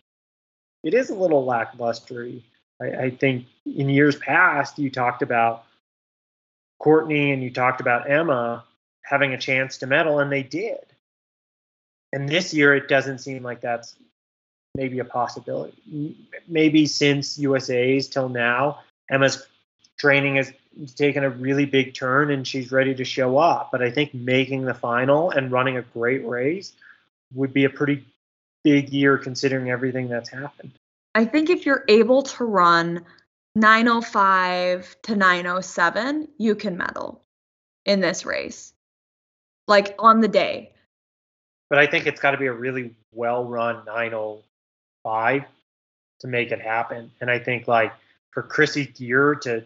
it 0.83 0.93
is 0.93 1.11
a 1.11 1.15
little 1.15 1.45
lacklustery 1.45 2.41
I, 2.81 2.85
I 3.03 3.09
think 3.11 3.45
in 3.65 3.89
years 3.89 4.15
past, 4.15 4.79
you 4.79 4.89
talked 4.89 5.21
about 5.21 5.65
Courtney 6.79 7.31
and 7.31 7.43
you 7.43 7.51
talked 7.51 7.79
about 7.79 8.09
Emma 8.09 8.63
having 9.03 9.33
a 9.33 9.37
chance 9.37 9.77
to 9.79 9.87
medal, 9.87 10.19
and 10.19 10.31
they 10.31 10.43
did. 10.43 10.79
And 12.13 12.27
this 12.27 12.53
year, 12.53 12.75
it 12.75 12.87
doesn't 12.87 13.19
seem 13.19 13.43
like 13.43 13.61
that's 13.61 13.95
maybe 14.75 14.99
a 14.99 15.05
possibility. 15.05 16.15
Maybe 16.47 16.85
since 16.87 17.37
USA's 17.37 18.07
till 18.07 18.29
now, 18.29 18.79
Emma's 19.09 19.45
training 19.99 20.37
has 20.37 20.51
taken 20.95 21.23
a 21.23 21.29
really 21.29 21.65
big 21.65 21.93
turn 21.93 22.31
and 22.31 22.47
she's 22.47 22.71
ready 22.71 22.95
to 22.95 23.03
show 23.03 23.37
up. 23.37 23.69
But 23.71 23.81
I 23.81 23.91
think 23.91 24.13
making 24.13 24.65
the 24.65 24.73
final 24.73 25.31
and 25.31 25.51
running 25.51 25.77
a 25.77 25.81
great 25.81 26.25
race 26.25 26.73
would 27.33 27.53
be 27.53 27.65
a 27.65 27.69
pretty 27.69 28.05
big 28.63 28.89
year 28.89 29.17
considering 29.17 29.69
everything 29.69 30.07
that's 30.07 30.29
happened. 30.29 30.71
I 31.13 31.25
think 31.25 31.49
if 31.49 31.65
you're 31.65 31.83
able 31.87 32.23
to 32.23 32.43
run 32.45 33.05
905 33.55 34.95
to 35.03 35.15
907, 35.15 36.27
you 36.37 36.55
can 36.55 36.77
medal 36.77 37.21
in 37.85 37.99
this 37.99 38.25
race, 38.25 38.73
like 39.67 39.95
on 39.99 40.21
the 40.21 40.27
day. 40.27 40.71
But 41.69 41.79
I 41.79 41.87
think 41.87 42.05
it's 42.05 42.21
got 42.21 42.31
to 42.31 42.37
be 42.37 42.47
a 42.47 42.53
really 42.53 42.95
well 43.13 43.45
run 43.45 43.83
905 43.85 45.43
to 46.19 46.27
make 46.27 46.51
it 46.51 46.61
happen. 46.61 47.11
And 47.19 47.29
I 47.29 47.39
think, 47.39 47.67
like, 47.67 47.91
for 48.31 48.43
Krissy 48.43 48.95
Gear 48.95 49.35
to 49.35 49.65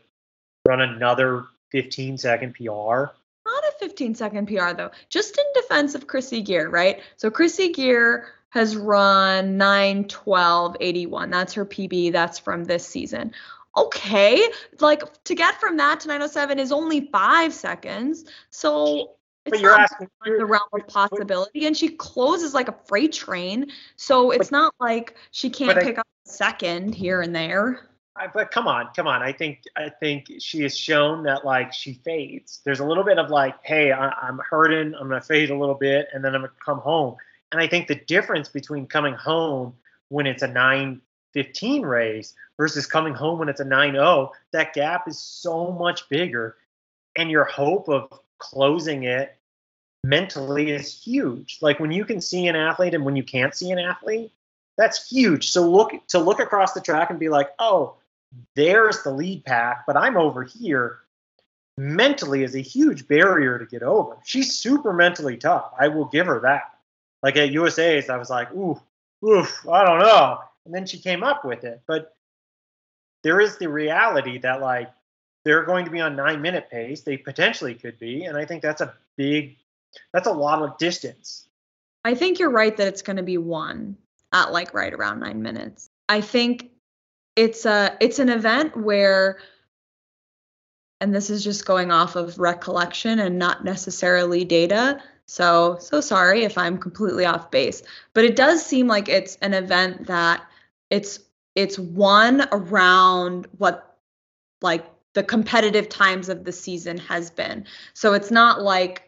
run 0.68 0.82
another 0.82 1.46
15 1.72 2.18
second 2.18 2.56
PR. 2.56 3.06
Not 3.46 3.64
a 3.64 3.74
15 3.80 4.16
second 4.16 4.48
PR, 4.48 4.74
though. 4.74 4.92
Just 5.10 5.38
in 5.38 5.44
defense 5.54 5.94
of 5.94 6.08
Krissy 6.08 6.44
Gear, 6.44 6.70
right? 6.70 7.02
So, 7.18 7.30
Krissy 7.30 7.74
Gear 7.74 8.30
has 8.56 8.76
run 8.76 9.58
9 9.58 10.06
12 10.06 10.78
81. 10.80 11.30
That's 11.30 11.54
her 11.54 11.66
PB. 11.66 12.12
That's 12.12 12.40
from 12.40 12.64
this 12.64 12.88
season. 12.88 13.32
Okay, 13.78 14.42
like 14.80 15.02
to 15.26 15.36
get 15.36 15.60
from 15.60 15.76
that 15.78 16.00
to 16.00 16.08
907 16.08 16.60
is 16.60 16.72
only 16.72 17.10
five 17.12 17.54
seconds. 17.54 18.24
So 18.50 19.16
it's 19.46 19.58
but 19.58 19.60
you're 19.60 19.78
asking 19.78 20.08
the 20.26 20.46
realm 20.46 20.64
of 20.74 20.88
possibility. 20.88 21.68
And 21.68 21.76
she 21.76 21.90
closes 21.90 22.54
like 22.54 22.70
a 22.70 22.76
freight 22.86 23.12
train. 23.12 23.68
So 23.98 24.32
it's 24.32 24.52
not 24.52 24.74
like 24.80 25.16
she 25.32 25.50
can't 25.50 25.78
pick 25.78 25.98
I, 25.98 26.02
up 26.02 26.08
a 26.26 26.30
second 26.30 26.96
here 26.96 27.22
and 27.22 27.36
there. 27.36 27.90
I, 28.16 28.28
but 28.28 28.50
come 28.50 28.66
on, 28.66 28.88
come 28.96 29.08
on. 29.08 29.22
I 29.22 29.34
think 29.34 29.64
I 29.76 29.90
think 29.90 30.32
she 30.40 30.62
has 30.62 30.78
shown 30.78 31.24
that 31.24 31.44
like 31.44 31.74
she 31.74 31.96
fades. 32.06 32.62
There's 32.64 32.80
a 32.80 32.86
little 32.86 33.04
bit 33.04 33.20
of 33.20 33.30
like, 33.30 33.56
hey, 33.64 33.92
I, 33.92 34.08
I'm 34.10 34.40
hurting. 34.50 34.96
I'm 34.96 35.10
gonna 35.10 35.20
fade 35.20 35.50
a 35.50 35.58
little 35.58 35.76
bit, 35.76 36.08
and 36.14 36.24
then 36.24 36.34
I'm 36.34 36.42
gonna 36.42 36.54
come 36.64 36.80
home. 36.80 37.18
And 37.56 37.64
I 37.64 37.68
think 37.68 37.88
the 37.88 37.96
difference 37.96 38.50
between 38.50 38.86
coming 38.86 39.14
home 39.14 39.76
when 40.10 40.28
it's 40.28 40.44
a 40.44 40.48
915 40.50 41.84
race 41.84 42.34
versus 42.58 42.86
coming 42.86 43.14
home 43.14 43.40
when 43.40 43.48
it's 43.48 43.62
a 43.62 43.66
9-0, 43.66 44.30
that 44.52 44.74
gap 44.74 45.08
is 45.08 45.18
so 45.18 45.72
much 45.72 46.10
bigger. 46.10 46.58
And 47.16 47.32
your 47.32 47.46
hope 47.46 47.88
of 47.88 48.12
closing 48.40 49.04
it 49.04 49.38
mentally 50.04 50.72
is 50.72 51.02
huge. 51.02 51.60
Like 51.62 51.80
when 51.80 51.94
you 51.94 52.04
can 52.04 52.20
see 52.20 52.48
an 52.48 52.58
athlete 52.58 52.94
and 52.94 53.06
when 53.06 53.16
you 53.16 53.24
can't 53.24 53.56
see 53.56 53.72
an 53.72 53.80
athlete, 53.80 54.34
that's 54.78 55.10
huge. 55.10 55.50
So 55.50 55.62
look 55.66 55.94
to 56.10 56.20
look 56.20 56.42
across 56.42 56.74
the 56.74 56.82
track 56.82 57.10
and 57.10 57.18
be 57.18 57.30
like, 57.30 57.52
oh, 57.58 57.96
there's 58.58 59.02
the 59.04 59.12
lead 59.12 59.46
pack, 59.46 59.86
but 59.88 59.96
I'm 59.96 60.18
over 60.18 60.44
here. 60.44 61.00
Mentally 61.78 62.44
is 62.44 62.54
a 62.54 62.60
huge 62.60 63.08
barrier 63.08 63.58
to 63.58 63.66
get 63.66 63.82
over. 63.82 64.18
She's 64.26 64.54
super 64.54 64.92
mentally 64.92 65.38
tough. 65.38 65.72
I 65.80 65.88
will 65.88 66.04
give 66.04 66.26
her 66.26 66.42
that 66.42 66.75
like 67.26 67.38
at 67.38 67.52
USA's, 67.52 68.12
I 68.12 68.18
was 68.18 68.30
like, 68.30 68.54
ooh, 68.54 68.80
oof, 69.28 69.68
I 69.68 69.84
don't 69.84 69.98
know. 69.98 70.42
And 70.64 70.74
then 70.74 70.86
she 70.86 71.00
came 71.00 71.24
up 71.24 71.44
with 71.44 71.64
it. 71.64 71.82
But 71.88 72.16
there 73.24 73.42
is 73.42 73.58
the 73.58 73.68
reality 73.68 74.38
that 74.38 74.62
like 74.62 74.92
they're 75.44 75.64
going 75.64 75.86
to 75.86 75.92
be 75.92 76.02
on 76.02 76.16
nine 76.16 76.40
minute 76.44 76.70
pace. 76.70 77.02
They 77.02 77.18
potentially 77.18 77.74
could 77.74 77.98
be. 77.98 78.26
And 78.26 78.38
I 78.38 78.46
think 78.46 78.62
that's 78.62 78.82
a 78.82 78.94
big, 79.18 79.58
that's 80.14 80.28
a 80.28 80.32
lot 80.32 80.62
of 80.62 80.78
distance. 80.78 81.48
I 82.04 82.14
think 82.14 82.38
you're 82.38 82.52
right 82.52 82.78
that 82.78 82.88
it's 82.88 83.02
going 83.02 83.18
to 83.18 83.24
be 83.24 83.40
one 83.40 83.98
at 84.32 84.52
like 84.52 84.76
right 84.76 84.94
around 84.94 85.20
nine 85.20 85.42
minutes. 85.42 85.90
I 86.08 86.22
think 86.22 86.70
it's 87.36 87.66
a 87.66 87.98
it's 88.00 88.20
an 88.20 88.30
event 88.30 88.78
where 88.78 89.40
and 91.02 91.14
this 91.14 91.32
is 91.32 91.44
just 91.44 91.66
going 91.66 91.90
off 91.90 92.16
of 92.16 92.38
recollection 92.38 93.18
and 93.18 93.40
not 93.40 93.64
necessarily 93.64 94.46
data 94.46 95.02
so, 95.28 95.78
so 95.80 96.02
sorry 96.02 96.44
if 96.44 96.58
I'm 96.58 96.78
completely 96.78 97.26
off 97.26 97.52
base, 97.52 97.82
but 98.14 98.26
it 98.26 98.36
does 98.36 98.66
seem 98.66 98.88
like 98.88 99.10
it's 99.10 99.36
an 99.38 99.54
event 99.54 100.08
that 100.08 100.46
it's 100.90 101.20
it's 101.56 101.80
one 101.80 102.46
around 102.52 103.48
what 103.58 103.98
like 104.62 104.86
the 105.14 105.24
competitive 105.24 105.90
times 105.90 106.30
of 106.30 106.44
the 106.44 106.52
season 106.52 106.98
has 106.98 107.32
been. 107.32 107.66
So 107.94 108.14
it's 108.14 108.30
not 108.30 108.62
like 108.62 109.08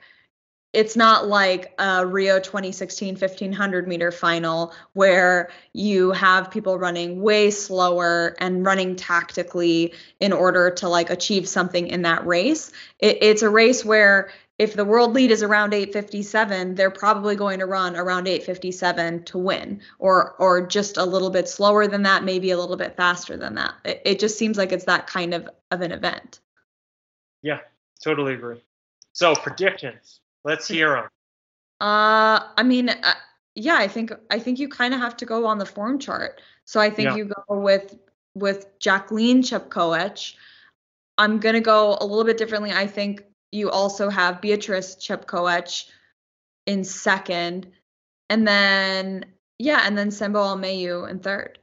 it's 0.74 0.96
not 0.96 1.28
like 1.28 1.74
a 1.80 2.06
Rio 2.06 2.40
2016 2.40 3.16
1500 3.16 3.88
meter 3.88 4.12
final 4.12 4.74
where 4.94 5.50
you 5.74 6.12
have 6.12 6.52
people 6.52 6.78
running 6.78 7.22
way 7.22 7.52
slower 7.52 8.36
and 8.40 8.66
running 8.66 8.96
tactically 8.96 9.94
in 10.20 10.34
order 10.34 10.70
to 10.72 10.90
like 10.90 11.10
achieve 11.10 11.48
something 11.48 11.88
in 11.88 12.02
that 12.04 12.26
race. 12.26 12.72
It, 13.00 13.18
it's 13.22 13.42
a 13.42 13.50
race 13.50 13.84
where 13.84 14.30
if 14.58 14.74
the 14.74 14.86
world 14.86 15.14
lead 15.14 15.32
is 15.32 15.44
around 15.44 15.74
857 15.74 16.76
they're 16.76 16.92
probably 16.92 17.36
going 17.36 17.60
to 17.60 17.66
run 17.66 17.96
around 17.96 18.28
857 18.28 19.24
to 19.26 19.38
win 19.38 19.82
or 20.00 20.36
or 20.40 20.66
just 20.66 20.98
a 20.98 21.06
little 21.06 21.30
bit 21.30 21.48
slower 21.48 21.88
than 21.88 22.04
that 22.04 22.24
maybe 22.24 22.52
a 22.52 22.58
little 22.58 22.78
bit 22.78 22.96
faster 22.96 23.38
than 23.38 23.56
that. 23.56 23.76
It, 23.86 24.02
it 24.06 24.20
just 24.20 24.38
seems 24.38 24.58
like 24.58 24.72
it's 24.72 24.86
that 24.86 25.08
kind 25.08 25.34
of 25.34 25.50
of 25.72 25.82
an 25.82 25.92
event. 25.92 26.40
Yeah 27.42 27.60
totally 28.04 28.34
agree. 28.34 28.64
So 29.14 29.36
predictions. 29.36 30.20
Let's 30.44 30.68
hear 30.68 30.92
them 30.96 31.10
uh 31.80 32.42
i 32.58 32.64
mean 32.64 32.90
uh, 32.90 33.14
yeah 33.54 33.76
i 33.76 33.88
think 33.88 34.12
i 34.32 34.40
think 34.40 34.58
you 34.58 34.68
kind 34.68 34.96
of 34.96 35.00
have 35.00 35.16
to 35.16 35.28
go 35.28 35.46
on 35.46 35.60
the 35.60 35.66
form 35.66 36.00
chart. 36.00 36.42
So 36.66 36.80
i 36.80 36.90
think 36.90 37.10
yeah. 37.10 37.16
you 37.16 37.26
go 37.48 37.60
with 37.60 37.96
with 38.34 38.68
Jackline 38.80 39.40
Chepkoech 39.40 40.36
i'm 41.18 41.40
going 41.40 41.56
to 41.56 41.62
go 41.62 41.98
a 42.00 42.06
little 42.06 42.24
bit 42.24 42.38
differently. 42.38 42.72
I 42.72 42.88
think 42.88 43.24
you 43.52 43.70
also 43.70 44.10
have 44.10 44.42
Beatrice 44.42 44.96
Chepkoech 44.96 45.90
in 46.66 46.84
second. 46.84 47.68
And 48.30 48.48
then, 48.48 49.26
yeah, 49.58 49.84
and 49.86 49.98
then 49.98 50.10
Sembo 50.10 50.36
Almayew 50.36 51.10
in 51.10 51.20
third. 51.20 51.60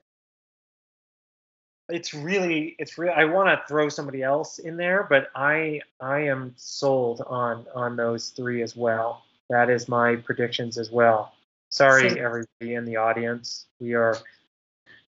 It's 1.91 2.15
really, 2.15 2.75
it's 2.79 2.97
really. 2.97 3.13
I 3.13 3.27
want 3.27 3.49
to 3.49 3.63
throw 3.69 3.91
somebody 3.91 4.23
else 4.23 4.59
in 4.59 4.79
there, 4.79 5.07
but 5.09 5.29
I, 5.35 5.83
I 6.01 6.21
am 6.21 6.55
sold 6.57 7.21
on 7.27 7.67
on 7.75 7.95
those 7.95 8.31
three 8.31 8.63
as 8.63 8.75
well. 8.75 9.23
That 9.51 9.69
is 9.69 9.87
my 9.87 10.17
predictions 10.17 10.79
as 10.79 10.91
well. 10.91 11.35
Sorry, 11.69 12.09
same. 12.09 12.25
everybody 12.25 12.75
in 12.75 12.87
the 12.87 12.97
audience. 12.97 13.67
We 13.81 13.93
are, 13.93 14.17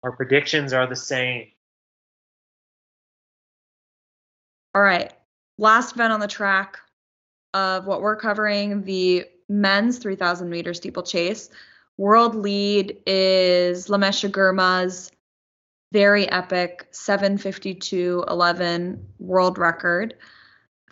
our 0.02 0.12
predictions 0.12 0.74
are 0.74 0.86
the 0.86 0.96
same. 0.96 1.46
All 4.74 4.82
right 4.82 5.17
last 5.59 5.94
event 5.94 6.12
on 6.12 6.20
the 6.20 6.28
track 6.28 6.78
of 7.54 7.86
what 7.86 8.00
we're 8.00 8.16
covering 8.16 8.82
the 8.82 9.24
men's 9.48 9.98
3000 9.98 10.48
meter 10.48 10.74
steeplechase. 10.74 11.50
World 11.96 12.34
lead 12.34 12.98
is 13.06 13.88
Lamecha 13.88 14.30
Girma's 14.30 15.11
very 15.92 16.30
epic 16.30 16.88
752.11 16.92 18.98
world 19.18 19.59
record. 19.59 20.14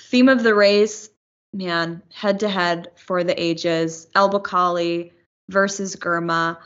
Theme 0.00 0.28
of 0.28 0.42
the 0.42 0.54
race, 0.54 1.10
man, 1.52 2.02
head 2.12 2.40
to 2.40 2.48
head 2.48 2.90
for 2.96 3.22
the 3.22 3.40
ages. 3.40 4.08
El 4.14 4.30
Bakkali 4.30 5.12
versus 5.48 5.96
Girma. 5.96 6.58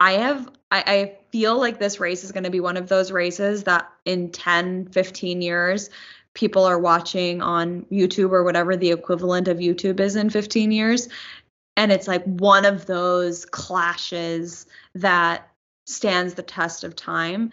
I 0.00 0.12
have 0.12 0.48
I, 0.70 0.84
I 0.86 1.18
feel 1.30 1.58
like 1.58 1.78
this 1.78 2.00
race 2.00 2.24
is 2.24 2.32
going 2.32 2.44
to 2.44 2.50
be 2.50 2.60
one 2.60 2.76
of 2.76 2.88
those 2.88 3.12
races 3.12 3.64
that 3.64 3.90
in 4.04 4.30
10, 4.30 4.88
15 4.88 5.42
years 5.42 5.90
people 6.34 6.64
are 6.64 6.78
watching 6.78 7.40
on 7.40 7.86
YouTube 7.90 8.32
or 8.32 8.44
whatever 8.44 8.76
the 8.76 8.90
equivalent 8.90 9.48
of 9.48 9.58
YouTube 9.58 10.00
is 10.00 10.16
in 10.16 10.30
15 10.30 10.72
years. 10.72 11.08
And 11.76 11.90
it's 11.90 12.08
like 12.08 12.24
one 12.24 12.64
of 12.64 12.86
those 12.86 13.44
clashes 13.46 14.66
that 14.94 15.48
stands 15.86 16.34
the 16.34 16.42
test 16.42 16.84
of 16.84 16.96
time 16.96 17.50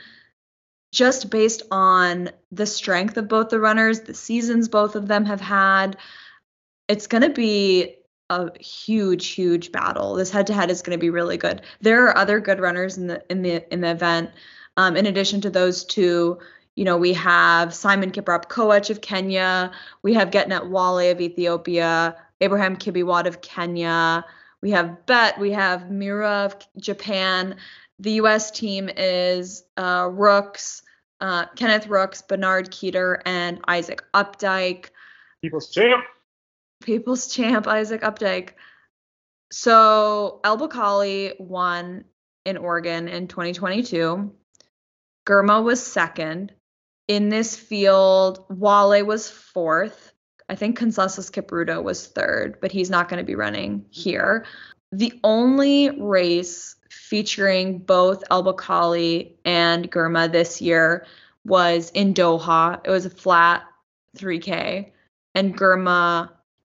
just 0.91 1.29
based 1.29 1.63
on 1.71 2.29
the 2.51 2.65
strength 2.65 3.17
of 3.17 3.27
both 3.27 3.49
the 3.49 3.59
runners, 3.59 4.01
the 4.01 4.13
seasons 4.13 4.67
both 4.67 4.95
of 4.95 5.07
them 5.07 5.25
have 5.25 5.41
had. 5.41 5.97
It's 6.88 7.07
going 7.07 7.23
to 7.23 7.29
be 7.29 7.95
a 8.29 8.49
huge 8.59 9.27
huge 9.27 9.71
battle. 9.71 10.15
This 10.15 10.32
head 10.32 10.47
to 10.47 10.53
head 10.53 10.69
is 10.69 10.82
going 10.82 10.97
to 10.97 11.01
be 11.01 11.09
really 11.09 11.38
good. 11.38 11.61
There 11.79 12.05
are 12.05 12.17
other 12.17 12.39
good 12.39 12.59
runners 12.59 12.97
in 12.97 13.07
the 13.07 13.23
in 13.29 13.41
the 13.41 13.71
in 13.71 13.82
the 13.82 13.91
event. 13.91 14.32
Um, 14.77 14.95
in 14.95 15.05
addition 15.05 15.41
to 15.41 15.49
those 15.49 15.84
two, 15.84 16.39
you 16.76 16.86
know, 16.86 16.97
we 16.97 17.13
have 17.13 17.74
Simon 17.74 18.11
Kiprop 18.11 18.45
Koech 18.45 18.89
of 18.89 19.01
Kenya, 19.01 19.72
we 20.03 20.13
have 20.13 20.32
Getnet 20.32 20.69
Wale 20.69 21.11
of 21.11 21.22
Ethiopia, 21.22 22.15
Abraham 22.39 22.78
Kibiwott 22.78 23.28
of 23.28 23.41
Kenya, 23.41 24.26
we 24.61 24.72
have 24.72 25.05
Bet, 25.05 25.39
we 25.39 25.51
have 25.51 25.89
Miura 25.89 26.45
of 26.45 26.55
Japan. 26.78 27.57
The 27.99 28.11
U.S. 28.13 28.51
team 28.51 28.89
is 28.95 29.63
uh, 29.78 30.07
Rooks, 30.11 30.84
uh, 31.19 31.45
Kenneth 31.55 31.88
Rooks, 31.88 32.22
Bernard 32.22 32.72
Keter, 32.72 33.22
and 33.26 33.59
Isaac 33.67 34.03
Updike. 34.13 34.88
People's 35.41 35.69
champ. 35.69 36.03
People's 36.84 37.34
champ 37.34 37.67
Isaac 37.67 38.01
Updike. 38.01 38.51
So 39.51 40.39
El 40.43 40.57
Bakkali 40.57 41.39
won 41.39 42.05
in 42.45 42.57
Oregon 42.57 43.07
in 43.07 43.28
2022. 43.28 44.32
Girma 45.28 45.63
was 45.63 45.84
second. 45.84 46.53
In 47.12 47.28
this 47.28 47.57
field, 47.57 48.45
Wale 48.47 49.05
was 49.05 49.30
fourth. 49.30 50.14
I 50.47 50.55
think 50.55 50.80
Conseslus 50.80 51.30
Kipruto 51.30 51.84
was 51.84 52.07
third, 52.07 52.62
but 52.62 52.72
he's 52.72 52.89
not 52.89 53.09
going 53.09 53.18
to 53.18 53.26
be 53.26 53.36
running 53.36 53.86
here. 53.89 54.45
The 54.93 55.20
only 55.22 55.89
race 55.89 56.78
featuring 56.89 57.80
both 57.80 58.24
El 58.32 58.45
Bakkali 58.45 59.34
and 59.43 59.91
Girma 59.91 60.32
this 60.32 60.62
year 60.62 61.05
was 61.43 61.89
in 61.89 62.14
Doha. 62.14 62.80
It 62.86 62.89
was 62.89 63.05
a 63.05 63.09
flat 63.09 63.64
3K, 64.18 64.93
and 65.36 65.57
Girma 65.57 66.30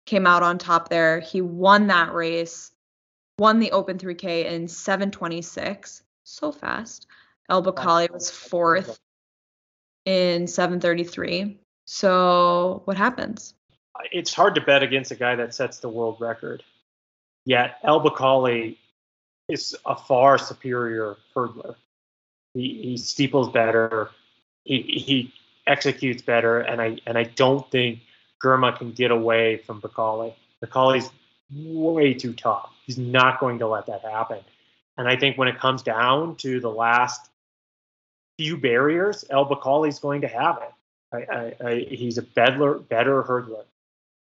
came 0.06 0.26
out 0.26 0.44
on 0.44 0.60
top 0.60 0.88
there. 0.88 1.20
He 1.20 1.42
won 1.42 1.88
that 1.88 2.14
race, 2.14 2.72
won 3.38 3.60
the 3.60 3.74
Open 3.74 3.98
3K 3.98 4.46
in 4.46 4.70
726, 4.70 6.04
so 6.24 6.54
fast. 6.54 7.06
El 7.50 7.62
Bakkali 7.62 8.10
was 8.10 8.32
fourth 8.32 8.98
in 10.06 10.48
733. 10.48 11.58
So 11.86 12.82
what 12.86 12.98
happens? 12.98 13.54
It's 14.12 14.34
hard 14.34 14.56
to 14.56 14.62
bet 14.62 14.84
against 14.84 15.12
a 15.12 15.16
guy 15.16 15.36
that 15.36 15.54
sets 15.54 15.80
the 15.80 15.90
world 15.90 16.18
record. 16.20 16.64
Yet 17.46 17.78
El 17.84 18.02
Bakkali 18.02 18.78
is 19.50 19.76
a 19.86 19.96
far 19.96 20.38
superior 20.38 21.18
hurdler. 21.36 21.76
He, 22.54 22.82
he 22.84 22.98
steeples 22.98 23.50
better. 23.50 24.10
He, 24.64 24.82
he 24.82 25.34
executes 25.68 26.22
better, 26.22 26.60
and 26.60 26.82
I 26.82 26.98
and 27.06 27.18
I 27.18 27.24
don't 27.24 27.70
think 27.72 28.00
Girma 28.44 28.78
can 28.78 28.92
get 28.92 29.12
away 29.12 29.58
from 29.58 29.82
Bakkali. 29.82 30.34
Bakkali's 30.64 31.10
way 31.52 32.14
too 32.14 32.34
tough. 32.34 32.70
He's 32.86 32.98
not 32.98 33.40
going 33.40 33.60
to 33.60 33.68
let 33.68 33.88
that 33.88 34.02
happen. 34.02 34.40
And 34.98 35.08
I 35.08 35.16
think 35.16 35.38
when 35.38 35.48
it 35.48 35.60
comes 35.60 35.82
down 35.82 36.36
to 36.38 36.60
the 36.60 36.70
last 36.70 37.31
few 38.38 38.58
barriers, 38.58 39.26
El 39.30 39.48
Bakkali 39.48 39.90
is 39.90 40.00
going 40.00 40.22
to 40.22 40.28
have 40.28 40.62
it. 40.62 40.74
I, 41.14 41.36
I, 41.36 41.70
I, 41.70 41.80
he's 41.90 42.18
a 42.18 42.22
better, 42.22 42.76
better 42.76 43.24
hurdler. 43.24 43.66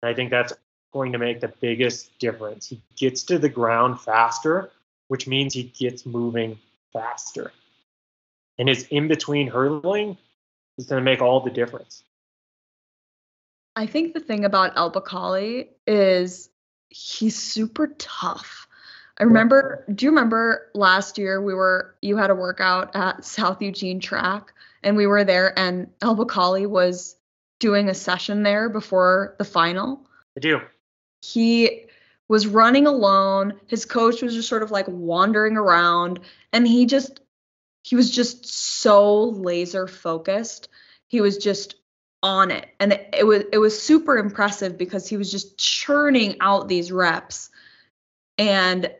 And 0.01 0.09
I 0.09 0.13
think 0.13 0.29
that's 0.29 0.53
going 0.93 1.11
to 1.13 1.17
make 1.17 1.39
the 1.39 1.47
biggest 1.47 2.17
difference. 2.19 2.67
He 2.67 2.81
gets 2.97 3.23
to 3.23 3.39
the 3.39 3.49
ground 3.49 4.01
faster, 4.01 4.71
which 5.07 5.27
means 5.27 5.53
he 5.53 5.63
gets 5.63 6.05
moving 6.05 6.59
faster. 6.91 7.51
And 8.57 8.67
his 8.67 8.83
in 8.89 9.07
between 9.07 9.47
hurdling 9.47 10.17
is 10.77 10.85
going 10.85 10.99
to 10.99 11.05
make 11.05 11.21
all 11.21 11.39
the 11.39 11.49
difference. 11.49 12.03
I 13.75 13.85
think 13.85 14.13
the 14.13 14.19
thing 14.19 14.43
about 14.43 14.73
El 14.75 14.91
Bakkali 14.91 15.69
is 15.87 16.49
he's 16.89 17.37
super 17.37 17.87
tough. 17.97 18.67
I 19.21 19.23
remember, 19.23 19.85
do 19.93 20.05
you 20.05 20.09
remember 20.09 20.71
last 20.73 21.19
year 21.19 21.39
we 21.39 21.53
were, 21.53 21.95
you 22.01 22.17
had 22.17 22.31
a 22.31 22.35
workout 22.35 22.95
at 22.95 23.23
South 23.23 23.61
Eugene 23.61 23.99
Track 23.99 24.51
and 24.81 24.97
we 24.97 25.05
were 25.05 25.23
there 25.23 25.57
and 25.59 25.91
El 26.01 26.17
Bakkali 26.17 26.65
was 26.65 27.15
doing 27.59 27.87
a 27.87 27.93
session 27.93 28.41
there 28.41 28.67
before 28.67 29.35
the 29.37 29.45
final? 29.45 30.07
I 30.35 30.39
do. 30.39 30.59
He 31.21 31.85
was 32.29 32.47
running 32.47 32.87
alone. 32.87 33.59
His 33.67 33.85
coach 33.85 34.23
was 34.23 34.33
just 34.33 34.49
sort 34.49 34.63
of 34.63 34.71
like 34.71 34.87
wandering 34.87 35.55
around 35.55 36.21
and 36.51 36.67
he 36.67 36.87
just, 36.87 37.21
he 37.83 37.95
was 37.95 38.09
just 38.09 38.47
so 38.47 39.25
laser 39.25 39.85
focused. 39.85 40.67
He 41.09 41.21
was 41.21 41.37
just 41.37 41.75
on 42.23 42.49
it 42.49 42.69
and 42.79 42.93
it, 42.93 43.09
it, 43.19 43.23
was 43.23 43.43
it 43.51 43.59
was 43.59 43.79
super 43.79 44.17
impressive 44.17 44.79
because 44.79 45.07
he 45.07 45.17
was 45.17 45.31
just 45.31 45.59
churning 45.59 46.37
out 46.39 46.67
these 46.67 46.91
reps 46.91 47.51
and 48.39 48.91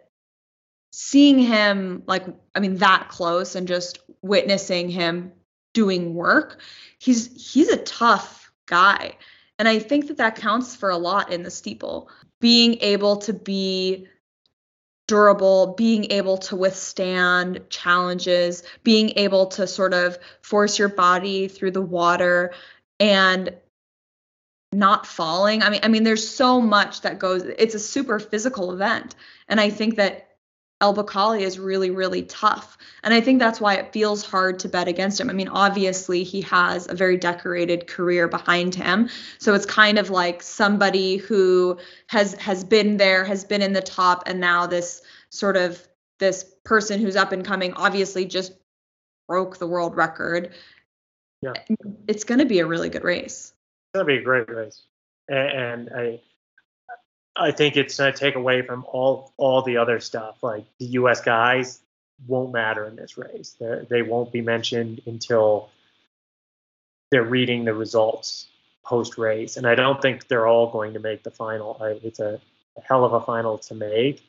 seeing 0.92 1.40
him 1.40 2.04
like 2.06 2.26
i 2.56 2.60
mean 2.60 2.78
that 2.78 3.10
close 3.10 3.56
and 3.56 3.68
just 3.68 4.00
witnessing 4.22 4.90
him 4.90 5.32
doing 5.74 6.14
work 6.14 6.60
he's 7.00 7.54
he's 7.54 7.70
a 7.70 7.78
tough 7.78 8.52
guy 8.66 9.16
and 9.58 9.68
i 9.68 9.80
think 9.80 10.08
that 10.08 10.18
that 10.18 10.36
counts 10.36 10.76
for 10.76 10.90
a 10.90 10.98
lot 10.98 11.32
in 11.32 11.44
the 11.44 11.52
steeple 11.52 12.10
being 12.40 12.78
able 12.82 13.18
to 13.18 13.34
be 13.34 14.08
durable, 15.12 15.74
being 15.78 16.10
able 16.10 16.38
to 16.38 16.56
withstand 16.56 17.62
challenges, 17.70 18.64
being 18.82 19.12
able 19.18 19.46
to 19.46 19.68
sort 19.68 19.94
of 19.94 20.18
force 20.42 20.80
your 20.80 20.88
body 20.88 21.50
through 21.50 21.72
the 21.72 21.82
water 21.82 22.54
and 22.98 23.54
not 24.72 25.06
falling. 25.06 25.64
I 25.64 25.70
mean, 25.70 25.82
I 25.84 25.90
mean, 25.90 26.04
there's 26.04 26.28
so 26.28 26.62
much 26.62 27.02
that 27.02 27.20
goes. 27.20 27.44
It's 27.44 27.76
a 27.76 27.80
super 27.80 28.20
physical 28.20 28.72
event, 28.72 29.16
and 29.50 29.60
I 29.60 29.70
think 29.70 29.98
that 29.98 30.31
El 30.82 30.94
Bakkali 30.94 31.42
is 31.42 31.60
really, 31.60 31.92
really 31.92 32.24
tough, 32.24 32.78
and 33.04 33.14
I 33.14 33.22
think 33.22 33.40
that's 33.40 33.62
why 33.62 33.76
it 33.76 33.94
feels 33.94 34.26
hard 34.26 34.60
to 34.60 34.70
bet 34.70 34.88
against 34.88 35.20
him. 35.20 35.30
I 35.30 35.34
mean, 35.34 35.48
obviously 35.48 36.24
he 36.24 36.42
has 36.42 36.90
a 36.90 36.96
very 36.96 37.18
decorated 37.18 37.88
career 37.88 38.28
behind 38.28 38.76
him, 38.76 39.10
so 39.38 39.54
it's 39.54 39.66
kind 39.66 39.98
of 39.98 40.10
like 40.10 40.42
somebody 40.42 41.18
who 41.18 41.78
has 42.08 42.34
has 42.36 42.64
been 42.64 42.98
there, 42.98 43.24
has 43.24 43.46
been 43.46 43.62
in 43.62 43.74
the 43.74 43.82
top, 43.82 44.24
and 44.26 44.40
now 44.40 44.68
this 44.68 45.02
sort 45.30 45.56
of 45.56 45.88
this 46.20 46.44
person 46.66 47.00
who's 47.00 47.16
up 47.16 47.32
and 47.32 47.46
coming, 47.46 47.74
obviously 47.74 48.26
just 48.26 48.54
broke 49.28 49.58
the 49.58 49.68
world 49.68 49.96
record 49.96 50.54
yeah. 51.42 51.54
It's 52.08 52.24
going 52.24 52.40
to 52.40 52.46
be 52.46 52.60
a 52.60 52.66
really 52.66 52.90
good 52.90 53.04
race. 53.04 53.54
It's 53.54 53.96
going 53.96 54.06
to 54.06 54.14
be 54.14 54.20
a 54.20 54.24
great 54.24 54.50
race. 54.50 54.84
And, 55.28 55.50
and 55.50 55.90
I 55.96 56.22
I 57.36 57.52
think 57.52 57.78
it's 57.78 57.98
going 57.98 58.12
to 58.12 58.20
take 58.20 58.36
away 58.36 58.62
from 58.62 58.86
all 58.88 59.34
all 59.38 59.62
the 59.62 59.78
other 59.78 60.00
stuff. 60.00 60.38
Like 60.42 60.66
the 60.80 60.86
U.S. 60.86 61.22
guys 61.22 61.80
won't 62.28 62.52
matter 62.52 62.86
in 62.86 62.96
this 62.96 63.18
race. 63.18 63.56
They're, 63.60 63.86
they 63.90 64.02
will 64.02 64.26
not 64.26 64.32
be 64.32 64.42
mentioned 64.42 65.02
until 65.06 65.70
they're 67.10 67.24
reading 67.24 67.66
the 67.66 67.74
results 67.74 68.48
post 68.84 69.18
race. 69.18 69.58
And 69.58 69.66
I 69.66 69.76
don't 69.76 70.02
think 70.02 70.28
they're 70.28 70.48
all 70.48 70.72
going 70.72 70.94
to 70.94 71.00
make 71.00 71.24
the 71.24 71.32
final. 71.32 71.78
It's 72.04 72.20
a, 72.20 72.40
a 72.78 72.82
hell 72.82 73.06
of 73.06 73.14
a 73.14 73.22
final 73.22 73.58
to 73.60 73.76
make 73.76 74.24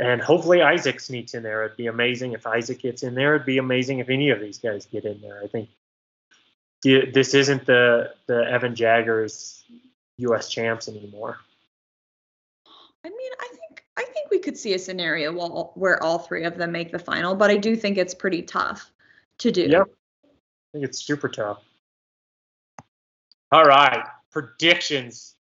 and 0.00 0.22
hopefully 0.22 0.62
Isaac 0.62 0.98
sneaks 0.98 1.34
in 1.34 1.42
there. 1.42 1.64
It'd 1.64 1.76
be 1.76 1.86
amazing 1.86 2.32
if 2.32 2.46
Isaac 2.46 2.80
gets 2.80 3.02
in 3.02 3.14
there. 3.14 3.34
It'd 3.34 3.46
be 3.46 3.58
amazing 3.58 3.98
if 3.98 4.08
any 4.08 4.30
of 4.30 4.40
these 4.40 4.56
guys 4.56 4.86
get 4.86 5.04
in 5.04 5.20
there. 5.20 5.40
I 5.44 5.46
think 5.46 5.68
this 6.82 7.34
isn't 7.34 7.66
the 7.66 8.14
the 8.26 8.42
Evan 8.50 8.74
Jager's 8.74 9.62
U.S. 10.20 10.48
champs 10.48 10.88
anymore. 10.88 11.38
I 13.04 13.08
mean, 13.08 13.32
I 13.40 13.48
think 13.48 13.84
I 13.96 14.04
think 14.04 14.30
we 14.30 14.38
could 14.38 14.56
see 14.56 14.74
a 14.74 14.78
scenario 14.78 15.32
where 15.74 16.02
all 16.02 16.18
three 16.18 16.44
of 16.44 16.56
them 16.56 16.72
make 16.72 16.92
the 16.92 16.98
final, 16.98 17.34
but 17.34 17.50
I 17.50 17.56
do 17.56 17.76
think 17.76 17.98
it's 17.98 18.14
pretty 18.14 18.42
tough 18.42 18.90
to 19.38 19.50
do. 19.50 19.62
Yep, 19.62 19.86
I 20.24 20.28
think 20.72 20.84
it's 20.84 20.98
super 21.04 21.28
tough. 21.28 21.62
All 23.52 23.64
right, 23.64 24.04
predictions. 24.30 25.34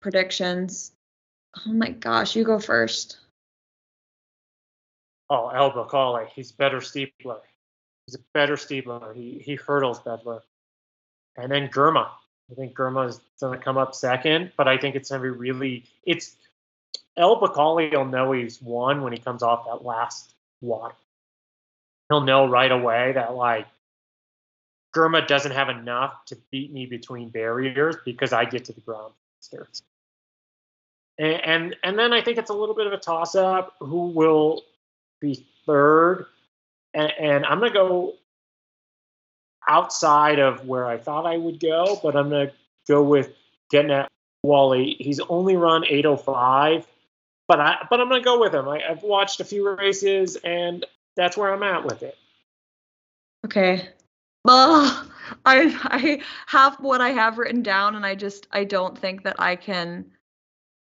Predictions. 0.00 0.92
Oh 1.66 1.72
my 1.72 1.90
gosh, 1.90 2.34
you 2.34 2.44
go 2.44 2.58
first 2.58 3.18
oh, 5.30 5.48
El 5.48 5.72
Bakkali, 5.72 6.28
he's 6.28 6.52
better 6.52 6.78
steepler. 6.78 7.40
He's 8.06 8.16
a 8.16 8.22
better 8.32 8.56
steepler. 8.56 9.14
He 9.14 9.42
he 9.44 9.54
hurdles 9.54 10.00
better. 10.00 10.40
And 11.36 11.50
then 11.50 11.68
Girma. 11.68 12.08
I 12.50 12.54
think 12.54 12.74
Girma 12.74 13.08
is 13.08 13.20
going 13.40 13.58
to 13.58 13.64
come 13.64 13.78
up 13.78 13.94
second, 13.94 14.52
but 14.56 14.68
I 14.68 14.76
think 14.78 14.96
it's 14.96 15.10
going 15.10 15.22
to 15.22 15.32
be 15.32 15.36
really. 15.36 15.84
It's 16.04 16.36
El 17.16 17.40
Bakkali 17.40 17.92
will 17.92 18.04
know 18.04 18.32
he's 18.32 18.60
won 18.60 19.02
when 19.02 19.12
he 19.12 19.18
comes 19.18 19.42
off 19.42 19.66
that 19.66 19.84
last 19.84 20.34
water. 20.60 20.94
He'll 22.08 22.20
know 22.20 22.46
right 22.46 22.70
away 22.70 23.12
that 23.12 23.34
like 23.34 23.66
Girma 24.94 25.26
doesn't 25.26 25.52
have 25.52 25.68
enough 25.68 26.24
to 26.26 26.36
beat 26.50 26.72
me 26.72 26.86
between 26.86 27.28
barriers 27.28 27.96
because 28.04 28.32
I 28.32 28.44
get 28.44 28.66
to 28.66 28.72
the 28.72 28.80
ground 28.80 29.12
first. 29.50 29.84
And, 31.18 31.44
and 31.44 31.76
and 31.82 31.98
then 31.98 32.12
I 32.12 32.22
think 32.22 32.38
it's 32.38 32.50
a 32.50 32.54
little 32.54 32.74
bit 32.74 32.86
of 32.86 32.92
a 32.92 32.98
toss 32.98 33.34
up 33.34 33.74
who 33.80 34.08
will 34.08 34.62
be 35.20 35.46
third. 35.66 36.26
And, 36.92 37.12
and 37.18 37.46
I'm 37.46 37.58
gonna 37.58 37.72
go 37.72 38.14
outside 39.68 40.38
of 40.38 40.66
where 40.66 40.86
I 40.86 40.98
thought 40.98 41.26
I 41.26 41.36
would 41.36 41.60
go, 41.60 41.98
but 42.02 42.16
I'm 42.16 42.30
gonna 42.30 42.52
go 42.88 43.02
with 43.02 43.32
getting 43.70 43.90
at 43.90 44.10
Wally. 44.42 44.96
He's 44.98 45.20
only 45.20 45.56
run 45.56 45.84
805, 45.86 46.86
but 47.48 47.60
I 47.60 47.86
but 47.90 48.00
I'm 48.00 48.08
gonna 48.08 48.22
go 48.22 48.40
with 48.40 48.54
him. 48.54 48.68
I, 48.68 48.82
I've 48.88 49.02
watched 49.02 49.40
a 49.40 49.44
few 49.44 49.68
races, 49.76 50.36
and 50.36 50.84
that's 51.16 51.36
where 51.36 51.52
I'm 51.52 51.62
at 51.62 51.84
with 51.84 52.02
it. 52.02 52.16
Okay. 53.44 53.88
Ugh, 54.46 55.10
I 55.46 55.78
I 55.84 56.22
have 56.46 56.76
what 56.80 57.00
I 57.00 57.10
have 57.10 57.38
written 57.38 57.62
down, 57.62 57.96
and 57.96 58.04
I 58.04 58.14
just 58.14 58.46
I 58.50 58.64
don't 58.64 58.96
think 58.98 59.24
that 59.24 59.36
I 59.38 59.56
can. 59.56 60.06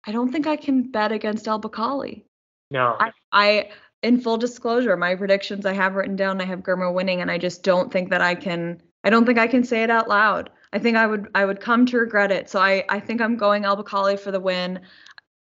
I 0.06 0.12
don't 0.12 0.32
think 0.32 0.46
I 0.46 0.56
can 0.56 0.90
bet 0.90 1.12
against 1.12 1.46
El 1.48 1.60
Bakkali. 1.60 2.22
No. 2.70 2.96
I, 2.98 3.12
I 3.32 3.70
in 4.02 4.20
full 4.20 4.36
disclosure, 4.36 4.96
my 4.96 5.14
predictions 5.14 5.66
I 5.66 5.72
have 5.74 5.94
written 5.94 6.16
down. 6.16 6.40
I 6.40 6.44
have 6.44 6.60
Girma 6.60 6.92
winning, 6.92 7.20
and 7.20 7.30
I 7.30 7.38
just 7.38 7.62
don't 7.62 7.92
think 7.92 8.10
that 8.10 8.20
I 8.20 8.34
can. 8.34 8.80
I 9.04 9.10
don't 9.10 9.26
think 9.26 9.38
I 9.38 9.46
can 9.46 9.64
say 9.64 9.82
it 9.82 9.90
out 9.90 10.08
loud. 10.08 10.50
I 10.72 10.78
think 10.78 10.96
I 10.96 11.06
would 11.06 11.28
I 11.34 11.44
would 11.44 11.60
come 11.60 11.86
to 11.86 11.98
regret 11.98 12.30
it. 12.30 12.48
So 12.50 12.60
I 12.60 12.84
I 12.88 13.00
think 13.00 13.20
I'm 13.20 13.36
going 13.36 13.64
El 13.64 13.82
Bakkali 13.82 14.18
for 14.18 14.30
the 14.30 14.40
win. 14.40 14.80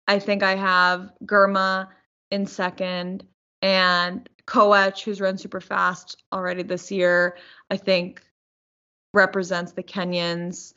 I 0.08 0.20
think 0.20 0.44
I 0.44 0.56
have 0.56 1.12
Girma 1.26 1.88
in 2.32 2.46
second 2.46 3.26
and 3.62 4.30
Koech, 4.46 5.04
who's 5.04 5.22
run 5.22 5.38
super 5.38 5.62
fast 5.62 6.24
already 6.32 6.64
this 6.64 6.92
year. 6.92 7.38
I 7.72 7.78
think 7.78 8.22
represents 9.14 9.72
the 9.72 9.84
Kenyans. 9.84 10.74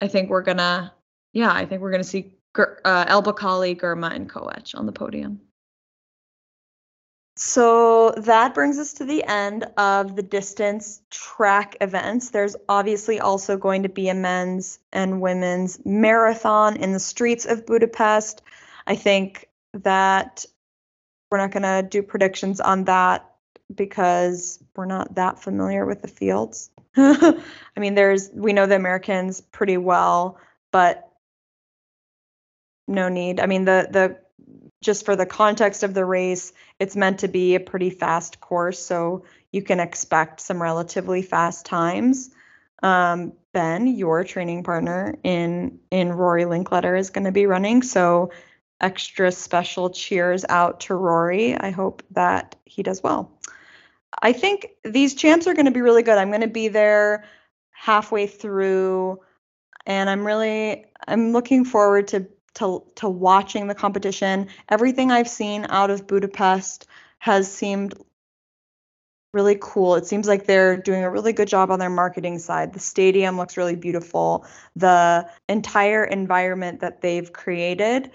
I 0.00 0.08
think 0.08 0.30
we're 0.30 0.42
gonna, 0.42 0.94
yeah, 1.34 1.52
I 1.52 1.66
think 1.66 1.82
we're 1.82 1.90
gonna 1.90 2.04
see 2.04 2.34
uh, 2.56 3.04
El 3.08 3.22
Bakkali, 3.22 3.78
Girma, 3.78 4.14
and 4.14 4.30
Koech 4.30 4.74
on 4.74 4.86
the 4.86 4.92
podium. 4.92 5.40
So 7.36 8.10
that 8.10 8.52
brings 8.54 8.78
us 8.78 8.94
to 8.94 9.04
the 9.04 9.24
end 9.24 9.64
of 9.76 10.16
the 10.16 10.22
distance 10.22 11.00
track 11.10 11.76
events. 11.80 12.30
There's 12.30 12.56
obviously 12.68 13.20
also 13.20 13.56
going 13.56 13.84
to 13.84 13.88
be 13.88 14.08
a 14.10 14.14
men's 14.14 14.78
and 14.92 15.20
women's 15.20 15.80
marathon 15.84 16.76
in 16.76 16.92
the 16.92 17.00
streets 17.00 17.46
of 17.46 17.64
Budapest. 17.64 18.42
I 18.86 18.96
think 18.96 19.48
that 19.72 20.44
we're 21.30 21.38
not 21.38 21.52
going 21.52 21.62
to 21.62 21.88
do 21.88 22.02
predictions 22.02 22.60
on 22.60 22.84
that 22.84 23.30
because 23.74 24.62
we're 24.76 24.84
not 24.84 25.14
that 25.14 25.42
familiar 25.42 25.86
with 25.86 26.02
the 26.02 26.08
fields. 26.08 26.70
I 26.96 27.40
mean, 27.78 27.94
there's 27.94 28.30
we 28.34 28.52
know 28.52 28.66
the 28.66 28.76
Americans 28.76 29.40
pretty 29.40 29.78
well, 29.78 30.38
but 30.70 31.08
no 32.86 33.08
need. 33.08 33.40
I 33.40 33.46
mean, 33.46 33.64
the 33.64 33.88
the 33.90 34.18
just 34.82 35.06
for 35.06 35.16
the 35.16 35.24
context 35.24 35.84
of 35.84 35.94
the 35.94 36.04
race, 36.04 36.52
it's 36.82 36.96
meant 36.96 37.20
to 37.20 37.28
be 37.28 37.54
a 37.54 37.60
pretty 37.60 37.90
fast 37.90 38.40
course, 38.40 38.84
so 38.84 39.24
you 39.52 39.62
can 39.62 39.78
expect 39.78 40.40
some 40.40 40.60
relatively 40.60 41.22
fast 41.22 41.64
times. 41.64 42.30
Um, 42.82 43.34
ben, 43.52 43.86
your 43.86 44.24
training 44.24 44.64
partner 44.64 45.14
in 45.22 45.78
in 45.92 46.10
Rory 46.10 46.42
Linkletter 46.42 46.98
is 46.98 47.10
going 47.10 47.26
to 47.26 47.30
be 47.32 47.46
running, 47.46 47.82
so 47.82 48.32
extra 48.80 49.30
special 49.30 49.90
cheers 49.90 50.44
out 50.48 50.80
to 50.80 50.94
Rory. 50.96 51.56
I 51.56 51.70
hope 51.70 52.02
that 52.10 52.56
he 52.64 52.82
does 52.82 53.00
well. 53.00 53.30
I 54.20 54.32
think 54.32 54.70
these 54.82 55.14
champs 55.14 55.46
are 55.46 55.54
going 55.54 55.66
to 55.66 55.70
be 55.70 55.82
really 55.82 56.02
good. 56.02 56.18
I'm 56.18 56.30
going 56.30 56.40
to 56.40 56.48
be 56.48 56.66
there 56.66 57.24
halfway 57.70 58.26
through 58.26 59.20
and 59.86 60.10
I'm 60.10 60.26
really 60.26 60.86
I'm 61.06 61.32
looking 61.32 61.64
forward 61.64 62.08
to 62.08 62.26
to 62.54 62.84
to 62.96 63.08
watching 63.08 63.66
the 63.66 63.74
competition. 63.74 64.48
Everything 64.68 65.10
I've 65.10 65.28
seen 65.28 65.66
out 65.68 65.90
of 65.90 66.06
Budapest 66.06 66.86
has 67.18 67.52
seemed 67.52 67.94
really 69.32 69.56
cool. 69.60 69.94
It 69.94 70.06
seems 70.06 70.28
like 70.28 70.46
they're 70.46 70.76
doing 70.76 71.04
a 71.04 71.10
really 71.10 71.32
good 71.32 71.48
job 71.48 71.70
on 71.70 71.78
their 71.78 71.90
marketing 71.90 72.38
side. 72.38 72.72
The 72.72 72.80
stadium 72.80 73.38
looks 73.38 73.56
really 73.56 73.76
beautiful. 73.76 74.46
The 74.76 75.28
entire 75.48 76.04
environment 76.04 76.80
that 76.80 77.00
they've 77.00 77.32
created 77.32 78.10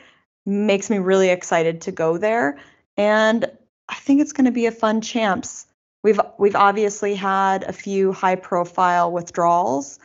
makes 0.45 0.89
me 0.89 0.99
really 0.99 1.29
excited 1.29 1.81
to 1.81 1.91
go 1.91 2.17
there. 2.17 2.59
And 2.95 3.45
I 3.89 3.95
think 3.95 4.21
it's 4.21 4.33
going 4.33 4.45
to 4.45 4.51
be 4.51 4.67
a 4.67 4.71
fun 4.71 5.01
champs. 5.01 5.65
We've 6.03 6.19
we've 6.37 6.55
obviously 6.55 7.15
had 7.15 7.63
a 7.63 7.73
few 7.73 8.11
high 8.11 8.35
profile 8.35 9.11
withdrawals 9.11 9.99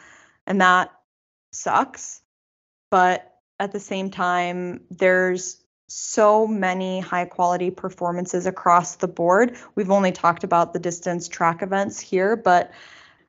and 0.47 0.61
that 0.61 0.91
sucks. 1.53 2.21
But 2.91 3.32
at 3.63 3.71
the 3.71 3.79
same 3.79 4.11
time, 4.11 4.81
there's 4.91 5.63
so 5.87 6.49
many 6.49 6.99
high 6.99 7.27
quality 7.27 7.71
performances 7.71 8.45
across 8.45 8.97
the 8.97 9.07
board. 9.07 9.57
We've 9.77 9.91
only 9.91 10.11
talked 10.11 10.43
about 10.43 10.73
the 10.73 10.81
distance 10.81 11.29
track 11.29 11.63
events 11.63 12.01
here, 12.01 12.35
but 12.35 12.73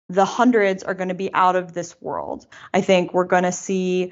the 0.10 0.26
hundreds 0.26 0.82
are 0.82 0.96
going 0.96 1.10
to 1.10 1.14
be 1.14 1.32
out 1.36 1.56
of 1.56 1.74
this 1.74 2.02
world. 2.02 2.48
I 2.74 2.82
think 2.82 3.14
we're 3.14 3.26
going 3.26 3.44
to 3.44 3.52
see 3.52 4.12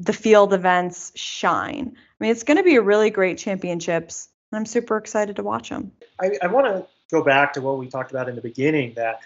the 0.00 0.12
field 0.12 0.52
events 0.52 1.12
shine. 1.14 1.92
I 1.94 2.24
mean, 2.24 2.32
it's 2.32 2.42
going 2.42 2.56
to 2.56 2.64
be 2.64 2.74
a 2.74 2.82
really 2.82 3.10
great 3.10 3.38
championships. 3.38 4.28
and 4.50 4.58
I'm 4.58 4.66
super 4.66 4.96
excited 4.96 5.36
to 5.36 5.44
watch 5.44 5.68
them. 5.68 5.92
I, 6.20 6.32
I 6.42 6.48
want 6.48 6.66
to 6.66 6.84
go 7.12 7.22
back 7.22 7.52
to 7.52 7.60
what 7.60 7.78
we 7.78 7.86
talked 7.86 8.10
about 8.10 8.28
in 8.28 8.34
the 8.34 8.42
beginning 8.42 8.94
that 8.96 9.20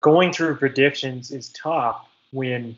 going 0.00 0.32
through 0.32 0.56
predictions 0.56 1.30
is 1.30 1.50
tough 1.50 2.08
when 2.32 2.76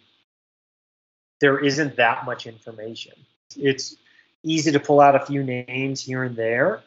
there 1.45 1.59
isn't 1.59 1.97
that 1.97 2.25
much 2.25 2.47
information. 2.47 3.13
It's 3.55 3.97
easy 4.43 4.73
to 4.73 4.81
pull 4.81 4.99
out 4.99 5.15
a 5.15 5.27
few 5.27 5.43
names 5.43 6.01
here 6.01 6.23
and 6.23 6.35
there 6.35 6.81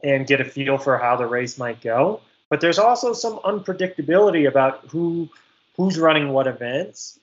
and 0.00 0.28
get 0.28 0.40
a 0.40 0.44
feel 0.44 0.78
for 0.78 0.96
how 0.96 1.16
the 1.16 1.26
race 1.26 1.58
might 1.58 1.80
go. 1.80 2.20
But 2.50 2.60
there's 2.60 2.78
also 2.78 3.14
some 3.14 3.40
unpredictability 3.40 4.46
about 4.46 4.84
who 4.90 5.28
who's 5.76 5.98
running 5.98 6.28
what 6.28 6.46
events, 6.46 7.18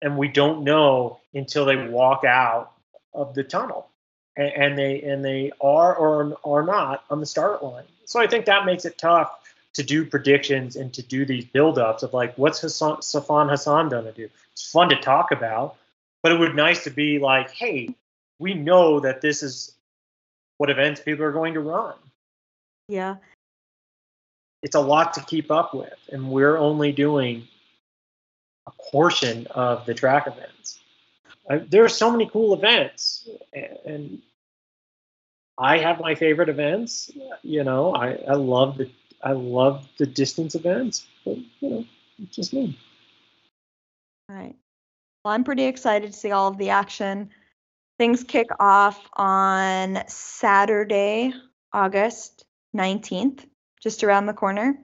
and 0.00 0.16
we 0.16 0.28
don't 0.28 0.62
know 0.62 1.18
until 1.34 1.64
they 1.64 1.74
walk 1.74 2.22
out 2.22 2.70
of 3.12 3.34
the 3.34 3.42
tunnel 3.42 3.88
and, 4.36 4.52
and 4.52 4.78
they 4.78 5.02
and 5.02 5.24
they 5.24 5.50
are 5.60 5.92
or 5.92 6.38
are 6.44 6.62
not 6.64 7.02
on 7.10 7.18
the 7.18 7.26
start 7.26 7.64
line. 7.64 7.82
So 8.04 8.20
I 8.20 8.28
think 8.28 8.44
that 8.44 8.64
makes 8.64 8.84
it 8.84 8.96
tough 8.96 9.28
to 9.72 9.82
do 9.82 10.06
predictions 10.06 10.76
and 10.76 10.94
to 10.94 11.02
do 11.02 11.24
these 11.24 11.46
build-ups 11.46 12.04
of 12.04 12.14
like 12.14 12.38
what's 12.38 12.60
Hassan, 12.60 12.98
Sifan 12.98 13.50
Hassan 13.50 13.88
going 13.88 14.04
to 14.04 14.12
do. 14.12 14.28
It's 14.52 14.70
fun 14.70 14.88
to 14.90 14.96
talk 14.96 15.32
about, 15.32 15.76
but 16.22 16.32
it 16.32 16.38
would 16.38 16.52
be 16.52 16.56
nice 16.56 16.84
to 16.84 16.90
be 16.90 17.18
like, 17.18 17.50
hey, 17.50 17.94
we 18.38 18.54
know 18.54 19.00
that 19.00 19.20
this 19.20 19.42
is 19.42 19.74
what 20.58 20.70
events 20.70 21.00
people 21.00 21.24
are 21.24 21.32
going 21.32 21.54
to 21.54 21.60
run. 21.60 21.94
Yeah. 22.88 23.16
It's 24.62 24.74
a 24.74 24.80
lot 24.80 25.14
to 25.14 25.22
keep 25.22 25.50
up 25.50 25.74
with, 25.74 25.98
and 26.10 26.30
we're 26.30 26.56
only 26.56 26.92
doing 26.92 27.48
a 28.66 28.72
portion 28.90 29.46
of 29.48 29.86
the 29.86 29.94
track 29.94 30.26
events. 30.26 30.78
I, 31.48 31.58
there 31.58 31.84
are 31.84 31.88
so 31.88 32.10
many 32.10 32.28
cool 32.28 32.52
events, 32.52 33.28
and 33.86 34.20
I 35.56 35.78
have 35.78 36.00
my 36.00 36.14
favorite 36.14 36.48
events. 36.48 37.10
You 37.42 37.64
know, 37.64 37.94
I, 37.94 38.12
I 38.28 38.34
love 38.34 38.76
the 38.76 38.90
I 39.22 39.32
love 39.32 39.86
the 39.98 40.06
distance 40.06 40.54
events, 40.54 41.06
but 41.24 41.36
you 41.60 41.70
know, 41.70 41.84
it's 42.18 42.36
just 42.36 42.52
me. 42.52 42.78
All 44.28 44.36
right. 44.36 44.56
Well, 45.24 45.34
I'm 45.34 45.44
pretty 45.44 45.64
excited 45.64 46.12
to 46.12 46.18
see 46.18 46.30
all 46.30 46.48
of 46.48 46.56
the 46.56 46.70
action. 46.70 47.30
Things 47.98 48.24
kick 48.24 48.48
off 48.58 48.98
on 49.14 50.02
Saturday, 50.08 51.34
August 51.72 52.46
19th, 52.74 53.44
just 53.82 54.02
around 54.02 54.26
the 54.26 54.32
corner. 54.32 54.78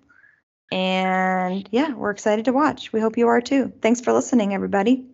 And 0.71 1.67
yeah, 1.73 1.95
we're 1.95 2.11
excited 2.11 2.45
to 2.47 2.53
watch. 2.53 2.93
We 2.93 3.01
hope 3.01 3.17
you 3.17 3.29
are 3.29 3.41
too. 3.41 3.73
Thanks 3.81 4.03
for 4.03 4.13
listening, 4.13 4.53
everybody. 4.53 5.07